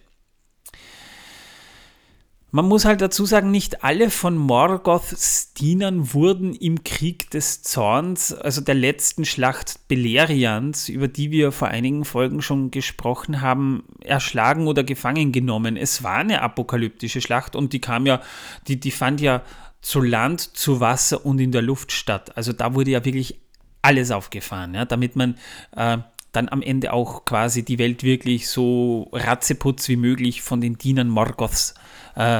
Man 2.54 2.66
muss 2.66 2.84
halt 2.84 3.00
dazu 3.00 3.24
sagen, 3.24 3.50
nicht 3.50 3.82
alle 3.82 4.10
von 4.10 4.36
Morgoths 4.36 5.54
Dienern 5.54 6.12
wurden 6.12 6.54
im 6.54 6.84
Krieg 6.84 7.30
des 7.30 7.62
Zorns, 7.62 8.34
also 8.34 8.60
der 8.60 8.74
letzten 8.74 9.24
Schlacht 9.24 9.88
Beleriands, 9.88 10.90
über 10.90 11.08
die 11.08 11.30
wir 11.30 11.50
vor 11.50 11.68
einigen 11.68 12.04
Folgen 12.04 12.42
schon 12.42 12.70
gesprochen 12.70 13.40
haben, 13.40 13.84
erschlagen 14.00 14.66
oder 14.66 14.84
gefangen 14.84 15.32
genommen. 15.32 15.78
Es 15.78 16.02
war 16.02 16.16
eine 16.16 16.42
apokalyptische 16.42 17.22
Schlacht 17.22 17.56
und 17.56 17.72
die 17.72 17.80
kam 17.80 18.04
ja, 18.04 18.20
die, 18.68 18.78
die 18.78 18.90
fand 18.90 19.22
ja 19.22 19.40
zu 19.80 20.02
Land, 20.02 20.42
zu 20.54 20.78
Wasser 20.78 21.24
und 21.24 21.40
in 21.40 21.52
der 21.52 21.62
Luft 21.62 21.90
statt. 21.90 22.36
Also 22.36 22.52
da 22.52 22.74
wurde 22.74 22.90
ja 22.90 23.02
wirklich 23.02 23.40
alles 23.80 24.10
aufgefahren, 24.10 24.74
ja, 24.74 24.84
damit 24.84 25.16
man 25.16 25.38
äh, 25.74 25.96
dann 26.32 26.50
am 26.50 26.60
Ende 26.60 26.92
auch 26.92 27.24
quasi 27.24 27.64
die 27.64 27.78
Welt 27.78 28.02
wirklich 28.02 28.50
so 28.50 29.08
ratzeputz 29.10 29.88
wie 29.88 29.96
möglich 29.96 30.42
von 30.42 30.60
den 30.60 30.76
Dienern 30.76 31.08
Morgoths 31.08 31.70
äh, 31.70 31.91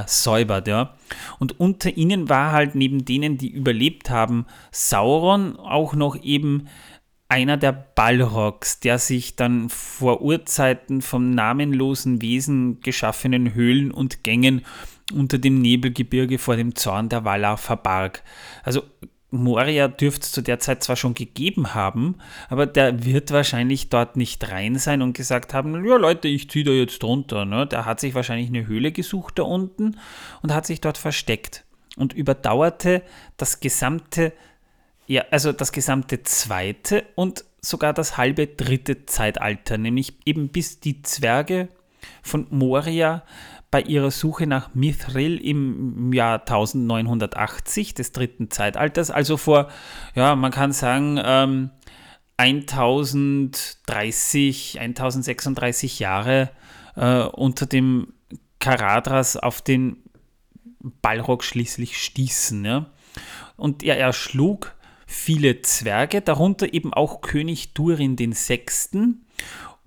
säubert. 0.07 0.69
Ja. 0.69 0.95
Und 1.39 1.59
unter 1.61 1.97
ihnen 1.97 2.29
war 2.29 2.53
halt 2.53 2.75
neben 2.75 3.05
denen, 3.05 3.39
die 3.39 3.49
überlebt 3.49 4.11
haben, 4.11 4.47
Sauron 4.71 5.57
auch 5.57 5.95
noch 5.95 6.21
eben 6.23 6.69
einer 7.33 7.57
der 7.57 7.73
Balrogs, 7.73 8.81
der 8.81 8.99
sich 8.99 9.37
dann 9.37 9.71
vor 9.71 10.21
Urzeiten 10.21 11.01
vom 11.01 11.31
namenlosen 11.31 12.21
Wesen 12.21 12.81
geschaffenen 12.83 13.55
Höhlen 13.55 13.91
und 13.91 14.23
Gängen 14.23 14.67
unter 15.15 15.39
dem 15.39 15.59
Nebelgebirge 15.61 16.39
vor 16.39 16.57
dem 16.57 16.75
Zorn 16.75 17.09
der 17.09 17.25
Valar 17.25 17.57
verbarg. 17.57 18.23
Also 18.63 18.83
Moria 19.33 19.89
dürfte 19.89 20.25
es 20.25 20.33
zu 20.33 20.43
der 20.43 20.59
Zeit 20.61 20.85
zwar 20.85 20.97
schon 20.97 21.15
gegeben 21.15 21.75
haben, 21.75 22.17
aber 22.51 22.67
der 22.67 23.05
wird 23.05 23.31
wahrscheinlich 23.31 23.89
dort 23.89 24.17
nicht 24.17 24.51
rein 24.51 24.77
sein 24.77 25.01
und 25.01 25.15
gesagt 25.15 25.55
haben, 25.55 25.85
ja 25.87 25.97
Leute, 25.97 26.29
ich 26.29 26.51
ziehe 26.51 26.65
da 26.65 26.71
jetzt 26.71 27.03
drunter. 27.03 27.47
Ne? 27.47 27.67
Der 27.67 27.87
hat 27.87 27.99
sich 27.99 28.15
wahrscheinlich 28.15 28.49
eine 28.49 28.67
Höhle 28.67 28.93
gesucht 28.93 29.39
da 29.39 29.45
unten 29.45 29.97
und 30.43 30.53
hat 30.53 30.67
sich 30.67 30.83
dort 30.83 30.99
versteckt 30.99 31.65
und 31.97 32.13
überdauerte 32.13 33.03
das 33.39 33.61
gesamte, 33.61 34.33
ja, 35.07 35.25
also 35.31 35.53
das 35.53 35.73
gesamte 35.73 36.23
zweite 36.23 37.05
und 37.15 37.47
sogar 37.63 37.95
das 37.95 38.19
halbe 38.19 38.47
dritte 38.47 39.07
Zeitalter, 39.07 39.79
nämlich 39.79 40.15
eben 40.27 40.49
bis 40.49 40.81
die 40.81 41.01
Zwerge 41.03 41.69
von 42.23 42.47
Moria 42.51 43.23
bei 43.73 43.81
ihrer 43.81 44.13
Suche 44.13 44.47
nach 44.47 44.75
Mithril 44.75 45.39
im 45.39 46.13
Jahr 46.13 46.41
1980 46.41 47.95
des 47.95 48.13
dritten 48.13 48.51
Zeitalters, 48.51 49.11
also 49.11 49.39
vor, 49.39 49.69
ja, 50.15 50.37
man 50.37 50.53
kann 50.53 50.73
sagen, 50.73 51.19
ähm, 51.25 51.71
1030, 52.37 54.79
1036 54.79 56.01
Jahre 56.01 56.51
äh, 56.97 57.23
unter 57.23 57.65
dem 57.67 58.13
Karadras 58.59 59.39
auf 59.39 59.63
den 59.63 59.97
Balrog 61.01 61.43
schließlich 61.43 61.97
stießen. 61.97 62.67
Ja? 62.67 62.91
Und 63.57 63.83
er 63.83 63.97
erschlug 63.97 64.75
viele 65.07 65.63
Zwerge, 65.63 66.21
darunter 66.21 66.75
eben 66.75 66.93
auch 66.93 67.23
König 67.23 67.73
Durin 67.73 68.17
Sechsten 68.33 69.22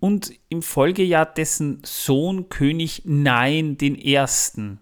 und 0.05 0.33
im 0.49 0.61
Folgejahr 0.61 1.25
dessen 1.25 1.81
Sohn 1.83 2.47
König 2.49 3.01
Nein 3.05 3.75
den 3.75 3.99
Ersten. 3.99 4.79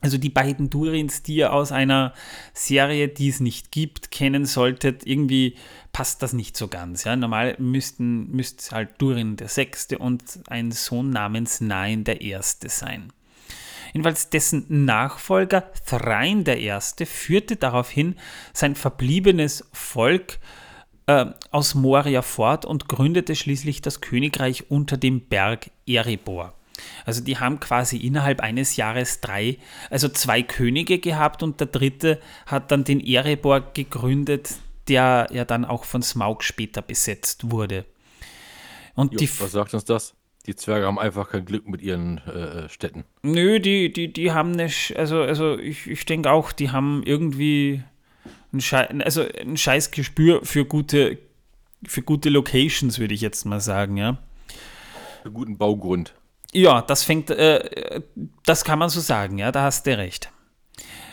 Also 0.00 0.16
die 0.16 0.30
beiden 0.30 0.70
Durins, 0.70 1.24
die 1.24 1.34
ihr 1.34 1.52
aus 1.52 1.72
einer 1.72 2.14
Serie, 2.54 3.08
die 3.08 3.30
es 3.30 3.40
nicht 3.40 3.72
gibt, 3.72 4.12
kennen 4.12 4.46
solltet, 4.46 5.04
irgendwie 5.04 5.56
passt 5.90 6.22
das 6.22 6.34
nicht 6.34 6.56
so 6.56 6.68
ganz. 6.68 7.02
Ja? 7.02 7.16
Normal 7.16 7.56
müssten 7.58 8.30
müsste 8.30 8.76
halt 8.76 8.90
Durin 8.98 9.34
der 9.34 9.48
Sechste 9.48 9.98
und 9.98 10.22
ein 10.46 10.70
Sohn 10.70 11.10
namens 11.10 11.60
Nein 11.60 12.04
der 12.04 12.20
Erste 12.20 12.68
sein. 12.68 13.12
Jedenfalls 13.92 14.30
dessen 14.30 14.84
Nachfolger 14.84 15.72
Thrain 15.84 16.44
der 16.44 16.60
Erste 16.60 17.06
führte 17.06 17.56
daraufhin 17.56 18.14
sein 18.52 18.76
verbliebenes 18.76 19.68
Volk 19.72 20.34
äh, 20.34 20.67
aus 21.50 21.74
Moria 21.74 22.22
fort 22.22 22.64
und 22.64 22.88
gründete 22.88 23.34
schließlich 23.34 23.80
das 23.80 24.00
Königreich 24.00 24.70
unter 24.70 24.96
dem 24.96 25.20
Berg 25.20 25.70
Erebor. 25.86 26.52
Also 27.04 27.22
die 27.22 27.38
haben 27.38 27.60
quasi 27.60 27.96
innerhalb 27.96 28.40
eines 28.40 28.76
Jahres 28.76 29.20
drei, 29.20 29.58
also 29.90 30.08
zwei 30.08 30.42
Könige 30.42 30.98
gehabt 30.98 31.42
und 31.42 31.60
der 31.60 31.66
dritte 31.68 32.20
hat 32.46 32.70
dann 32.70 32.84
den 32.84 33.00
Erebor 33.00 33.60
gegründet, 33.72 34.56
der 34.86 35.28
ja 35.32 35.44
dann 35.44 35.64
auch 35.64 35.84
von 35.84 36.02
Smaug 36.02 36.42
später 36.42 36.82
besetzt 36.82 37.50
wurde. 37.50 37.84
Und 38.94 39.12
jo, 39.12 39.18
die 39.18 39.40
was 39.40 39.52
sagt 39.52 39.74
uns 39.74 39.84
das? 39.84 40.14
Die 40.46 40.56
Zwerge 40.56 40.86
haben 40.86 40.98
einfach 40.98 41.30
kein 41.30 41.44
Glück 41.44 41.68
mit 41.68 41.82
ihren 41.82 42.18
äh, 42.18 42.68
Städten. 42.68 43.04
Nö, 43.22 43.60
die, 43.60 43.92
die, 43.92 44.12
die 44.12 44.32
haben 44.32 44.52
nicht, 44.52 44.96
also, 44.96 45.20
also 45.20 45.58
ich, 45.58 45.86
ich 45.86 46.06
denke 46.06 46.30
auch, 46.30 46.52
die 46.52 46.70
haben 46.70 47.02
irgendwie 47.04 47.82
ein, 48.52 48.60
Schei 48.60 48.86
also 49.04 49.24
ein 49.40 49.56
scheiß 49.56 49.90
Gespür 49.90 50.44
für 50.44 50.64
gute, 50.64 51.18
für 51.86 52.02
gute 52.02 52.28
Locations, 52.28 52.98
würde 52.98 53.14
ich 53.14 53.20
jetzt 53.20 53.44
mal 53.44 53.60
sagen, 53.60 53.96
ja. 53.96 54.18
Für 55.22 55.30
guten 55.30 55.58
Baugrund. 55.58 56.14
Ja, 56.52 56.80
das 56.82 57.04
fängt, 57.04 57.30
äh, 57.30 58.00
das 58.44 58.64
kann 58.64 58.78
man 58.78 58.88
so 58.88 59.00
sagen, 59.00 59.38
ja, 59.38 59.52
da 59.52 59.62
hast 59.62 59.86
du 59.86 59.96
recht. 59.96 60.30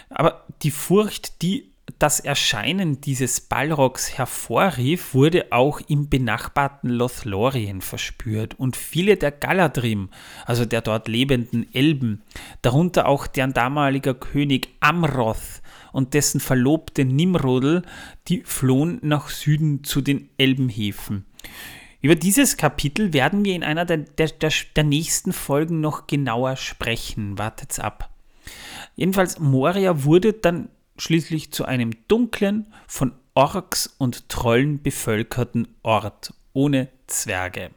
Aber 0.10 0.46
die 0.62 0.72
Furcht, 0.72 1.42
die 1.42 1.72
das 2.00 2.20
Erscheinen 2.20 3.00
dieses 3.00 3.42
Balrogs 3.42 4.18
hervorrief, 4.18 5.14
wurde 5.14 5.52
auch 5.52 5.82
im 5.88 6.10
benachbarten 6.10 6.90
Lothlorien 6.90 7.82
verspürt 7.82 8.60
und 8.60 8.76
viele 8.76 9.18
der 9.18 9.32
Galadrim, 9.32 10.10
also 10.46 10.66
der 10.66 10.82
dort 10.82 11.08
lebenden 11.08 11.74
Elben, 11.74 12.24
darunter 12.62 13.08
auch 13.08 13.28
deren 13.28 13.54
damaliger 13.54 14.14
König 14.14 14.70
Amroth, 14.80 15.62
und 15.96 16.14
dessen 16.14 16.42
Verlobte 16.42 17.06
Nimrodel, 17.06 17.84
die 18.28 18.44
flohen 18.44 19.00
nach 19.02 19.30
Süden 19.30 19.86
zu 19.86 20.02
den 20.02 20.30
Elbenhäfen. 20.38 21.26
Über 22.02 22.16
dieses 22.16 22.58
Kapitel 22.58 23.14
werden 23.14 23.46
wir 23.46 23.56
in 23.56 23.64
einer 23.64 23.86
der, 23.86 24.00
der, 24.00 24.28
der, 24.28 24.52
der 24.76 24.84
nächsten 24.84 25.32
Folgen 25.32 25.80
noch 25.80 26.06
genauer 26.06 26.58
sprechen. 26.58 27.38
Wartet's 27.38 27.80
ab. 27.80 28.10
Jedenfalls, 28.96 29.40
Moria 29.40 30.04
wurde 30.04 30.34
dann 30.34 30.70
schließlich 30.98 31.52
zu 31.52 31.64
einem 31.64 31.92
dunklen, 32.08 32.74
von 32.88 33.14
Orks 33.34 33.96
und 33.98 34.28
Trollen 34.30 34.82
bevölkerten 34.82 35.68
Ort 35.82 36.34
ohne 36.54 36.90
Zwerge. 37.08 37.72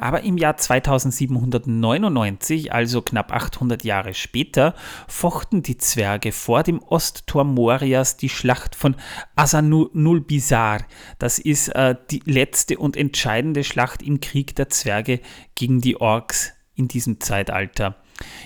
Aber 0.00 0.22
im 0.22 0.38
Jahr 0.38 0.56
2799, 0.56 2.72
also 2.72 3.02
knapp 3.02 3.32
800 3.32 3.84
Jahre 3.84 4.14
später, 4.14 4.74
fochten 5.06 5.62
die 5.62 5.76
Zwerge 5.76 6.32
vor 6.32 6.62
dem 6.62 6.78
Osttor 6.78 7.44
Morias 7.44 8.16
die 8.16 8.30
Schlacht 8.30 8.74
von 8.74 8.96
Asanulbizar. 9.36 10.86
Das 11.18 11.38
ist 11.38 11.68
äh, 11.68 11.94
die 12.10 12.22
letzte 12.24 12.78
und 12.78 12.96
entscheidende 12.96 13.62
Schlacht 13.62 14.00
im 14.00 14.20
Krieg 14.20 14.56
der 14.56 14.70
Zwerge 14.70 15.20
gegen 15.54 15.82
die 15.82 16.00
Orks 16.00 16.54
in 16.74 16.88
diesem 16.88 17.20
Zeitalter. 17.20 17.96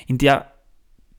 In 0.08 0.18
der 0.18 0.53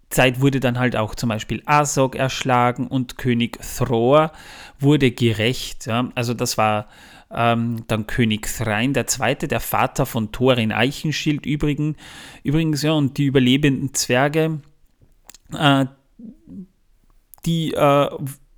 Zeit 0.09 0.39
wurde 0.39 0.59
dann 0.59 0.79
halt 0.79 0.95
auch 0.95 1.15
zum 1.15 1.29
Beispiel 1.29 1.61
Asog 1.65 2.15
erschlagen 2.15 2.87
und 2.87 3.17
König 3.17 3.59
Thror 3.61 4.31
wurde 4.79 5.11
gerecht. 5.11 5.87
Ja? 5.87 6.09
Also 6.15 6.33
das 6.33 6.57
war 6.57 6.87
ähm, 7.31 7.83
dann 7.87 8.07
König 8.07 8.47
Thrain 8.47 8.93
II., 8.95 9.35
der 9.47 9.59
Vater 9.59 10.05
von 10.05 10.31
Thorin 10.31 10.71
Eichenschild 10.71 11.45
übrigens, 11.45 11.97
übrigens 12.43 12.81
ja, 12.81 12.93
und 12.93 13.17
die 13.17 13.25
überlebenden 13.25 13.93
Zwerge, 13.93 14.61
äh, 15.53 15.85
die 17.45 17.73
äh, 17.73 18.09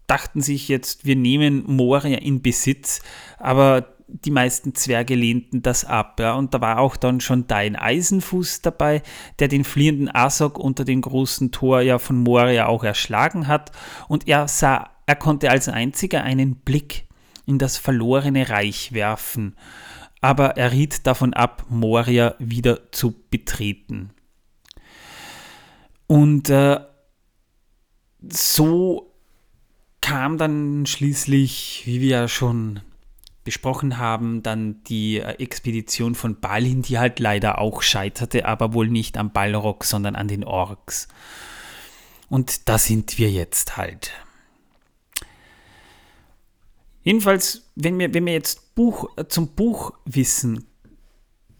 dachten 0.08 0.42
sich 0.42 0.68
jetzt, 0.68 1.06
wir 1.06 1.16
nehmen 1.16 1.64
Moria 1.66 2.18
in 2.20 2.42
Besitz, 2.42 3.02
aber 3.38 3.97
die 4.08 4.32
meisten 4.32 4.74
Zwerge 4.74 5.16
lehnten 5.16 5.62
das 5.62 5.86
ab. 5.86 6.20
Ja. 6.20 6.34
Und 6.34 6.54
da 6.54 6.62
war 6.62 6.80
auch 6.80 6.96
dann 6.96 7.20
schon 7.22 7.48
Dein 7.48 7.76
Eisenfuß 7.76 8.62
dabei, 8.62 9.02
der 9.40 9.48
den 9.48 9.64
fliehenden 9.64 10.14
Asok 10.14 10.58
unter 10.58 10.86
dem 10.86 11.02
großen 11.02 11.52
Tor 11.52 11.82
ja 11.82 12.00
von 12.00 12.18
Moria 12.18 12.68
auch 12.68 12.84
erschlagen 12.84 13.48
hat. 13.48 13.72
Und 14.08 14.28
er 14.28 14.48
sah, 14.48 14.92
er 15.06 15.16
konnte 15.16 15.52
als 15.52 15.68
einziger 15.68 16.24
einen 16.24 16.56
Blick 16.56 17.06
in 17.46 17.58
das 17.60 17.78
verlorene 17.78 18.50
Reich 18.50 18.94
werfen. 18.94 19.56
aber 20.22 20.58
er 20.58 20.72
riet 20.72 21.06
davon 21.06 21.34
ab, 21.34 21.66
Moria 21.70 22.36
wieder 22.40 22.92
zu 22.92 23.14
betreten. 23.30 24.12
Und 26.08 26.50
äh, 26.50 26.80
so 28.22 29.14
kam 30.02 30.38
dann 30.38 30.86
schließlich, 30.86 31.84
wie 31.86 32.02
wir 32.02 32.10
ja 32.10 32.28
schon 32.28 32.82
besprochen 33.48 33.98
haben, 33.98 34.44
dann 34.44 34.84
die 34.84 35.20
äh, 35.20 35.42
Expedition 35.42 36.16
von 36.16 36.42
Balin, 36.42 36.82
die 36.82 37.00
halt 37.00 37.18
leider 37.22 37.60
auch 37.60 37.82
scheiterte, 37.82 38.46
aber 38.46 38.74
wohl 38.74 38.90
nicht 38.90 39.18
am 39.18 39.32
Balrog, 39.32 39.86
sondern 39.86 40.18
an 40.18 40.28
den 40.28 40.44
Orks. 40.44 41.08
Und 42.28 42.68
da 42.68 42.78
sind 42.78 43.18
wir 43.18 43.32
jetzt 43.32 43.78
halt. 43.78 44.12
Jedenfalls, 47.04 47.70
wenn 47.76 47.98
wir, 48.00 48.14
wenn 48.14 48.26
wir 48.26 48.34
jetzt 48.34 48.76
Buch, 48.76 49.08
äh, 49.16 49.30
zum 49.30 49.56
Buchwissen, 49.56 50.66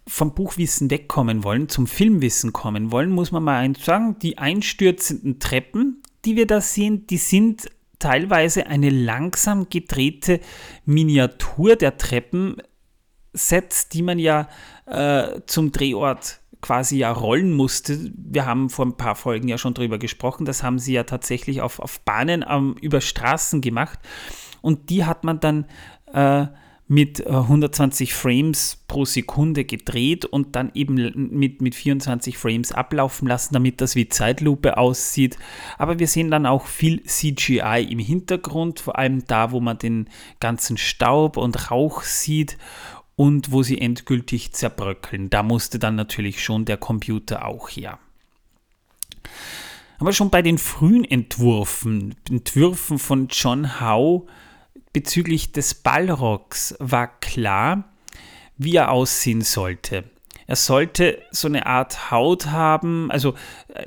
vom 0.06 0.36
Buchwissen 0.36 0.92
wegkommen 0.92 1.46
wollen, 1.46 1.70
zum 1.70 1.88
Filmwissen 1.88 2.52
kommen 2.52 2.92
wollen, 2.92 3.12
muss 3.12 3.32
man 3.32 3.44
mal 3.44 3.60
eins 3.60 3.86
sagen, 3.86 4.20
die 4.20 4.38
einstürzenden 4.38 5.40
Treppen, 5.40 6.04
die 6.26 6.36
wir 6.36 6.48
da 6.48 6.60
sehen, 6.60 7.08
die 7.08 7.16
sind 7.16 7.70
teilweise 8.00 8.68
eine 8.68 8.90
langsam 8.90 9.70
gedrehte 9.70 10.40
Miniatur 10.86 11.76
der 11.76 11.98
Treppensets, 11.98 13.90
die 13.90 14.02
man 14.02 14.20
ja 14.20 14.48
äh, 14.86 15.42
zum 15.46 15.72
Drehort 15.72 16.40
quasi 16.62 16.98
ja 16.98 17.12
rollen 17.12 17.54
musste. 17.54 18.12
Wir 18.16 18.46
haben 18.46 18.70
vor 18.70 18.86
ein 18.86 18.98
paar 18.98 19.16
Folgen 19.16 19.48
ja 19.48 19.58
schon 19.58 19.74
drüber 19.74 19.98
gesprochen. 19.98 20.46
Das 20.46 20.64
haben 20.64 20.80
sie 20.80 20.94
ja 20.94 21.04
tatsächlich 21.04 21.62
auf, 21.62 21.80
auf 21.80 22.00
Bahnen 22.02 22.46
ähm, 22.48 22.76
über 22.82 23.02
Straßen 23.02 23.62
gemacht. 23.62 24.00
Und 24.62 24.90
die 24.90 25.06
hat 25.06 25.24
man 25.24 25.40
dann 25.40 25.66
äh, 26.14 26.48
mit 26.88 27.26
120 27.28 28.10
äh, 28.10 28.14
Frames 28.14 28.84
pro 28.88 29.04
Sekunde 29.04 29.66
gedreht 29.66 30.24
und 30.24 30.56
dann 30.56 30.72
eben 30.74 30.96
mit, 31.38 31.62
mit 31.62 31.76
24 31.76 32.38
Frames 32.38 32.72
ablaufen 32.72 33.28
lassen, 33.28 33.54
damit 33.54 33.82
das 33.82 33.96
wie 33.96 34.08
Zeitlupe 34.08 34.78
aussieht. 34.78 35.38
Aber 35.78 36.00
wir 36.00 36.08
sehen 36.08 36.32
dann 36.32 36.46
auch 36.46 36.66
viel 36.66 37.04
CGI 37.04 37.86
im 37.90 38.00
Hintergrund, 38.00 38.80
vor 38.80 38.98
allem 38.98 39.26
da, 39.28 39.52
wo 39.52 39.60
man 39.60 39.78
den 39.78 40.10
ganzen 40.40 40.78
Staub 40.78 41.36
und 41.36 41.70
Rauch 41.72 42.04
sieht 42.04 42.58
und 43.18 43.52
wo 43.52 43.64
sie 43.64 43.82
endgültig 43.82 44.54
zerbröckeln. 44.54 45.30
Da 45.30 45.44
musste 45.44 45.80
dann 45.80 45.96
natürlich 45.96 46.42
schon 46.42 46.64
der 46.64 46.78
Computer 46.78 47.46
auch 47.46 47.68
her. 47.70 48.00
Aber 50.00 50.14
schon 50.14 50.30
bei 50.30 50.42
den 50.42 50.58
frühen 50.58 51.04
Entwürfen, 51.04 52.16
Entwürfen 52.30 53.00
von 53.00 53.28
John 53.30 53.82
Howe, 53.82 54.28
bezüglich 54.98 55.52
des 55.52 55.76
Ballrocks 55.76 56.74
war 56.80 57.20
klar, 57.20 57.84
wie 58.58 58.78
er 58.78 58.90
aussehen 58.90 59.42
sollte. 59.42 60.06
Er 60.48 60.56
sollte 60.56 61.22
so 61.30 61.48
eine 61.48 61.68
Art 61.68 62.10
Haut 62.10 62.48
haben, 62.48 63.12
also 63.12 63.36
äh, 63.68 63.86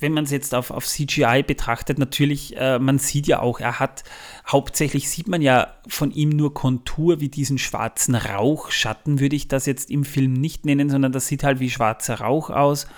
wenn 0.00 0.12
man 0.12 0.24
es 0.24 0.32
jetzt 0.32 0.52
auf, 0.56 0.72
auf 0.72 0.88
CGI 0.88 1.44
betrachtet, 1.46 2.00
natürlich, 2.00 2.56
äh, 2.56 2.80
man 2.80 2.98
sieht 2.98 3.28
ja 3.28 3.38
auch, 3.38 3.60
er 3.60 3.78
hat, 3.78 4.02
hauptsächlich 4.50 5.08
sieht 5.08 5.28
man 5.28 5.40
ja 5.40 5.72
von 5.86 6.10
ihm 6.10 6.30
nur 6.30 6.52
Kontur 6.52 7.20
wie 7.20 7.28
diesen 7.28 7.58
schwarzen 7.58 8.16
Rauchschatten, 8.16 9.20
würde 9.20 9.36
ich 9.36 9.46
das 9.46 9.66
jetzt 9.66 9.88
im 9.88 10.02
Film 10.02 10.32
nicht 10.32 10.66
nennen, 10.66 10.90
sondern 10.90 11.12
das 11.12 11.28
sieht 11.28 11.44
halt 11.44 11.60
wie 11.60 11.70
schwarzer 11.70 12.22
Rauch 12.22 12.50
aus. 12.50 12.88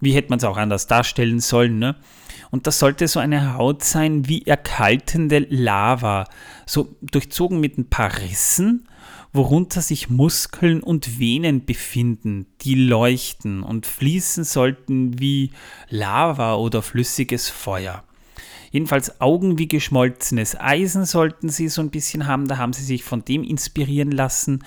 Wie 0.00 0.12
hätte 0.12 0.30
man 0.30 0.38
es 0.38 0.44
auch 0.44 0.56
anders 0.56 0.86
darstellen 0.86 1.40
sollen, 1.40 1.78
ne? 1.78 1.96
Und 2.54 2.68
das 2.68 2.78
sollte 2.78 3.08
so 3.08 3.18
eine 3.18 3.54
Haut 3.54 3.82
sein 3.82 4.28
wie 4.28 4.46
erkaltende 4.46 5.44
Lava, 5.50 6.28
so 6.66 6.94
durchzogen 7.02 7.58
mit 7.58 7.78
ein 7.78 7.90
paar 7.90 8.16
Rissen, 8.18 8.86
worunter 9.32 9.82
sich 9.82 10.08
Muskeln 10.08 10.80
und 10.80 11.18
Venen 11.18 11.64
befinden, 11.64 12.46
die 12.60 12.76
leuchten 12.76 13.64
und 13.64 13.86
fließen 13.86 14.44
sollten 14.44 15.18
wie 15.18 15.50
Lava 15.88 16.54
oder 16.54 16.80
flüssiges 16.80 17.48
Feuer. 17.48 18.04
Jedenfalls 18.70 19.20
Augen 19.20 19.58
wie 19.58 19.66
geschmolzenes 19.66 20.54
Eisen 20.56 21.06
sollten 21.06 21.48
sie 21.48 21.66
so 21.66 21.80
ein 21.80 21.90
bisschen 21.90 22.28
haben, 22.28 22.46
da 22.46 22.56
haben 22.56 22.72
sie 22.72 22.84
sich 22.84 23.02
von 23.02 23.24
dem 23.24 23.42
inspirieren 23.42 24.12
lassen. 24.12 24.62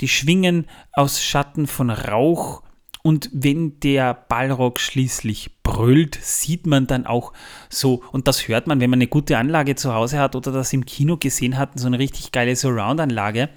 Die 0.00 0.08
Schwingen 0.08 0.66
aus 0.92 1.22
Schatten 1.22 1.68
von 1.68 1.90
Rauch 1.90 2.64
und 3.02 3.30
wenn 3.32 3.80
der 3.80 4.14
Ballrock 4.14 4.80
schließlich 4.80 5.50
brüllt, 5.62 6.18
sieht 6.20 6.66
man 6.66 6.86
dann 6.86 7.06
auch 7.06 7.32
so, 7.68 8.02
und 8.12 8.28
das 8.28 8.48
hört 8.48 8.66
man, 8.66 8.80
wenn 8.80 8.90
man 8.90 8.98
eine 8.98 9.06
gute 9.06 9.38
Anlage 9.38 9.76
zu 9.76 9.94
Hause 9.94 10.18
hat 10.18 10.34
oder 10.36 10.52
das 10.52 10.72
im 10.72 10.84
Kino 10.84 11.16
gesehen 11.16 11.58
hat, 11.58 11.78
so 11.78 11.86
eine 11.86 11.98
richtig 11.98 12.32
geile 12.32 12.56
Surround-Anlage. 12.56 13.50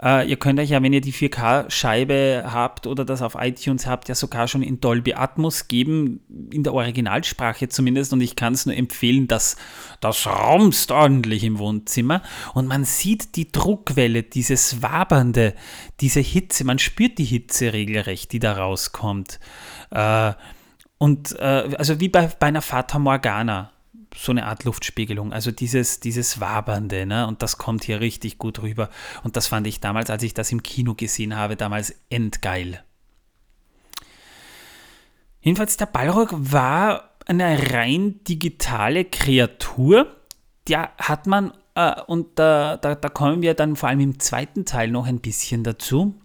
Äh, 0.00 0.28
ihr 0.28 0.36
könnt 0.36 0.60
euch 0.60 0.70
ja, 0.70 0.82
wenn 0.82 0.92
ihr 0.92 1.00
die 1.00 1.12
4K-Scheibe 1.12 2.44
habt 2.46 2.86
oder 2.86 3.04
das 3.04 3.20
auf 3.20 3.36
iTunes 3.38 3.86
habt, 3.86 4.08
ja 4.08 4.14
sogar 4.14 4.46
schon 4.46 4.62
in 4.62 4.80
Dolby 4.80 5.14
Atmos 5.14 5.66
geben, 5.66 6.20
in 6.52 6.62
der 6.62 6.74
Originalsprache 6.74 7.68
zumindest. 7.68 8.12
Und 8.12 8.20
ich 8.20 8.36
kann 8.36 8.54
es 8.54 8.66
nur 8.66 8.76
empfehlen, 8.76 9.26
dass 9.26 9.56
das 10.00 10.26
raumst 10.26 10.92
ordentlich 10.92 11.42
im 11.42 11.58
Wohnzimmer. 11.58 12.22
Und 12.54 12.66
man 12.68 12.84
sieht 12.84 13.34
die 13.36 13.50
Druckwelle, 13.50 14.22
dieses 14.22 14.82
Wabernde, 14.82 15.54
diese 16.00 16.20
Hitze. 16.20 16.64
Man 16.64 16.78
spürt 16.78 17.18
die 17.18 17.24
Hitze 17.24 17.72
regelrecht, 17.72 18.32
die 18.32 18.38
da 18.38 18.52
rauskommt. 18.52 19.40
Äh, 19.90 20.32
und 20.98 21.38
äh, 21.38 21.74
also 21.76 22.00
wie 22.00 22.08
bei, 22.08 22.26
bei 22.38 22.48
einer 22.48 22.62
Fata 22.62 22.98
Morgana 22.98 23.72
so 24.14 24.32
eine 24.32 24.46
Art 24.46 24.64
Luftspiegelung, 24.64 25.32
also 25.32 25.50
dieses, 25.50 26.00
dieses 26.00 26.40
Wabernde, 26.40 27.06
ne? 27.06 27.26
und 27.26 27.42
das 27.42 27.58
kommt 27.58 27.84
hier 27.84 28.00
richtig 28.00 28.38
gut 28.38 28.62
rüber. 28.62 28.90
Und 29.22 29.36
das 29.36 29.46
fand 29.46 29.66
ich 29.66 29.80
damals, 29.80 30.10
als 30.10 30.22
ich 30.22 30.34
das 30.34 30.52
im 30.52 30.62
Kino 30.62 30.94
gesehen 30.94 31.36
habe, 31.36 31.56
damals 31.56 31.94
endgeil. 32.10 32.82
Jedenfalls, 35.40 35.76
der 35.76 35.86
Balrog 35.86 36.30
war 36.32 37.10
eine 37.26 37.72
rein 37.72 38.20
digitale 38.24 39.04
Kreatur. 39.04 40.16
Der 40.66 40.90
hat 40.98 41.26
man, 41.26 41.52
äh, 41.74 42.00
und 42.06 42.38
da, 42.38 42.76
da, 42.76 42.94
da 42.94 43.08
kommen 43.08 43.42
wir 43.42 43.54
dann 43.54 43.76
vor 43.76 43.88
allem 43.88 44.00
im 44.00 44.18
zweiten 44.18 44.64
Teil 44.64 44.90
noch 44.90 45.06
ein 45.06 45.20
bisschen 45.20 45.64
dazu, 45.64 46.20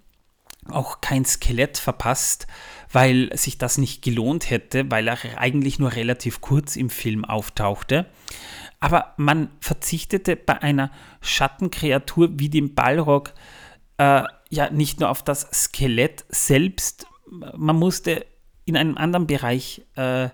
auch 0.70 1.02
kein 1.02 1.26
Skelett 1.26 1.78
verpasst, 1.78 2.48
weil 2.94 3.36
sich 3.36 3.58
das 3.58 3.78
nicht 3.78 4.02
gelohnt 4.04 4.50
hätte, 4.50 4.89
weil 4.89 5.08
er 5.08 5.18
eigentlich 5.38 5.80
nur 5.80 5.94
relativ 5.94 6.41
kurz 6.41 6.76
im 6.76 6.89
Film 6.89 7.26
auftauchte. 7.26 8.06
Aber 8.80 9.14
man 9.18 9.50
verzichtete 9.60 10.36
bei 10.36 10.62
einer 10.62 10.91
Schattenkreatur 11.22 12.30
wie 12.34 12.50
dem 12.50 12.76
Balrog 12.76 13.34
äh, 13.98 14.24
ja 14.50 14.70
nicht 14.70 15.00
nur 15.00 15.10
auf 15.10 15.24
das 15.24 15.50
Skelett 15.52 16.26
selbst, 16.30 17.08
man 17.58 17.76
musste 17.76 18.26
in 18.66 18.78
einem 18.78 18.98
anderen 18.98 19.28
Bereich, 19.28 19.82
äh, 19.96 20.30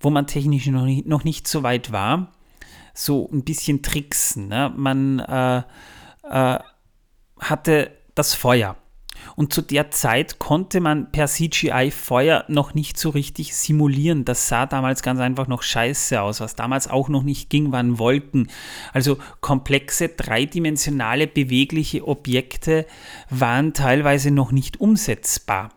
wo 0.00 0.10
man 0.10 0.26
technisch 0.26 0.66
noch 0.66 0.84
nicht, 0.84 1.06
noch 1.06 1.24
nicht, 1.24 1.46
so 1.46 1.62
weit 1.62 1.92
war, 1.92 2.32
so 2.94 3.30
ein 3.32 3.44
bisschen 3.44 3.82
tricksen. 3.82 4.48
Ne? 4.48 4.72
Man 4.76 5.20
äh, 5.20 5.62
äh 6.24 6.58
hatte 7.38 7.90
das 8.14 8.34
Feuer. 8.34 8.76
Und 9.36 9.52
zu 9.52 9.62
der 9.62 9.90
Zeit 9.90 10.38
konnte 10.38 10.80
man 10.80 11.10
per 11.12 11.26
CGI 11.26 11.90
Feuer 11.90 12.44
noch 12.48 12.74
nicht 12.74 12.98
so 12.98 13.10
richtig 13.10 13.54
simulieren. 13.54 14.24
Das 14.24 14.48
sah 14.48 14.66
damals 14.66 15.02
ganz 15.02 15.20
einfach 15.20 15.48
noch 15.48 15.62
scheiße 15.62 16.20
aus. 16.20 16.40
Was 16.40 16.56
damals 16.56 16.88
auch 16.88 17.08
noch 17.08 17.22
nicht 17.22 17.50
ging, 17.50 17.72
waren 17.72 17.98
Wolken. 17.98 18.48
Also 18.92 19.18
komplexe, 19.40 20.08
dreidimensionale, 20.08 21.26
bewegliche 21.26 22.06
Objekte 22.06 22.86
waren 23.30 23.74
teilweise 23.74 24.30
noch 24.30 24.52
nicht 24.52 24.80
umsetzbar. 24.80 25.70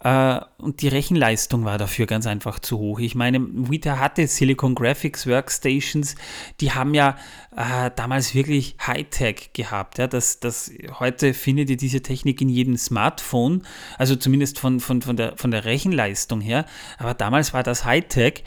Äh, 0.00 0.40
und 0.58 0.80
die 0.82 0.88
Rechenleistung 0.88 1.64
war 1.64 1.76
dafür 1.76 2.06
ganz 2.06 2.26
einfach 2.26 2.58
zu 2.60 2.78
hoch. 2.78 3.00
Ich 3.00 3.14
meine, 3.14 3.40
Vita 3.40 3.98
hatte 3.98 4.26
Silicon 4.26 4.74
Graphics 4.74 5.26
Workstations, 5.26 6.14
die 6.60 6.72
haben 6.72 6.94
ja 6.94 7.16
äh, 7.56 7.90
damals 7.96 8.34
wirklich 8.34 8.76
Hightech 8.86 9.50
gehabt. 9.52 9.98
Ja? 9.98 10.06
Das, 10.06 10.40
das, 10.40 10.70
heute 10.98 11.34
findet 11.34 11.70
ihr 11.70 11.76
diese 11.76 12.00
Technik 12.00 12.40
in 12.40 12.48
jedem 12.48 12.76
Smartphone, 12.76 13.62
also 13.98 14.14
zumindest 14.14 14.58
von, 14.58 14.80
von, 14.80 15.02
von, 15.02 15.16
der, 15.16 15.36
von 15.36 15.50
der 15.50 15.64
Rechenleistung 15.64 16.40
her. 16.40 16.64
Aber 16.98 17.14
damals 17.14 17.52
war 17.52 17.62
das 17.62 17.84
Hightech. 17.84 18.44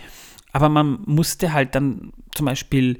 Aber 0.53 0.69
man 0.69 0.99
musste 1.05 1.53
halt 1.53 1.75
dann 1.75 2.11
zum 2.35 2.45
Beispiel 2.45 2.99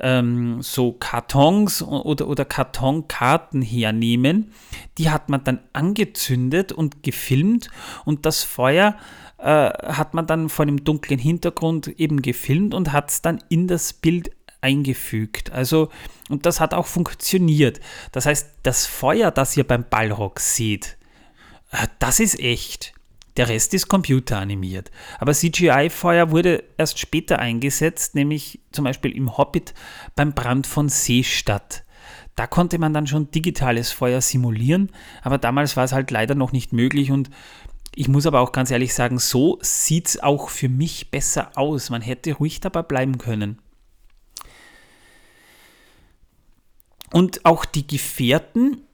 ähm, 0.00 0.62
so 0.62 0.92
Kartons 0.92 1.82
oder, 1.82 2.28
oder 2.28 2.44
Kartonkarten 2.44 3.62
hernehmen. 3.62 4.52
Die 4.98 5.10
hat 5.10 5.28
man 5.28 5.44
dann 5.44 5.60
angezündet 5.72 6.72
und 6.72 7.02
gefilmt 7.02 7.70
und 8.04 8.26
das 8.26 8.42
Feuer 8.42 8.96
äh, 9.38 9.70
hat 9.70 10.14
man 10.14 10.26
dann 10.26 10.48
vor 10.48 10.66
dem 10.66 10.84
dunklen 10.84 11.18
Hintergrund 11.18 11.88
eben 11.88 12.22
gefilmt 12.22 12.74
und 12.74 12.92
hat 12.92 13.10
es 13.10 13.22
dann 13.22 13.42
in 13.48 13.66
das 13.66 13.92
Bild 13.92 14.30
eingefügt. 14.60 15.52
Also, 15.52 15.90
und 16.28 16.46
das 16.46 16.60
hat 16.60 16.74
auch 16.74 16.86
funktioniert. 16.86 17.80
Das 18.12 18.26
heißt, 18.26 18.50
das 18.62 18.86
Feuer, 18.86 19.30
das 19.30 19.56
ihr 19.56 19.64
beim 19.64 19.84
Ballrock 19.88 20.40
seht, 20.40 20.96
äh, 21.70 21.86
das 21.98 22.20
ist 22.20 22.40
echt. 22.40 22.95
Der 23.36 23.48
Rest 23.48 23.74
ist 23.74 23.88
computeranimiert. 23.88 24.90
Aber 25.18 25.34
CGI-Feuer 25.34 26.30
wurde 26.30 26.64
erst 26.78 26.98
später 26.98 27.38
eingesetzt, 27.38 28.14
nämlich 28.14 28.60
zum 28.72 28.84
Beispiel 28.84 29.12
im 29.12 29.36
Hobbit 29.36 29.74
beim 30.14 30.32
Brand 30.32 30.66
von 30.66 30.88
Seestadt. 30.88 31.84
Da 32.34 32.46
konnte 32.46 32.78
man 32.78 32.92
dann 32.92 33.06
schon 33.06 33.30
digitales 33.30 33.92
Feuer 33.92 34.20
simulieren, 34.20 34.90
aber 35.22 35.38
damals 35.38 35.76
war 35.76 35.84
es 35.84 35.92
halt 35.92 36.10
leider 36.10 36.34
noch 36.34 36.52
nicht 36.52 36.72
möglich 36.72 37.10
und 37.10 37.30
ich 37.98 38.08
muss 38.08 38.26
aber 38.26 38.40
auch 38.40 38.52
ganz 38.52 38.70
ehrlich 38.70 38.92
sagen, 38.92 39.18
so 39.18 39.58
sieht 39.62 40.08
es 40.08 40.22
auch 40.22 40.50
für 40.50 40.68
mich 40.68 41.10
besser 41.10 41.52
aus. 41.54 41.88
Man 41.88 42.02
hätte 42.02 42.34
ruhig 42.34 42.60
dabei 42.60 42.82
bleiben 42.82 43.16
können. 43.16 43.58
Und 47.10 47.46
auch 47.46 47.64
die 47.64 47.86
Gefährten, 47.86 48.85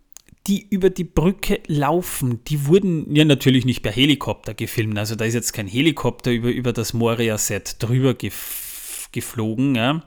die 0.47 0.67
über 0.69 0.91
die 0.91 1.05
Brücke 1.05 1.61
laufen, 1.67 2.41
die 2.49 2.67
wurden 2.67 3.15
ja 3.15 3.25
natürlich 3.25 3.65
nicht 3.65 3.83
per 3.83 3.93
Helikopter 3.93 4.55
gefilmt. 4.55 4.99
Also 4.99 5.15
da 5.15 5.25
ist 5.25 5.35
jetzt 5.35 5.53
kein 5.53 5.69
Helikopter 5.69 6.33
über, 6.33 6.51
über 6.51 6.73
das 6.73 6.93
Moria-Set 6.93 7.77
drüber 7.79 8.15
gef 8.15 9.09
geflogen. 9.13 9.75
Ja. 9.75 10.03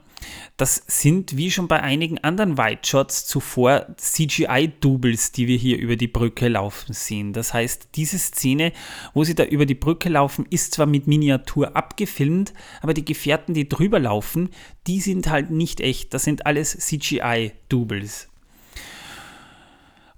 Das 0.56 0.82
sind, 0.86 1.36
wie 1.36 1.50
schon 1.50 1.68
bei 1.68 1.80
einigen 1.80 2.18
anderen 2.18 2.58
White 2.58 2.88
Shots 2.88 3.26
zuvor, 3.26 3.86
CGI-Doubles, 3.96 5.32
die 5.32 5.46
wir 5.46 5.56
hier 5.56 5.78
über 5.78 5.96
die 5.96 6.08
Brücke 6.08 6.48
laufen 6.48 6.92
sehen. 6.92 7.32
Das 7.32 7.54
heißt, 7.54 7.90
diese 7.94 8.18
Szene, 8.18 8.72
wo 9.14 9.22
sie 9.22 9.34
da 9.34 9.44
über 9.44 9.64
die 9.66 9.74
Brücke 9.74 10.08
laufen, 10.08 10.46
ist 10.50 10.74
zwar 10.74 10.86
mit 10.86 11.06
Miniatur 11.06 11.76
abgefilmt, 11.76 12.52
aber 12.80 12.94
die 12.94 13.04
Gefährten, 13.04 13.54
die 13.54 13.68
drüber 13.68 14.00
laufen, 14.00 14.50
die 14.86 15.00
sind 15.00 15.28
halt 15.28 15.50
nicht 15.50 15.80
echt. 15.80 16.14
Das 16.14 16.24
sind 16.24 16.46
alles 16.46 16.76
CGI-Doubles. 16.76 18.28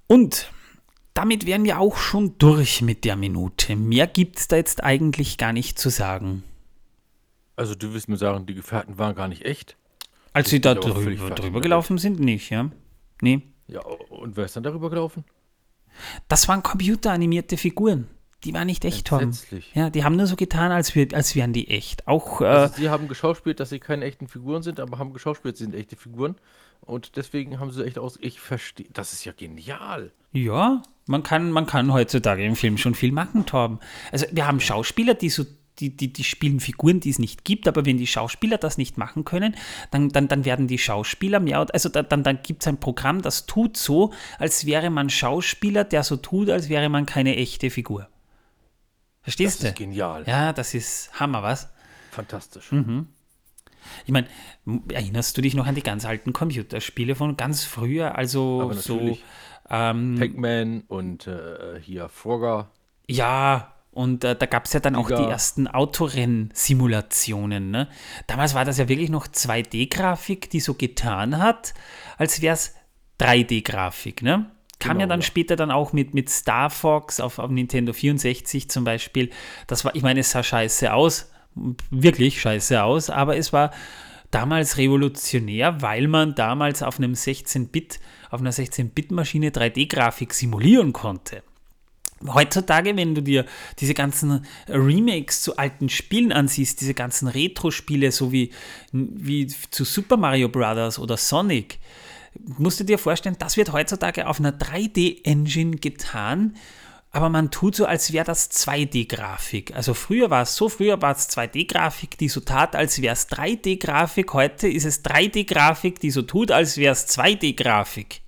Und 0.08 0.50
damit 1.14 1.46
wären 1.46 1.64
wir 1.64 1.78
auch 1.78 1.96
schon 1.96 2.36
durch 2.38 2.82
mit 2.82 3.04
der 3.04 3.14
Minute. 3.14 3.76
Mehr 3.76 4.08
gibt 4.08 4.38
es 4.38 4.48
da 4.48 4.56
jetzt 4.56 4.82
eigentlich 4.82 5.38
gar 5.38 5.52
nicht 5.52 5.78
zu 5.78 5.90
sagen. 5.90 6.42
Also 7.54 7.74
du 7.74 7.92
willst 7.92 8.08
mir 8.08 8.16
sagen, 8.16 8.46
die 8.46 8.54
Gefährten 8.54 8.98
waren 8.98 9.14
gar 9.14 9.28
nicht 9.28 9.44
echt? 9.44 9.76
Als 10.32 10.50
sie 10.50 10.60
da 10.60 10.74
drüber, 10.74 11.30
drüber 11.30 11.60
gelaufen 11.60 11.98
sind, 11.98 12.20
nicht, 12.20 12.50
ja? 12.50 12.70
Nee. 13.20 13.42
Ja, 13.66 13.80
und 13.80 14.36
wer 14.36 14.44
ist 14.44 14.56
dann 14.56 14.62
darüber 14.62 14.90
gelaufen? 14.90 15.24
Das 16.28 16.48
waren 16.48 16.62
computeranimierte 16.62 17.56
Figuren. 17.56 18.08
Die 18.44 18.54
waren 18.54 18.66
nicht 18.66 18.84
echt, 18.84 19.08
Tom. 19.08 19.32
Ja, 19.74 19.90
die 19.90 20.04
haben 20.04 20.14
nur 20.14 20.28
so 20.28 20.36
getan, 20.36 20.70
als, 20.70 20.94
wir, 20.94 21.08
als 21.12 21.34
wären 21.34 21.52
die 21.52 21.68
echt. 21.68 22.06
Auch, 22.06 22.40
äh, 22.40 22.44
also 22.44 22.74
sie 22.76 22.88
haben 22.88 23.08
geschauspielt, 23.08 23.58
dass 23.58 23.70
sie 23.70 23.80
keine 23.80 24.04
echten 24.04 24.28
Figuren 24.28 24.62
sind, 24.62 24.78
aber 24.78 24.98
haben 24.98 25.12
geschauspielt, 25.12 25.56
sie 25.56 25.64
sind 25.64 25.74
echte 25.74 25.96
Figuren. 25.96 26.36
Und 26.80 27.16
deswegen 27.16 27.58
haben 27.58 27.72
sie 27.72 27.84
echt 27.84 27.98
aus. 27.98 28.16
Ich 28.20 28.40
verstehe. 28.40 28.86
Das 28.92 29.12
ist 29.12 29.24
ja 29.24 29.32
genial. 29.36 30.12
Ja, 30.32 30.82
man 31.06 31.24
kann, 31.24 31.50
man 31.50 31.66
kann 31.66 31.92
heutzutage 31.92 32.44
im 32.44 32.54
Film 32.54 32.78
schon 32.78 32.94
viel 32.94 33.10
machen, 33.10 33.44
Torben. 33.44 33.80
Also 34.12 34.26
wir 34.30 34.46
haben 34.46 34.60
Schauspieler, 34.60 35.14
die 35.14 35.30
so 35.30 35.44
die, 35.80 35.96
die, 35.96 36.12
die 36.12 36.24
spielen 36.24 36.60
Figuren, 36.60 37.00
die 37.00 37.10
es 37.10 37.18
nicht 37.18 37.44
gibt, 37.44 37.68
aber 37.68 37.86
wenn 37.86 37.98
die 37.98 38.06
Schauspieler 38.06 38.58
das 38.58 38.78
nicht 38.78 38.98
machen 38.98 39.24
können, 39.24 39.54
dann, 39.90 40.08
dann, 40.08 40.28
dann 40.28 40.44
werden 40.44 40.66
die 40.66 40.78
Schauspieler 40.78 41.40
mehr, 41.40 41.66
also 41.72 41.88
da, 41.88 42.02
dann, 42.02 42.24
dann 42.24 42.40
gibt 42.42 42.62
es 42.62 42.68
ein 42.68 42.80
Programm, 42.80 43.22
das 43.22 43.46
tut 43.46 43.76
so, 43.76 44.12
als 44.38 44.66
wäre 44.66 44.90
man 44.90 45.08
Schauspieler, 45.08 45.84
der 45.84 46.02
so 46.02 46.16
tut, 46.16 46.50
als 46.50 46.68
wäre 46.68 46.88
man 46.88 47.06
keine 47.06 47.36
echte 47.36 47.70
Figur. 47.70 48.08
Verstehst 49.28 49.60
du? 49.60 49.64
Das 49.64 49.72
ist 49.72 49.78
genial. 49.78 50.24
Ja, 50.26 50.54
das 50.54 50.72
ist 50.72 51.20
Hammer, 51.20 51.42
was? 51.42 51.68
Fantastisch. 52.12 52.72
Mhm. 52.72 53.08
Ich 54.06 54.12
meine, 54.12 54.26
erinnerst 54.90 55.36
du 55.36 55.42
dich 55.42 55.52
noch 55.52 55.66
an 55.66 55.74
die 55.74 55.82
ganz 55.82 56.06
alten 56.06 56.32
Computerspiele 56.32 57.14
von 57.14 57.36
ganz 57.36 57.62
früher? 57.62 58.16
Also 58.16 58.72
so. 58.72 59.18
Ähm, 59.68 60.16
Pac-Man 60.18 60.84
und 60.88 61.26
äh, 61.26 61.78
hier 61.78 62.08
Frogger. 62.08 62.70
Ja, 63.06 63.74
und 63.90 64.24
äh, 64.24 64.34
da 64.34 64.46
gab 64.46 64.64
es 64.64 64.72
ja 64.72 64.80
dann 64.80 64.96
auch 64.96 65.08
die 65.08 65.12
ersten 65.12 65.68
Autorenn-Simulationen. 65.68 67.70
Ne? 67.70 67.88
Damals 68.28 68.54
war 68.54 68.64
das 68.64 68.78
ja 68.78 68.88
wirklich 68.88 69.10
noch 69.10 69.26
2D-Grafik, 69.26 70.48
die 70.48 70.60
so 70.60 70.72
getan 70.72 71.36
hat, 71.36 71.74
als 72.16 72.40
wäre 72.40 72.54
es 72.54 72.74
3D-Grafik. 73.20 74.22
Ne? 74.22 74.50
Kam 74.78 74.92
genau, 74.92 75.00
ja 75.00 75.06
dann 75.06 75.20
ja. 75.20 75.26
später 75.26 75.56
dann 75.56 75.70
auch 75.70 75.92
mit, 75.92 76.14
mit 76.14 76.28
Star 76.28 76.70
Fox 76.70 77.20
auf, 77.20 77.38
auf 77.38 77.50
Nintendo 77.50 77.92
64 77.92 78.70
zum 78.70 78.84
Beispiel. 78.84 79.30
Das 79.66 79.84
war, 79.84 79.94
ich 79.94 80.02
meine, 80.02 80.20
es 80.20 80.30
sah 80.30 80.42
scheiße 80.42 80.92
aus, 80.92 81.30
wirklich 81.90 82.40
scheiße 82.40 82.82
aus, 82.82 83.10
aber 83.10 83.36
es 83.36 83.52
war 83.52 83.72
damals 84.30 84.76
revolutionär, 84.76 85.80
weil 85.82 86.06
man 86.06 86.34
damals 86.34 86.82
auf 86.82 86.98
einem 86.98 87.14
16-Bit, 87.14 87.98
auf 88.30 88.40
einer 88.40 88.52
16-Bit-Maschine 88.52 89.50
3D-Grafik 89.50 90.34
simulieren 90.34 90.92
konnte. 90.92 91.42
Heutzutage, 92.26 92.96
wenn 92.96 93.14
du 93.14 93.22
dir 93.22 93.46
diese 93.78 93.94
ganzen 93.94 94.44
Remakes 94.68 95.42
zu 95.42 95.56
alten 95.56 95.88
Spielen 95.88 96.32
ansiehst, 96.32 96.80
diese 96.80 96.94
ganzen 96.94 97.28
Retro-Spiele, 97.28 98.10
so 98.10 98.32
wie, 98.32 98.50
wie 98.92 99.46
zu 99.46 99.84
Super 99.84 100.16
Mario 100.16 100.48
Bros. 100.48 100.98
oder 100.98 101.16
Sonic, 101.16 101.78
musst 102.46 102.80
du 102.80 102.84
dir 102.84 102.98
vorstellen, 102.98 103.36
das 103.38 103.56
wird 103.56 103.72
heutzutage 103.72 104.26
auf 104.26 104.38
einer 104.38 104.52
3D-Engine 104.52 105.76
getan, 105.76 106.56
aber 107.10 107.28
man 107.30 107.50
tut 107.50 107.74
so, 107.74 107.86
als 107.86 108.12
wäre 108.12 108.24
das 108.24 108.50
2D-Grafik. 108.50 109.74
Also 109.74 109.94
früher 109.94 110.30
war 110.30 110.42
es 110.42 110.56
so, 110.56 110.68
früher 110.68 111.00
war 111.00 111.12
es 111.16 111.28
2D-Grafik, 111.30 112.18
die 112.18 112.28
so 112.28 112.40
tat, 112.40 112.76
als 112.76 113.00
wäre 113.00 113.14
es 113.14 113.28
3D-Grafik. 113.30 114.32
Heute 114.34 114.68
ist 114.68 114.84
es 114.84 115.04
3D-Grafik, 115.04 116.00
die 116.00 116.10
so 116.10 116.22
tut, 116.22 116.50
als 116.50 116.76
wäre 116.76 116.92
es 116.92 117.08
2D-Grafik. 117.08 118.20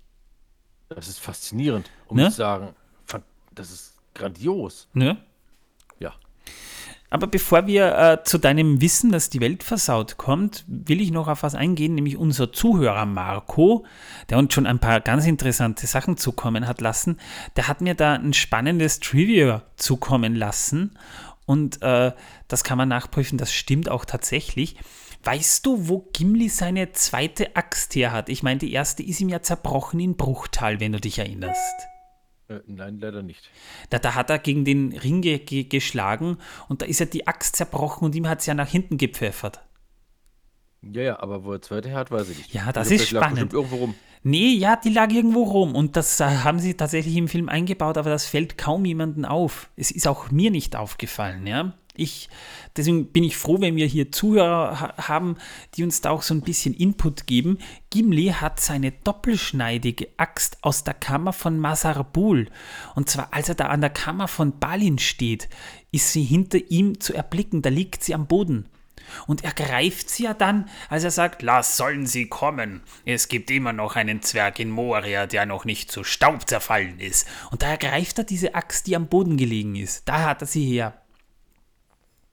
Das 0.88 1.08
ist 1.08 1.20
faszinierend, 1.20 1.90
um 2.08 2.16
ne? 2.16 2.30
zu 2.30 2.36
sagen 2.36 2.74
das 3.60 3.70
ist 3.70 3.94
grandios. 4.14 4.88
Ne? 4.92 5.18
Aber 7.10 7.26
bevor 7.26 7.66
wir 7.66 7.98
äh, 7.98 8.24
zu 8.24 8.38
deinem 8.38 8.80
Wissen, 8.80 9.10
dass 9.10 9.30
die 9.30 9.40
Welt 9.40 9.64
versaut 9.64 10.16
kommt, 10.16 10.64
will 10.68 11.00
ich 11.00 11.10
noch 11.10 11.26
auf 11.26 11.42
was 11.42 11.56
eingehen, 11.56 11.96
nämlich 11.96 12.16
unser 12.16 12.52
Zuhörer 12.52 13.04
Marco, 13.04 13.84
der 14.28 14.38
uns 14.38 14.54
schon 14.54 14.66
ein 14.66 14.78
paar 14.78 15.00
ganz 15.00 15.26
interessante 15.26 15.88
Sachen 15.88 16.16
zukommen 16.16 16.68
hat 16.68 16.80
lassen. 16.80 17.18
Der 17.56 17.66
hat 17.66 17.80
mir 17.80 17.94
da 17.94 18.14
ein 18.14 18.32
spannendes 18.32 19.00
Trivia 19.00 19.62
zukommen 19.76 20.36
lassen 20.36 20.96
und 21.46 21.82
äh, 21.82 22.12
das 22.46 22.62
kann 22.62 22.78
man 22.78 22.88
nachprüfen, 22.88 23.38
das 23.38 23.52
stimmt 23.52 23.88
auch 23.88 24.04
tatsächlich. 24.04 24.76
Weißt 25.24 25.66
du, 25.66 25.88
wo 25.88 26.08
Gimli 26.12 26.48
seine 26.48 26.92
zweite 26.92 27.56
Axt 27.56 27.94
her 27.96 28.12
hat? 28.12 28.28
Ich 28.28 28.44
meine, 28.44 28.58
die 28.58 28.72
erste 28.72 29.02
ist 29.02 29.20
ihm 29.20 29.28
ja 29.28 29.42
zerbrochen 29.42 29.98
in 29.98 30.16
Bruchtal, 30.16 30.78
wenn 30.78 30.92
du 30.92 31.00
dich 31.00 31.18
erinnerst. 31.18 31.89
Äh, 32.50 32.60
nein, 32.66 32.98
leider 33.00 33.22
nicht. 33.22 33.48
Da, 33.90 33.98
da 33.98 34.14
hat 34.14 34.28
er 34.28 34.38
gegen 34.38 34.64
den 34.64 34.92
Ring 34.92 35.22
ge 35.22 35.38
ge 35.38 35.64
geschlagen 35.64 36.38
und 36.68 36.82
da 36.82 36.86
ist 36.86 36.98
ja 36.98 37.06
die 37.06 37.26
Axt 37.26 37.56
zerbrochen 37.56 38.04
und 38.04 38.14
ihm 38.14 38.28
hat 38.28 38.40
es 38.40 38.46
ja 38.46 38.54
nach 38.54 38.68
hinten 38.68 38.98
gepfeffert. 38.98 39.60
Ja, 40.82 41.02
ja, 41.02 41.20
aber 41.20 41.44
wo 41.44 41.52
er 41.52 41.62
zweite 41.62 41.92
hat, 41.92 42.10
weiß 42.10 42.30
ich 42.30 42.38
nicht. 42.38 42.54
Ja, 42.54 42.72
das 42.72 42.90
ist 42.90 43.08
spannend. 43.08 43.52
irgendwo 43.52 43.76
rum. 43.76 43.94
Nee, 44.22 44.54
ja, 44.54 44.76
die 44.76 44.90
lag 44.90 45.10
irgendwo 45.10 45.44
rum 45.44 45.74
und 45.74 45.96
das 45.96 46.20
äh, 46.20 46.24
haben 46.24 46.58
sie 46.58 46.74
tatsächlich 46.74 47.16
im 47.16 47.28
Film 47.28 47.48
eingebaut, 47.48 47.96
aber 47.96 48.10
das 48.10 48.26
fällt 48.26 48.58
kaum 48.58 48.84
jemandem 48.84 49.24
auf. 49.24 49.70
Es 49.76 49.90
ist 49.90 50.08
auch 50.08 50.30
mir 50.30 50.50
nicht 50.50 50.74
aufgefallen, 50.76 51.46
ja. 51.46 51.72
Ich, 52.00 52.28
deswegen 52.76 53.12
bin 53.12 53.24
ich 53.24 53.36
froh, 53.36 53.60
wenn 53.60 53.76
wir 53.76 53.86
hier 53.86 54.10
Zuhörer 54.10 54.80
ha 54.80 55.08
haben, 55.08 55.36
die 55.74 55.84
uns 55.84 56.00
da 56.00 56.10
auch 56.10 56.22
so 56.22 56.32
ein 56.32 56.40
bisschen 56.40 56.74
Input 56.74 57.26
geben. 57.26 57.58
Gimli 57.90 58.28
hat 58.28 58.58
seine 58.58 58.92
doppelschneidige 58.92 60.08
Axt 60.16 60.58
aus 60.62 60.82
der 60.82 60.94
Kammer 60.94 61.32
von 61.32 61.58
Masarbul. 61.58 62.48
Und 62.94 63.10
zwar, 63.10 63.28
als 63.32 63.48
er 63.48 63.54
da 63.54 63.66
an 63.66 63.82
der 63.82 63.90
Kammer 63.90 64.28
von 64.28 64.58
Balin 64.58 64.98
steht, 64.98 65.48
ist 65.92 66.12
sie 66.12 66.24
hinter 66.24 66.58
ihm 66.70 67.00
zu 67.00 67.12
erblicken. 67.12 67.62
Da 67.62 67.68
liegt 67.68 68.02
sie 68.02 68.14
am 68.14 68.26
Boden. 68.26 68.66
Und 69.26 69.44
er 69.44 69.52
greift 69.52 70.08
sie 70.08 70.24
ja 70.24 70.34
dann, 70.34 70.68
als 70.88 71.04
er 71.04 71.10
sagt, 71.10 71.42
lass 71.42 71.76
sollen 71.76 72.06
sie 72.06 72.26
kommen. 72.26 72.82
Es 73.04 73.28
gibt 73.28 73.50
immer 73.50 73.72
noch 73.72 73.96
einen 73.96 74.22
Zwerg 74.22 74.58
in 74.58 74.70
Moria, 74.70 75.26
der 75.26 75.46
noch 75.46 75.64
nicht 75.64 75.90
zu 75.90 76.04
Staub 76.04 76.48
zerfallen 76.48 77.00
ist. 77.00 77.26
Und 77.50 77.62
da 77.62 77.68
ergreift 77.68 78.18
er 78.18 78.24
diese 78.24 78.54
Axt, 78.54 78.86
die 78.86 78.96
am 78.96 79.08
Boden 79.08 79.36
gelegen 79.36 79.76
ist. 79.76 80.08
Da 80.08 80.24
hat 80.24 80.42
er 80.42 80.46
sie 80.46 80.64
her. 80.64 80.99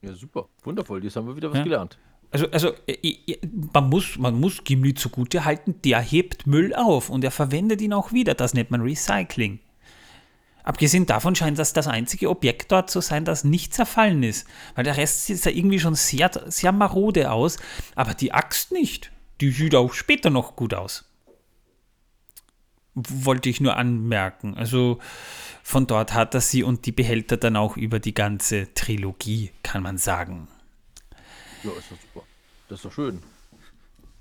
Ja, 0.08 0.16
super. 0.16 0.48
Wundervoll. 0.64 1.04
Jetzt 1.04 1.16
haben 1.16 1.28
wir 1.28 1.36
wieder 1.36 1.50
was 1.50 1.58
ja. 1.58 1.64
gelernt. 1.64 1.98
Also, 2.32 2.48
also 2.52 2.74
äh, 2.88 3.38
man, 3.74 3.90
muss, 3.90 4.18
man 4.18 4.40
muss 4.40 4.64
Gimli 4.64 4.94
zugute 4.94 5.46
halten, 5.46 5.82
der 5.84 6.02
hebt 6.02 6.46
Müll 6.46 6.74
auf 6.76 7.10
und 7.10 7.24
er 7.24 7.32
verwendet 7.32 7.82
ihn 7.82 7.94
auch 7.94 8.12
wieder. 8.12 8.34
Das 8.34 8.54
nennt 8.54 8.72
man 8.72 8.82
Recycling. 8.82 9.60
Abgesehen 10.64 11.06
davon 11.06 11.34
scheint 11.34 11.58
das 11.58 11.72
das 11.72 11.88
einzige 11.88 12.30
Objekt 12.30 12.74
dort 12.74 12.90
zu 12.90 13.00
sein, 13.00 13.24
das 13.24 13.46
nicht 13.46 13.74
zerfallen 13.74 14.22
ist. 14.24 14.46
Weil 14.76 14.84
der 14.84 14.98
Rest 14.98 15.26
sieht 15.26 15.46
ja 15.46 15.52
irgendwie 15.52 15.80
schon 15.80 15.96
sehr, 15.96 16.30
sehr 16.48 16.74
marode 16.74 17.32
aus. 17.32 17.58
Aber 17.96 18.14
die 18.14 18.34
Axt 18.34 18.74
nicht. 18.74 19.12
Die 19.40 19.52
sieht 19.52 19.76
auch 19.76 19.94
später 19.94 20.30
noch 20.30 20.58
gut 20.58 20.74
aus. 20.74 21.07
Wollte 23.00 23.50
ich 23.50 23.62
nur 23.62 23.78
anmerken. 23.78 24.56
Also 24.56 24.98
von 25.62 25.86
dort 25.86 26.14
hat 26.14 26.34
er 26.34 26.42
sie 26.42 26.64
und 26.64 26.86
die 26.86 26.92
behält 26.92 27.32
er 27.32 27.38
dann 27.38 27.56
auch 27.56 27.78
über 27.78 28.00
die 28.00 28.14
ganze 28.14 28.74
Trilogie, 28.74 29.52
kann 29.62 29.84
man 29.84 29.98
sagen. 29.98 30.48
Ja, 31.64 31.72
ist 31.72 31.92
doch 31.92 31.98
super. 32.02 32.26
Das 32.70 32.80
ist 32.80 32.86
doch 32.86 32.92
schön. 32.92 33.22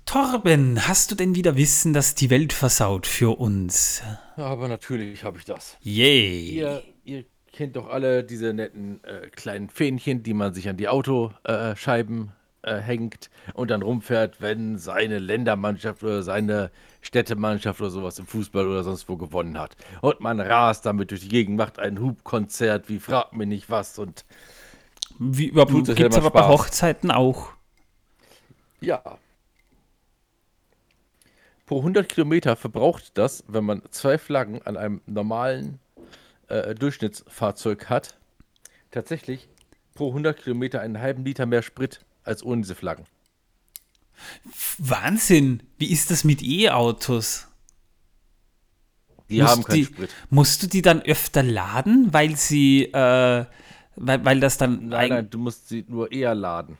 Torben, 0.05 0.87
hast 0.87 1.11
du 1.11 1.15
denn 1.15 1.35
wieder 1.35 1.57
Wissen, 1.57 1.93
dass 1.93 2.15
die 2.15 2.29
Welt 2.29 2.53
versaut 2.53 3.07
für 3.07 3.37
uns? 3.39 4.01
Ja, 4.37 4.45
aber 4.45 4.67
natürlich 4.67 5.23
habe 5.23 5.37
ich 5.37 5.45
das. 5.45 5.77
Yay. 5.81 6.51
Ihr, 6.51 6.83
ihr, 7.03 7.25
kennt 7.51 7.75
doch 7.75 7.89
alle 7.89 8.23
diese 8.23 8.53
netten 8.53 9.03
äh, 9.03 9.29
kleinen 9.29 9.69
Fähnchen, 9.69 10.21
die 10.21 10.35
man 10.35 10.53
sich 10.53 10.69
an 10.69 10.77
die 10.77 10.87
Autoscheiben 10.87 12.31
äh, 12.61 12.77
hängt 12.77 13.31
und 13.53 13.71
dann 13.71 13.81
rumfährt, 13.81 14.41
wenn 14.41 14.77
seine 14.77 15.17
Ländermannschaft 15.17 16.03
oder 16.03 16.21
seine 16.21 16.71
Städtemannschaft 17.07 17.79
oder 17.79 17.89
sowas 17.89 18.19
im 18.19 18.27
Fußball 18.27 18.67
oder 18.67 18.83
sonst 18.83 19.07
wo 19.07 19.15
gewonnen 19.17 19.57
hat. 19.57 19.75
Und 20.01 20.19
man 20.19 20.39
rast 20.39 20.85
damit 20.85 21.11
durch 21.11 21.21
die 21.21 21.29
Gegend, 21.29 21.57
macht 21.57 21.79
ein 21.79 21.99
Hubkonzert, 21.99 22.89
wie 22.89 22.99
fragt 22.99 23.33
mir 23.33 23.45
nicht 23.47 23.69
was 23.69 23.97
und 23.97 24.25
Wie, 25.17 25.49
gibt 25.49 25.89
es 25.89 26.17
aber 26.17 26.31
bei 26.31 26.47
Hochzeiten 26.47 27.09
auch. 27.09 27.49
Ja. 28.81 29.01
Pro 31.65 31.79
100 31.79 32.07
Kilometer 32.07 32.55
verbraucht 32.55 33.17
das, 33.17 33.43
wenn 33.47 33.65
man 33.65 33.81
zwei 33.89 34.17
Flaggen 34.17 34.61
an 34.63 34.77
einem 34.77 35.01
normalen 35.05 35.79
äh, 36.47 36.75
Durchschnittsfahrzeug 36.75 37.89
hat, 37.89 38.17
tatsächlich 38.91 39.49
pro 39.95 40.09
100 40.09 40.37
Kilometer 40.37 40.81
einen 40.81 40.99
halben 40.99 41.25
Liter 41.25 41.45
mehr 41.45 41.61
Sprit 41.61 42.01
als 42.23 42.43
ohne 42.43 42.61
diese 42.61 42.75
Flaggen. 42.75 43.05
Wahnsinn! 44.77 45.63
Wie 45.77 45.91
ist 45.91 46.11
das 46.11 46.23
mit 46.23 46.41
E-Autos? 46.41 47.47
Die 49.29 49.41
musst 49.41 49.51
haben 49.51 49.63
keinen 49.63 49.75
die, 49.75 49.85
Sprit. 49.85 50.09
Musst 50.29 50.63
du 50.63 50.67
die 50.67 50.81
dann 50.81 51.01
öfter 51.01 51.43
laden, 51.43 52.13
weil 52.13 52.35
sie, 52.35 52.85
äh, 52.85 53.45
weil, 53.95 54.25
weil 54.25 54.39
das 54.39 54.57
dann. 54.57 54.87
Nein, 54.87 55.09
nein, 55.09 55.29
du 55.29 55.37
musst 55.37 55.67
sie 55.67 55.85
nur 55.87 56.11
eher 56.11 56.33
laden. 56.35 56.77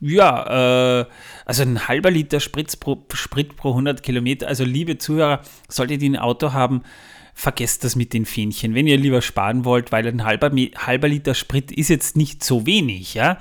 Ja, 0.00 1.00
äh, 1.00 1.06
also 1.44 1.62
ein 1.62 1.88
halber 1.88 2.10
Liter 2.10 2.40
Sprit 2.40 2.78
pro, 2.80 3.04
Sprit 3.12 3.56
pro 3.56 3.70
100 3.70 4.02
Kilometer. 4.02 4.48
Also 4.48 4.64
liebe 4.64 4.98
Zuhörer, 4.98 5.40
solltet 5.68 6.02
ihr 6.02 6.10
ein 6.10 6.16
Auto 6.16 6.52
haben, 6.52 6.82
vergesst 7.34 7.84
das 7.84 7.96
mit 7.96 8.12
den 8.12 8.26
Fähnchen. 8.26 8.74
Wenn 8.74 8.86
ihr 8.86 8.96
lieber 8.96 9.22
sparen 9.22 9.64
wollt, 9.64 9.92
weil 9.92 10.06
ein 10.06 10.24
halber, 10.24 10.50
halber 10.76 11.08
Liter 11.08 11.34
Sprit 11.34 11.72
ist 11.72 11.88
jetzt 11.88 12.16
nicht 12.16 12.44
so 12.44 12.66
wenig, 12.66 13.14
ja. 13.14 13.38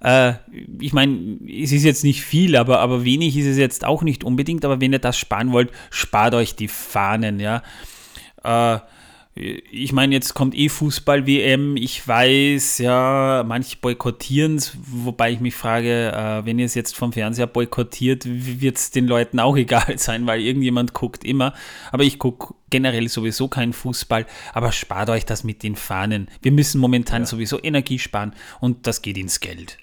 Äh, 0.00 0.34
ich 0.80 0.92
meine, 0.92 1.38
es 1.48 1.72
ist 1.72 1.84
jetzt 1.84 2.04
nicht 2.04 2.22
viel, 2.22 2.56
aber, 2.56 2.80
aber 2.80 3.04
wenig 3.04 3.36
ist 3.36 3.46
es 3.46 3.56
jetzt 3.56 3.84
auch 3.84 4.02
nicht 4.02 4.24
unbedingt. 4.24 4.64
Aber 4.64 4.80
wenn 4.80 4.92
ihr 4.92 4.98
das 4.98 5.18
sparen 5.18 5.52
wollt, 5.52 5.70
spart 5.90 6.34
euch 6.34 6.54
die 6.54 6.68
Fahnen, 6.68 7.40
ja. 7.40 7.62
Äh, 8.42 8.80
ich 9.40 9.92
meine, 9.92 10.14
jetzt 10.14 10.34
kommt 10.34 10.54
eh 10.54 10.68
Fußball-WM. 10.68 11.76
Ich 11.76 12.06
weiß, 12.06 12.78
ja, 12.78 13.42
manche 13.46 13.76
boykottieren 13.78 14.56
es, 14.56 14.76
wobei 14.76 15.32
ich 15.32 15.40
mich 15.40 15.54
frage, 15.54 16.12
äh, 16.12 16.44
wenn 16.44 16.58
ihr 16.58 16.66
es 16.66 16.74
jetzt 16.74 16.94
vom 16.94 17.12
Fernseher 17.12 17.46
boykottiert, 17.46 18.24
wird 18.26 18.76
es 18.76 18.90
den 18.90 19.06
Leuten 19.06 19.40
auch 19.40 19.56
egal 19.56 19.98
sein, 19.98 20.26
weil 20.26 20.40
irgendjemand 20.40 20.92
guckt 20.92 21.24
immer. 21.24 21.54
Aber 21.90 22.04
ich 22.04 22.18
gucke 22.18 22.54
generell 22.68 23.08
sowieso 23.08 23.48
keinen 23.48 23.72
Fußball. 23.72 24.26
Aber 24.52 24.72
spart 24.72 25.08
euch 25.08 25.24
das 25.24 25.42
mit 25.42 25.62
den 25.62 25.76
Fahnen. 25.76 26.28
Wir 26.42 26.52
müssen 26.52 26.80
momentan 26.80 27.22
ja. 27.22 27.26
sowieso 27.26 27.62
Energie 27.62 27.98
sparen 27.98 28.34
und 28.60 28.86
das 28.86 29.00
geht 29.02 29.16
ins 29.16 29.40
Geld. 29.40 29.78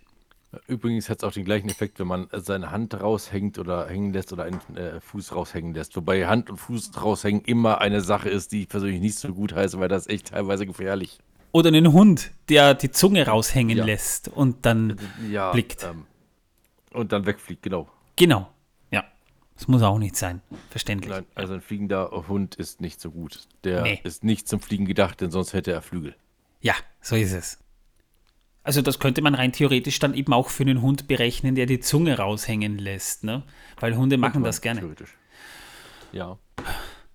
Übrigens 0.67 1.09
hat 1.09 1.17
es 1.17 1.23
auch 1.23 1.33
den 1.33 1.43
gleichen 1.43 1.69
Effekt, 1.69 1.99
wenn 1.99 2.07
man 2.07 2.27
seine 2.31 2.71
Hand 2.71 2.99
raushängt 2.99 3.59
oder 3.59 3.87
hängen 3.87 4.13
lässt 4.13 4.31
oder 4.31 4.43
einen 4.45 4.61
äh, 4.77 5.01
Fuß 5.01 5.35
raushängen 5.35 5.73
lässt. 5.73 5.95
Wobei 5.97 6.25
Hand 6.25 6.49
und 6.49 6.57
Fuß 6.57 6.91
raushängen 7.01 7.41
immer 7.41 7.81
eine 7.81 8.01
Sache 8.01 8.29
ist, 8.29 8.53
die 8.53 8.61
ich 8.61 8.69
persönlich 8.69 9.01
nicht 9.01 9.19
so 9.19 9.33
gut 9.33 9.53
heiße, 9.53 9.77
weil 9.79 9.89
das 9.89 10.07
ist 10.07 10.13
echt 10.13 10.27
teilweise 10.29 10.65
gefährlich. 10.65 11.19
Oder 11.51 11.67
einen 11.69 11.91
Hund, 11.91 12.31
der 12.49 12.75
die 12.75 12.91
Zunge 12.91 13.25
raushängen 13.25 13.77
ja. 13.77 13.85
lässt 13.85 14.29
und 14.29 14.65
dann 14.65 14.97
ja, 15.29 15.51
blickt. 15.51 15.83
Ähm, 15.83 16.05
und 16.93 17.11
dann 17.11 17.25
wegfliegt, 17.25 17.63
genau. 17.63 17.89
Genau, 18.15 18.49
ja. 18.89 19.03
Das 19.55 19.67
muss 19.67 19.81
auch 19.81 19.99
nicht 19.99 20.15
sein, 20.15 20.41
verständlich. 20.69 21.11
Nein, 21.11 21.25
also 21.35 21.55
ein 21.55 21.61
fliegender 21.61 22.09
Hund 22.27 22.55
ist 22.55 22.79
nicht 22.79 23.01
so 23.01 23.11
gut. 23.11 23.47
Der 23.65 23.81
nee. 23.81 23.99
ist 24.03 24.23
nicht 24.23 24.47
zum 24.47 24.61
Fliegen 24.61 24.85
gedacht, 24.85 25.19
denn 25.19 25.29
sonst 25.29 25.53
hätte 25.53 25.71
er 25.71 25.81
Flügel. 25.81 26.15
Ja, 26.61 26.73
so 27.01 27.15
ist 27.15 27.33
es. 27.33 27.59
Also 28.67 28.81
das 28.81 28.99
könnte 28.99 29.21
man 29.21 29.33
rein 29.33 29.53
theoretisch 29.53 29.97
dann 29.99 30.13
eben 30.13 30.33
auch 30.33 30.49
für 30.49 30.63
einen 30.63 30.81
Hund 30.81 31.07
berechnen, 31.07 31.55
der 31.55 31.67
die 31.67 31.79
Zunge 31.79 32.17
raushängen 32.17 32.77
lässt, 32.77 33.23
ne? 33.23 33.43
Weil 33.79 33.95
Hunde 33.95 34.17
machen 34.17 34.43
das 34.43 34.59
gerne. 34.59 34.81
Theoretisch. 34.81 35.15
Ja. 36.11 36.37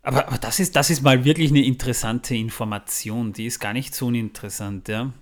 Aber, 0.03 0.29
aber 0.29 0.39
das, 0.39 0.61
ist, 0.61 0.77
das 0.77 0.89
ist 0.89 1.03
mal 1.03 1.27
wirklich 1.27 1.51
eine 1.51 1.63
interessante 1.63 2.35
Information. 2.35 3.35
Die 3.35 3.45
ist 3.45 3.61
gar 3.61 3.75
nicht 3.75 3.95
so 3.95 4.07
uninteressant, 4.07 4.89
ja. 4.89 5.13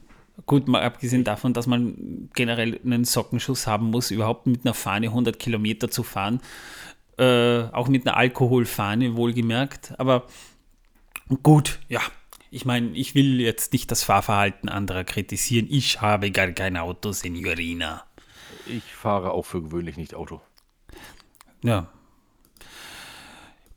Gut, 0.46 0.68
mal 0.68 0.84
abgesehen 0.84 1.24
davon, 1.24 1.52
dass 1.52 1.66
man 1.66 2.30
generell 2.32 2.78
einen 2.84 3.04
Sockenschuss 3.04 3.66
haben 3.66 3.90
muss, 3.90 4.12
überhaupt 4.12 4.46
mit 4.46 4.64
einer 4.64 4.74
Fahne 4.74 5.08
100 5.08 5.36
Kilometer 5.36 5.90
zu 5.90 6.04
fahren. 6.04 6.40
Äh, 7.18 7.62
auch 7.72 7.88
mit 7.88 8.06
einer 8.06 8.16
Alkoholfahne, 8.16 9.16
wohlgemerkt. 9.16 9.98
Aber 9.98 10.28
gut, 11.42 11.80
ja, 11.88 12.02
ich 12.50 12.64
meine, 12.64 12.90
ich 12.96 13.14
will 13.14 13.40
jetzt 13.40 13.72
nicht 13.72 13.90
das 13.90 14.02
Fahrverhalten 14.02 14.68
anderer 14.68 15.04
kritisieren. 15.04 15.68
Ich 15.70 16.00
habe 16.00 16.30
gar 16.30 16.48
kein 16.48 16.76
Auto, 16.76 17.12
Signorina. 17.12 18.04
Ich 18.66 18.84
fahre 18.84 19.30
auch 19.32 19.44
für 19.44 19.62
gewöhnlich 19.62 19.96
nicht 19.96 20.14
Auto. 20.14 20.40
Ja. 21.62 21.88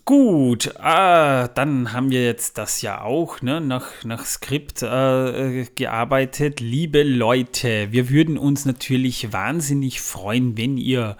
Gut, 0.05 0.67
äh, 0.67 1.47
dann 1.55 1.93
haben 1.93 2.11
wir 2.11 2.25
jetzt 2.25 2.57
das 2.57 2.81
ja 2.81 3.01
auch 3.03 3.41
ne, 3.41 3.61
nach, 3.61 4.03
nach 4.03 4.25
Skript 4.25 4.83
äh, 4.83 5.65
gearbeitet. 5.75 6.59
Liebe 6.59 7.03
Leute, 7.03 7.91
wir 7.91 8.09
würden 8.09 8.37
uns 8.37 8.65
natürlich 8.65 9.31
wahnsinnig 9.31 10.01
freuen, 10.01 10.57
wenn 10.57 10.77
ihr 10.77 11.15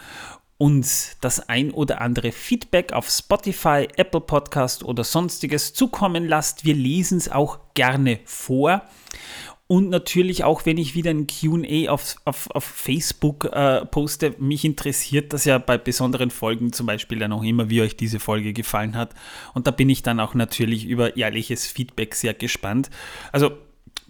uns 0.64 1.18
das 1.20 1.50
ein 1.50 1.72
oder 1.72 2.00
andere 2.00 2.32
Feedback 2.32 2.94
auf 2.94 3.10
Spotify, 3.10 3.86
Apple 3.98 4.22
Podcast 4.22 4.86
oder 4.86 5.04
sonstiges 5.04 5.74
zukommen 5.74 6.26
lasst. 6.26 6.64
Wir 6.64 6.74
lesen 6.74 7.18
es 7.18 7.30
auch 7.30 7.60
gerne 7.74 8.22
vor. 8.24 8.84
Und 9.68 9.90
natürlich 9.90 10.46
auch, 10.46 10.66
wenn 10.66 10.78
ich 10.78 10.96
wieder 10.96 11.12
ein 11.12 11.28
QA 11.28 11.92
auf, 11.92 12.16
auf, 12.24 12.50
auf 12.52 12.64
Facebook 12.64 13.44
äh, 13.52 13.86
poste, 13.88 14.36
mich 14.40 14.64
interessiert 14.64 15.34
das 15.34 15.44
ja 15.44 15.58
bei 15.58 15.78
besonderen 15.78 16.32
Folgen 16.32 16.72
zum 16.72 16.86
Beispiel 16.86 17.20
dann 17.20 17.34
auch 17.34 17.44
immer, 17.44 17.70
wie 17.70 17.82
euch 17.82 17.98
diese 17.98 18.22
Folge 18.22 18.54
gefallen 18.54 18.96
hat. 18.96 19.14
Und 19.54 19.68
da 19.68 19.72
bin 19.72 19.90
ich 19.90 20.02
dann 20.02 20.22
auch 20.22 20.34
natürlich 20.34 20.86
über 20.86 21.18
ehrliches 21.18 21.68
Feedback 21.68 22.16
sehr 22.16 22.36
gespannt. 22.36 22.90
Also 23.34 23.52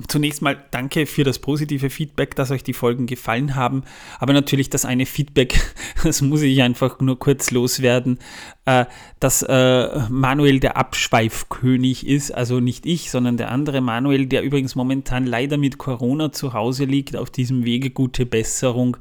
Zunächst 0.07 0.41
mal 0.41 0.57
danke 0.71 1.05
für 1.05 1.23
das 1.23 1.37
positive 1.37 1.89
Feedback, 1.91 2.35
dass 2.35 2.49
euch 2.49 2.63
die 2.63 2.73
Folgen 2.73 3.05
gefallen 3.05 3.55
haben. 3.55 3.83
Aber 4.19 4.33
natürlich 4.33 4.69
das 4.69 4.85
eine 4.85 5.05
Feedback, 5.05 5.59
das 6.03 6.21
muss 6.21 6.41
ich 6.41 6.61
einfach 6.63 6.99
nur 6.99 7.19
kurz 7.19 7.51
loswerden, 7.51 8.17
äh, 8.65 8.85
dass 9.19 9.43
äh, 9.43 9.99
Manuel 10.09 10.59
der 10.59 10.77
Abschweifkönig 10.77 12.07
ist. 12.07 12.31
Also 12.31 12.59
nicht 12.59 12.87
ich, 12.87 13.11
sondern 13.11 13.37
der 13.37 13.51
andere 13.51 13.81
Manuel, 13.81 14.25
der 14.25 14.41
übrigens 14.41 14.75
momentan 14.75 15.27
leider 15.27 15.57
mit 15.57 15.77
Corona 15.77 16.31
zu 16.31 16.53
Hause 16.53 16.85
liegt, 16.85 17.15
auf 17.15 17.29
diesem 17.29 17.63
Wege 17.63 17.91
gute 17.91 18.25
Besserung 18.25 18.97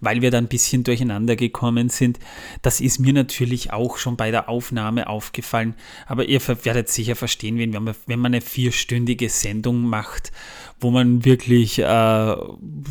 weil 0.00 0.22
wir 0.22 0.30
da 0.30 0.38
ein 0.38 0.48
bisschen 0.48 0.84
durcheinander 0.84 1.36
gekommen 1.36 1.88
sind. 1.88 2.18
Das 2.62 2.80
ist 2.80 2.98
mir 2.98 3.12
natürlich 3.12 3.72
auch 3.72 3.96
schon 3.96 4.16
bei 4.16 4.30
der 4.30 4.48
Aufnahme 4.48 5.08
aufgefallen. 5.08 5.74
Aber 6.06 6.26
ihr 6.26 6.40
werdet 6.64 6.88
sicher 6.88 7.16
verstehen, 7.16 7.58
wenn 7.58 7.70
man, 7.82 7.94
wenn 8.06 8.18
man 8.18 8.34
eine 8.34 8.40
vierstündige 8.40 9.28
Sendung 9.28 9.82
macht, 9.82 10.32
wo 10.80 10.90
man 10.90 11.24
wirklich 11.24 11.78
äh, 11.78 12.36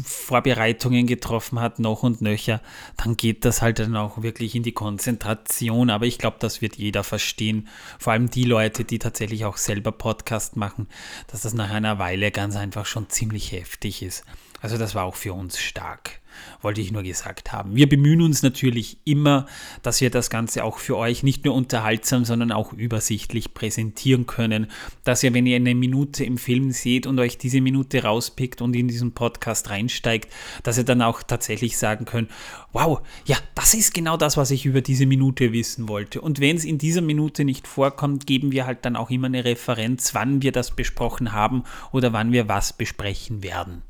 Vorbereitungen 0.04 1.06
getroffen 1.06 1.60
hat, 1.60 1.80
noch 1.80 2.04
und 2.04 2.22
nöcher, 2.22 2.62
dann 2.98 3.16
geht 3.16 3.46
das 3.46 3.62
halt 3.62 3.80
dann 3.80 3.96
auch 3.96 4.24
wirklich 4.24 4.56
in 4.56 4.64
die 4.64 4.72
Konzentration. 4.72 5.90
Aber 5.90 6.06
ich 6.06 6.18
glaube, 6.18 6.38
das 6.40 6.62
wird 6.62 6.78
jeder 6.78 7.04
verstehen. 7.04 7.68
Vor 8.00 8.14
allem 8.14 8.30
die 8.30 8.46
Leute, 8.46 8.86
die 8.86 9.00
tatsächlich 9.00 9.46
auch 9.46 9.58
selber 9.58 9.92
Podcast 9.92 10.56
machen, 10.56 10.88
dass 11.28 11.42
das 11.42 11.54
nach 11.54 11.70
einer 11.70 12.00
Weile 12.00 12.32
ganz 12.32 12.56
einfach 12.56 12.86
schon 12.86 13.10
ziemlich 13.10 13.52
heftig 13.52 14.02
ist. 14.02 14.26
Also 14.62 14.78
das 14.78 14.96
war 14.96 15.04
auch 15.04 15.16
für 15.16 15.34
uns 15.34 15.60
stark 15.60 16.22
wollte 16.62 16.82
ich 16.82 16.92
nur 16.92 17.04
gesagt 17.04 17.52
haben. 17.52 17.76
Wir 17.76 17.88
bemühen 17.88 18.22
uns 18.22 18.44
natürlich 18.44 18.98
immer, 19.06 19.46
dass 19.82 20.02
wir 20.02 20.10
das 20.10 20.30
Ganze 20.30 20.64
auch 20.64 20.78
für 20.78 20.98
euch 20.98 21.24
nicht 21.24 21.46
nur 21.46 21.54
unterhaltsam, 21.54 22.26
sondern 22.26 22.52
auch 22.52 22.74
übersichtlich 22.74 23.54
präsentieren 23.54 24.26
können. 24.26 24.68
Dass 25.04 25.24
ihr, 25.24 25.34
wenn 25.34 25.46
ihr 25.46 25.56
eine 25.56 25.76
Minute 25.76 26.24
im 26.24 26.38
Film 26.38 26.72
seht 26.72 27.08
und 27.08 27.20
euch 27.20 27.38
diese 27.38 27.62
Minute 27.62 28.04
rauspickt 28.04 28.62
und 28.62 28.76
in 28.76 28.88
diesen 28.88 29.14
Podcast 29.14 29.70
reinsteigt, 29.70 30.32
dass 30.64 30.78
ihr 30.78 30.84
dann 30.84 31.02
auch 31.02 31.24
tatsächlich 31.24 31.78
sagen 31.78 32.06
könnt, 32.06 32.30
wow, 32.74 33.02
ja, 33.26 33.38
das 33.56 33.74
ist 33.74 33.94
genau 33.94 34.18
das, 34.18 34.36
was 34.38 34.52
ich 34.52 34.66
über 34.66 34.82
diese 34.82 35.06
Minute 35.06 35.54
wissen 35.54 35.88
wollte. 35.88 36.22
Und 36.22 36.40
wenn 36.40 36.58
es 36.58 36.66
in 36.66 36.78
dieser 36.78 37.02
Minute 37.02 37.46
nicht 37.46 37.68
vorkommt, 37.68 38.28
geben 38.28 38.52
wir 38.52 38.66
halt 38.66 38.84
dann 38.84 38.96
auch 38.96 39.10
immer 39.10 39.28
eine 39.28 39.46
Referenz, 39.46 40.14
wann 40.14 40.42
wir 40.42 40.52
das 40.52 40.76
besprochen 40.76 41.32
haben 41.32 41.64
oder 41.92 42.12
wann 42.14 42.32
wir 42.32 42.50
was 42.50 42.74
besprechen 42.74 43.44
werden. 43.44 43.84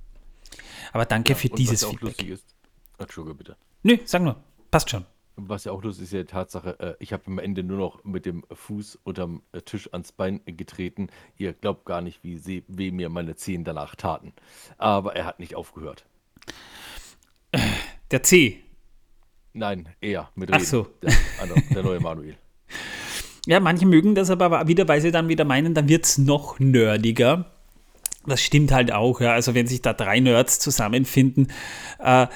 Aber 0.96 1.06
danke 1.06 1.34
ja, 1.34 1.36
für 1.36 1.50
dieses 1.50 1.84
was 1.84 1.90
Feedback. 1.90 2.08
Lustig 2.08 2.30
ist. 2.30 2.56
Entschuldige 2.98 3.36
bitte. 3.36 3.58
Nö, 3.84 3.98
sag 4.06 4.22
nur. 4.22 4.38
Passt 4.72 4.90
schon. 4.90 5.04
Was 5.36 5.66
ja 5.66 5.74
auch 5.74 5.84
lustig 5.84 6.04
ist, 6.04 6.08
ist 6.08 6.14
ja 6.14 6.20
die 6.22 6.28
Tatsache, 6.28 6.80
äh, 6.80 6.96
ich 7.00 7.12
habe 7.12 7.24
am 7.28 7.38
Ende 7.38 7.64
nur 7.64 7.78
noch 7.78 8.06
mit 8.06 8.26
dem 8.26 8.46
Fuß 8.50 9.00
unterm 9.04 9.42
äh, 9.52 9.60
Tisch 9.60 9.92
ans 9.92 10.14
Bein 10.14 10.40
getreten. 10.46 11.10
Ihr 11.36 11.52
glaubt 11.52 11.86
gar 11.86 12.00
nicht, 12.00 12.24
wie 12.24 12.64
weh 12.70 12.92
mir 12.92 13.10
meine 13.10 13.36
Zehen 13.36 13.66
danach 13.66 13.96
taten. 13.96 14.32
Aber 14.78 15.18
er 15.18 15.26
hat 15.26 15.42
nicht 15.42 15.56
aufgehört. 15.56 16.06
Der 18.12 18.24
C. 18.24 18.64
Nein, 19.52 19.90
er 20.00 20.30
mit 20.36 20.50
Reden. 20.50 20.62
Ach 20.62 20.66
so. 20.66 20.88
Der, 21.02 21.12
der 21.74 21.84
neue 21.84 22.00
Manuel. 22.00 22.38
Ja, 23.48 23.60
manche 23.60 23.86
mögen 23.86 24.16
das 24.16 24.32
aber 24.32 24.68
wieder, 24.68 24.88
weil 24.88 25.02
sie 25.02 25.12
dann 25.12 25.28
wieder 25.28 25.46
meinen, 25.46 25.76
dann 25.76 25.88
wird 25.88 26.06
es 26.06 26.18
noch 26.18 26.58
nerdiger. 26.58 27.55
Das 28.28 28.42
stimmt 28.42 28.72
halt 28.72 28.92
auch, 28.92 29.22
ja. 29.22 29.34
Also 29.34 29.54
wenn 29.54 29.68
sich 29.68 29.82
da 29.82 29.94
drei 29.94 30.20
Nerds 30.20 30.60
zusammenfinden, 30.60 31.48
äh, 32.00 32.28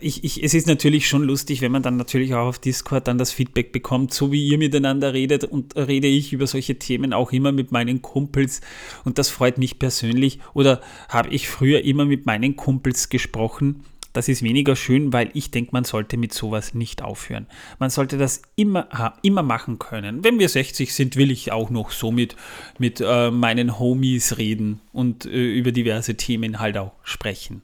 ich, 0.00 0.24
ich, 0.24 0.42
es 0.42 0.54
ist 0.54 0.66
natürlich 0.66 1.08
schon 1.08 1.22
lustig, 1.22 1.60
wenn 1.60 1.72
man 1.72 1.82
dann 1.82 1.96
natürlich 1.96 2.34
auch 2.34 2.46
auf 2.46 2.58
Discord 2.58 3.08
dann 3.08 3.18
das 3.18 3.32
Feedback 3.32 3.72
bekommt, 3.72 4.14
so 4.14 4.32
wie 4.32 4.46
ihr 4.46 4.58
miteinander 4.58 5.12
redet 5.12 5.44
und 5.44 5.76
rede 5.76 6.06
ich 6.06 6.32
über 6.32 6.46
solche 6.46 6.78
Themen 6.78 7.12
auch 7.12 7.32
immer 7.32 7.52
mit 7.52 7.72
meinen 7.72 8.02
Kumpels 8.02 8.60
und 9.04 9.18
das 9.18 9.28
freut 9.28 9.58
mich 9.58 9.78
persönlich. 9.78 10.38
Oder 10.54 10.80
habe 11.08 11.30
ich 11.30 11.48
früher 11.48 11.84
immer 11.84 12.04
mit 12.04 12.26
meinen 12.26 12.56
Kumpels 12.56 13.08
gesprochen 13.08 13.84
das 14.12 14.28
ist 14.28 14.42
weniger 14.42 14.76
schön, 14.76 15.12
weil 15.12 15.30
ich 15.34 15.50
denke, 15.50 15.70
man 15.72 15.84
sollte 15.84 16.16
mit 16.16 16.34
sowas 16.34 16.74
nicht 16.74 17.02
aufhören. 17.02 17.46
Man 17.78 17.90
sollte 17.90 18.18
das 18.18 18.42
immer, 18.56 19.14
immer 19.22 19.42
machen 19.42 19.78
können. 19.78 20.22
Wenn 20.22 20.38
wir 20.38 20.48
60 20.48 20.94
sind, 20.94 21.16
will 21.16 21.30
ich 21.30 21.52
auch 21.52 21.70
noch 21.70 21.90
so 21.90 22.10
mit, 22.10 22.36
mit 22.78 23.00
äh, 23.00 23.30
meinen 23.30 23.78
Homies 23.78 24.36
reden 24.36 24.80
und 24.92 25.24
äh, 25.24 25.52
über 25.52 25.72
diverse 25.72 26.16
Themen 26.16 26.60
halt 26.60 26.76
auch 26.76 26.92
sprechen. 27.02 27.62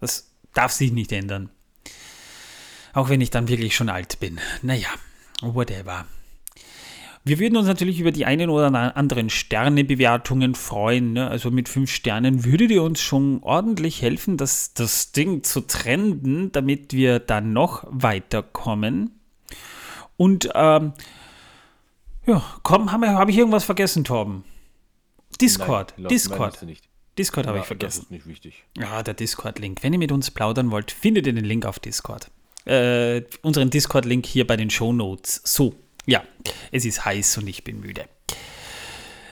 Das 0.00 0.30
darf 0.52 0.72
sich 0.72 0.92
nicht 0.92 1.12
ändern. 1.12 1.50
Auch 2.92 3.08
wenn 3.08 3.20
ich 3.20 3.30
dann 3.30 3.48
wirklich 3.48 3.74
schon 3.74 3.88
alt 3.88 4.20
bin. 4.20 4.38
Naja, 4.62 4.88
whatever. 5.42 6.06
Wir 7.26 7.40
würden 7.40 7.56
uns 7.56 7.66
natürlich 7.66 7.98
über 7.98 8.12
die 8.12 8.24
einen 8.24 8.50
oder 8.50 8.96
anderen 8.96 9.30
Sternebewertungen 9.30 10.54
freuen. 10.54 11.14
Ne? 11.14 11.28
Also 11.28 11.50
mit 11.50 11.68
fünf 11.68 11.90
Sternen 11.90 12.44
würdet 12.44 12.70
ihr 12.70 12.84
uns 12.84 13.00
schon 13.00 13.42
ordentlich 13.42 14.00
helfen, 14.00 14.36
das, 14.36 14.74
das 14.74 15.10
Ding 15.10 15.42
zu 15.42 15.62
trenden, 15.62 16.52
damit 16.52 16.92
wir 16.92 17.18
dann 17.18 17.52
noch 17.52 17.84
weiterkommen. 17.90 19.18
Und 20.16 20.50
ähm, 20.54 20.92
ja, 22.28 22.44
komm, 22.62 22.92
habe 22.92 23.08
hab 23.08 23.28
ich 23.28 23.36
irgendwas 23.36 23.64
vergessen, 23.64 24.04
Torben? 24.04 24.44
Discord, 25.40 25.94
Nein, 25.96 26.06
Discord. 26.06 26.64
Discord 27.18 27.48
habe 27.48 27.56
ja, 27.56 27.62
ich 27.62 27.66
vergessen. 27.66 28.02
Das 28.02 28.04
ist 28.04 28.10
nicht 28.12 28.26
wichtig. 28.28 28.62
Ja, 28.78 29.02
der 29.02 29.14
Discord-Link. 29.14 29.82
Wenn 29.82 29.92
ihr 29.92 29.98
mit 29.98 30.12
uns 30.12 30.30
plaudern 30.30 30.70
wollt, 30.70 30.92
findet 30.92 31.26
ihr 31.26 31.32
den 31.32 31.44
Link 31.44 31.66
auf 31.66 31.80
Discord. 31.80 32.30
Äh, 32.66 33.22
unseren 33.42 33.70
Discord-Link 33.70 34.26
hier 34.26 34.46
bei 34.46 34.56
den 34.56 34.70
Show 34.70 34.92
Notes. 34.92 35.40
So, 35.44 35.74
ja, 36.06 36.22
es 36.72 36.84
ist 36.84 37.04
heiß 37.04 37.38
und 37.38 37.48
ich 37.48 37.64
bin 37.64 37.80
müde. 37.80 38.04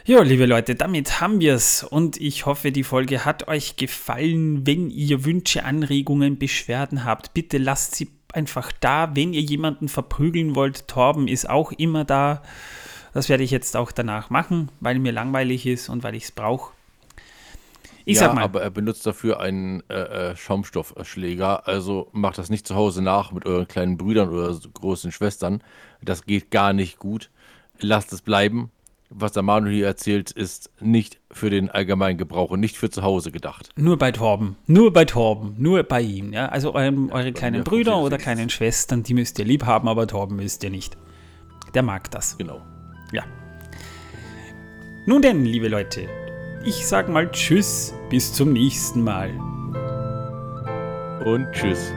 Ja, 0.07 0.21
liebe 0.21 0.45
Leute, 0.45 0.75
damit 0.75 1.23
haben 1.23 1.41
wir 1.41 1.55
es 1.55 1.83
und 1.83 2.21
ich 2.21 2.45
hoffe, 2.45 2.73
die 2.73 2.85
Folge 2.85 3.25
hat 3.25 3.49
euch 3.49 3.77
gefallen. 3.77 4.67
Wenn 4.67 4.91
ihr 4.91 5.25
Wünsche, 5.25 5.65
Anregungen, 5.65 6.39
Beschwerden 6.39 7.05
habt, 7.05 7.33
bitte 7.33 7.57
lasst 7.57 7.95
sie 7.95 8.11
einfach 8.35 8.71
da. 8.81 9.17
Wenn 9.17 9.33
ihr 9.33 9.41
jemanden 9.41 9.89
verprügeln 9.89 10.57
wollt, 10.57 10.89
Torben 10.89 11.27
ist 11.27 11.49
auch 11.49 11.73
immer 11.73 12.05
da. 12.05 12.43
Das 13.15 13.31
werde 13.31 13.45
ich 13.45 13.51
jetzt 13.51 13.77
auch 13.77 13.93
danach 13.93 14.29
machen, 14.29 14.71
weil 14.81 14.99
mir 14.99 15.13
langweilig 15.13 15.65
ist 15.65 15.89
und 15.89 16.03
weil 16.03 16.17
ich 16.17 16.25
es 16.25 16.33
brauche. 16.33 16.73
Ich 18.05 18.17
ja, 18.17 18.25
sag 18.25 18.35
mal. 18.35 18.43
aber 18.43 18.61
er 18.61 18.71
benutzt 18.71 19.07
dafür 19.07 19.41
einen 19.41 19.83
äh, 19.89 20.33
äh, 20.33 20.37
Schaumstoffschläger. 20.37 21.67
Also 21.67 22.09
macht 22.13 22.37
das 22.37 22.51
nicht 22.51 22.69
zu 22.69 22.75
Hause 22.75 23.01
nach 23.01 23.33
mit 23.33 23.47
euren 23.47 23.67
kleinen 23.67 23.97
Brüdern 23.97 24.29
oder 24.29 24.55
großen 24.75 25.11
Schwestern. 25.11 25.63
Das 26.05 26.25
geht 26.25 26.51
gar 26.51 26.73
nicht 26.73 26.99
gut. 26.99 27.31
Lasst 27.81 28.13
es 28.13 28.23
bleiben. 28.23 28.71
Was 29.11 29.33
der 29.33 29.43
Manuel 29.43 29.75
hier 29.75 29.87
erzählt, 29.87 30.31
ist 30.33 30.71
nicht 30.81 31.21
für 31.31 31.49
den 31.49 31.71
allgemeinen 31.71 32.19
Gebrauch 32.19 32.51
und 32.51 32.61
nicht 32.61 32.77
für 32.77 32.91
zu 32.91 33.03
Hause 33.03 33.31
gedacht. 33.31 33.69
Nur 33.77 33.97
bei 33.97 34.11
Torben. 34.11 34.57
Nur 34.67 34.93
bei 34.93 35.05
Torben. 35.05 35.55
Nur 35.59 35.83
bei 35.85 36.01
ihm. 36.01 36.33
Ja? 36.33 36.47
Also 36.47 36.75
eurem, 36.75 37.11
eure 37.11 37.33
kleinen 37.33 37.63
Brüder 37.63 37.99
oder 37.99 38.19
kleinen 38.19 38.51
Schwestern, 38.51 39.03
die 39.03 39.15
müsst 39.15 39.39
ihr 39.39 39.45
lieb 39.45 39.67
haben, 39.67 39.89
aber 39.89 40.07
Torben 40.07 40.37
müsst 40.37 40.65
ihr 40.65 40.71
nicht. 40.71 40.97
Der 41.75 41.83
mag 41.83 42.11
das. 42.11 42.39
Genau. 42.39 42.61
Ja. 43.13 43.25
Nun 45.07 45.23
denn, 45.23 45.45
liebe 45.45 45.69
Leute, 45.69 46.09
ich 46.65 46.87
sag 46.87 47.09
mal 47.09 47.31
Tschüss, 47.31 47.95
bis 48.11 48.33
zum 48.33 48.53
nächsten 48.53 49.05
Mal. 49.05 49.31
Und 51.25 51.53
Tschüss. 51.53 51.93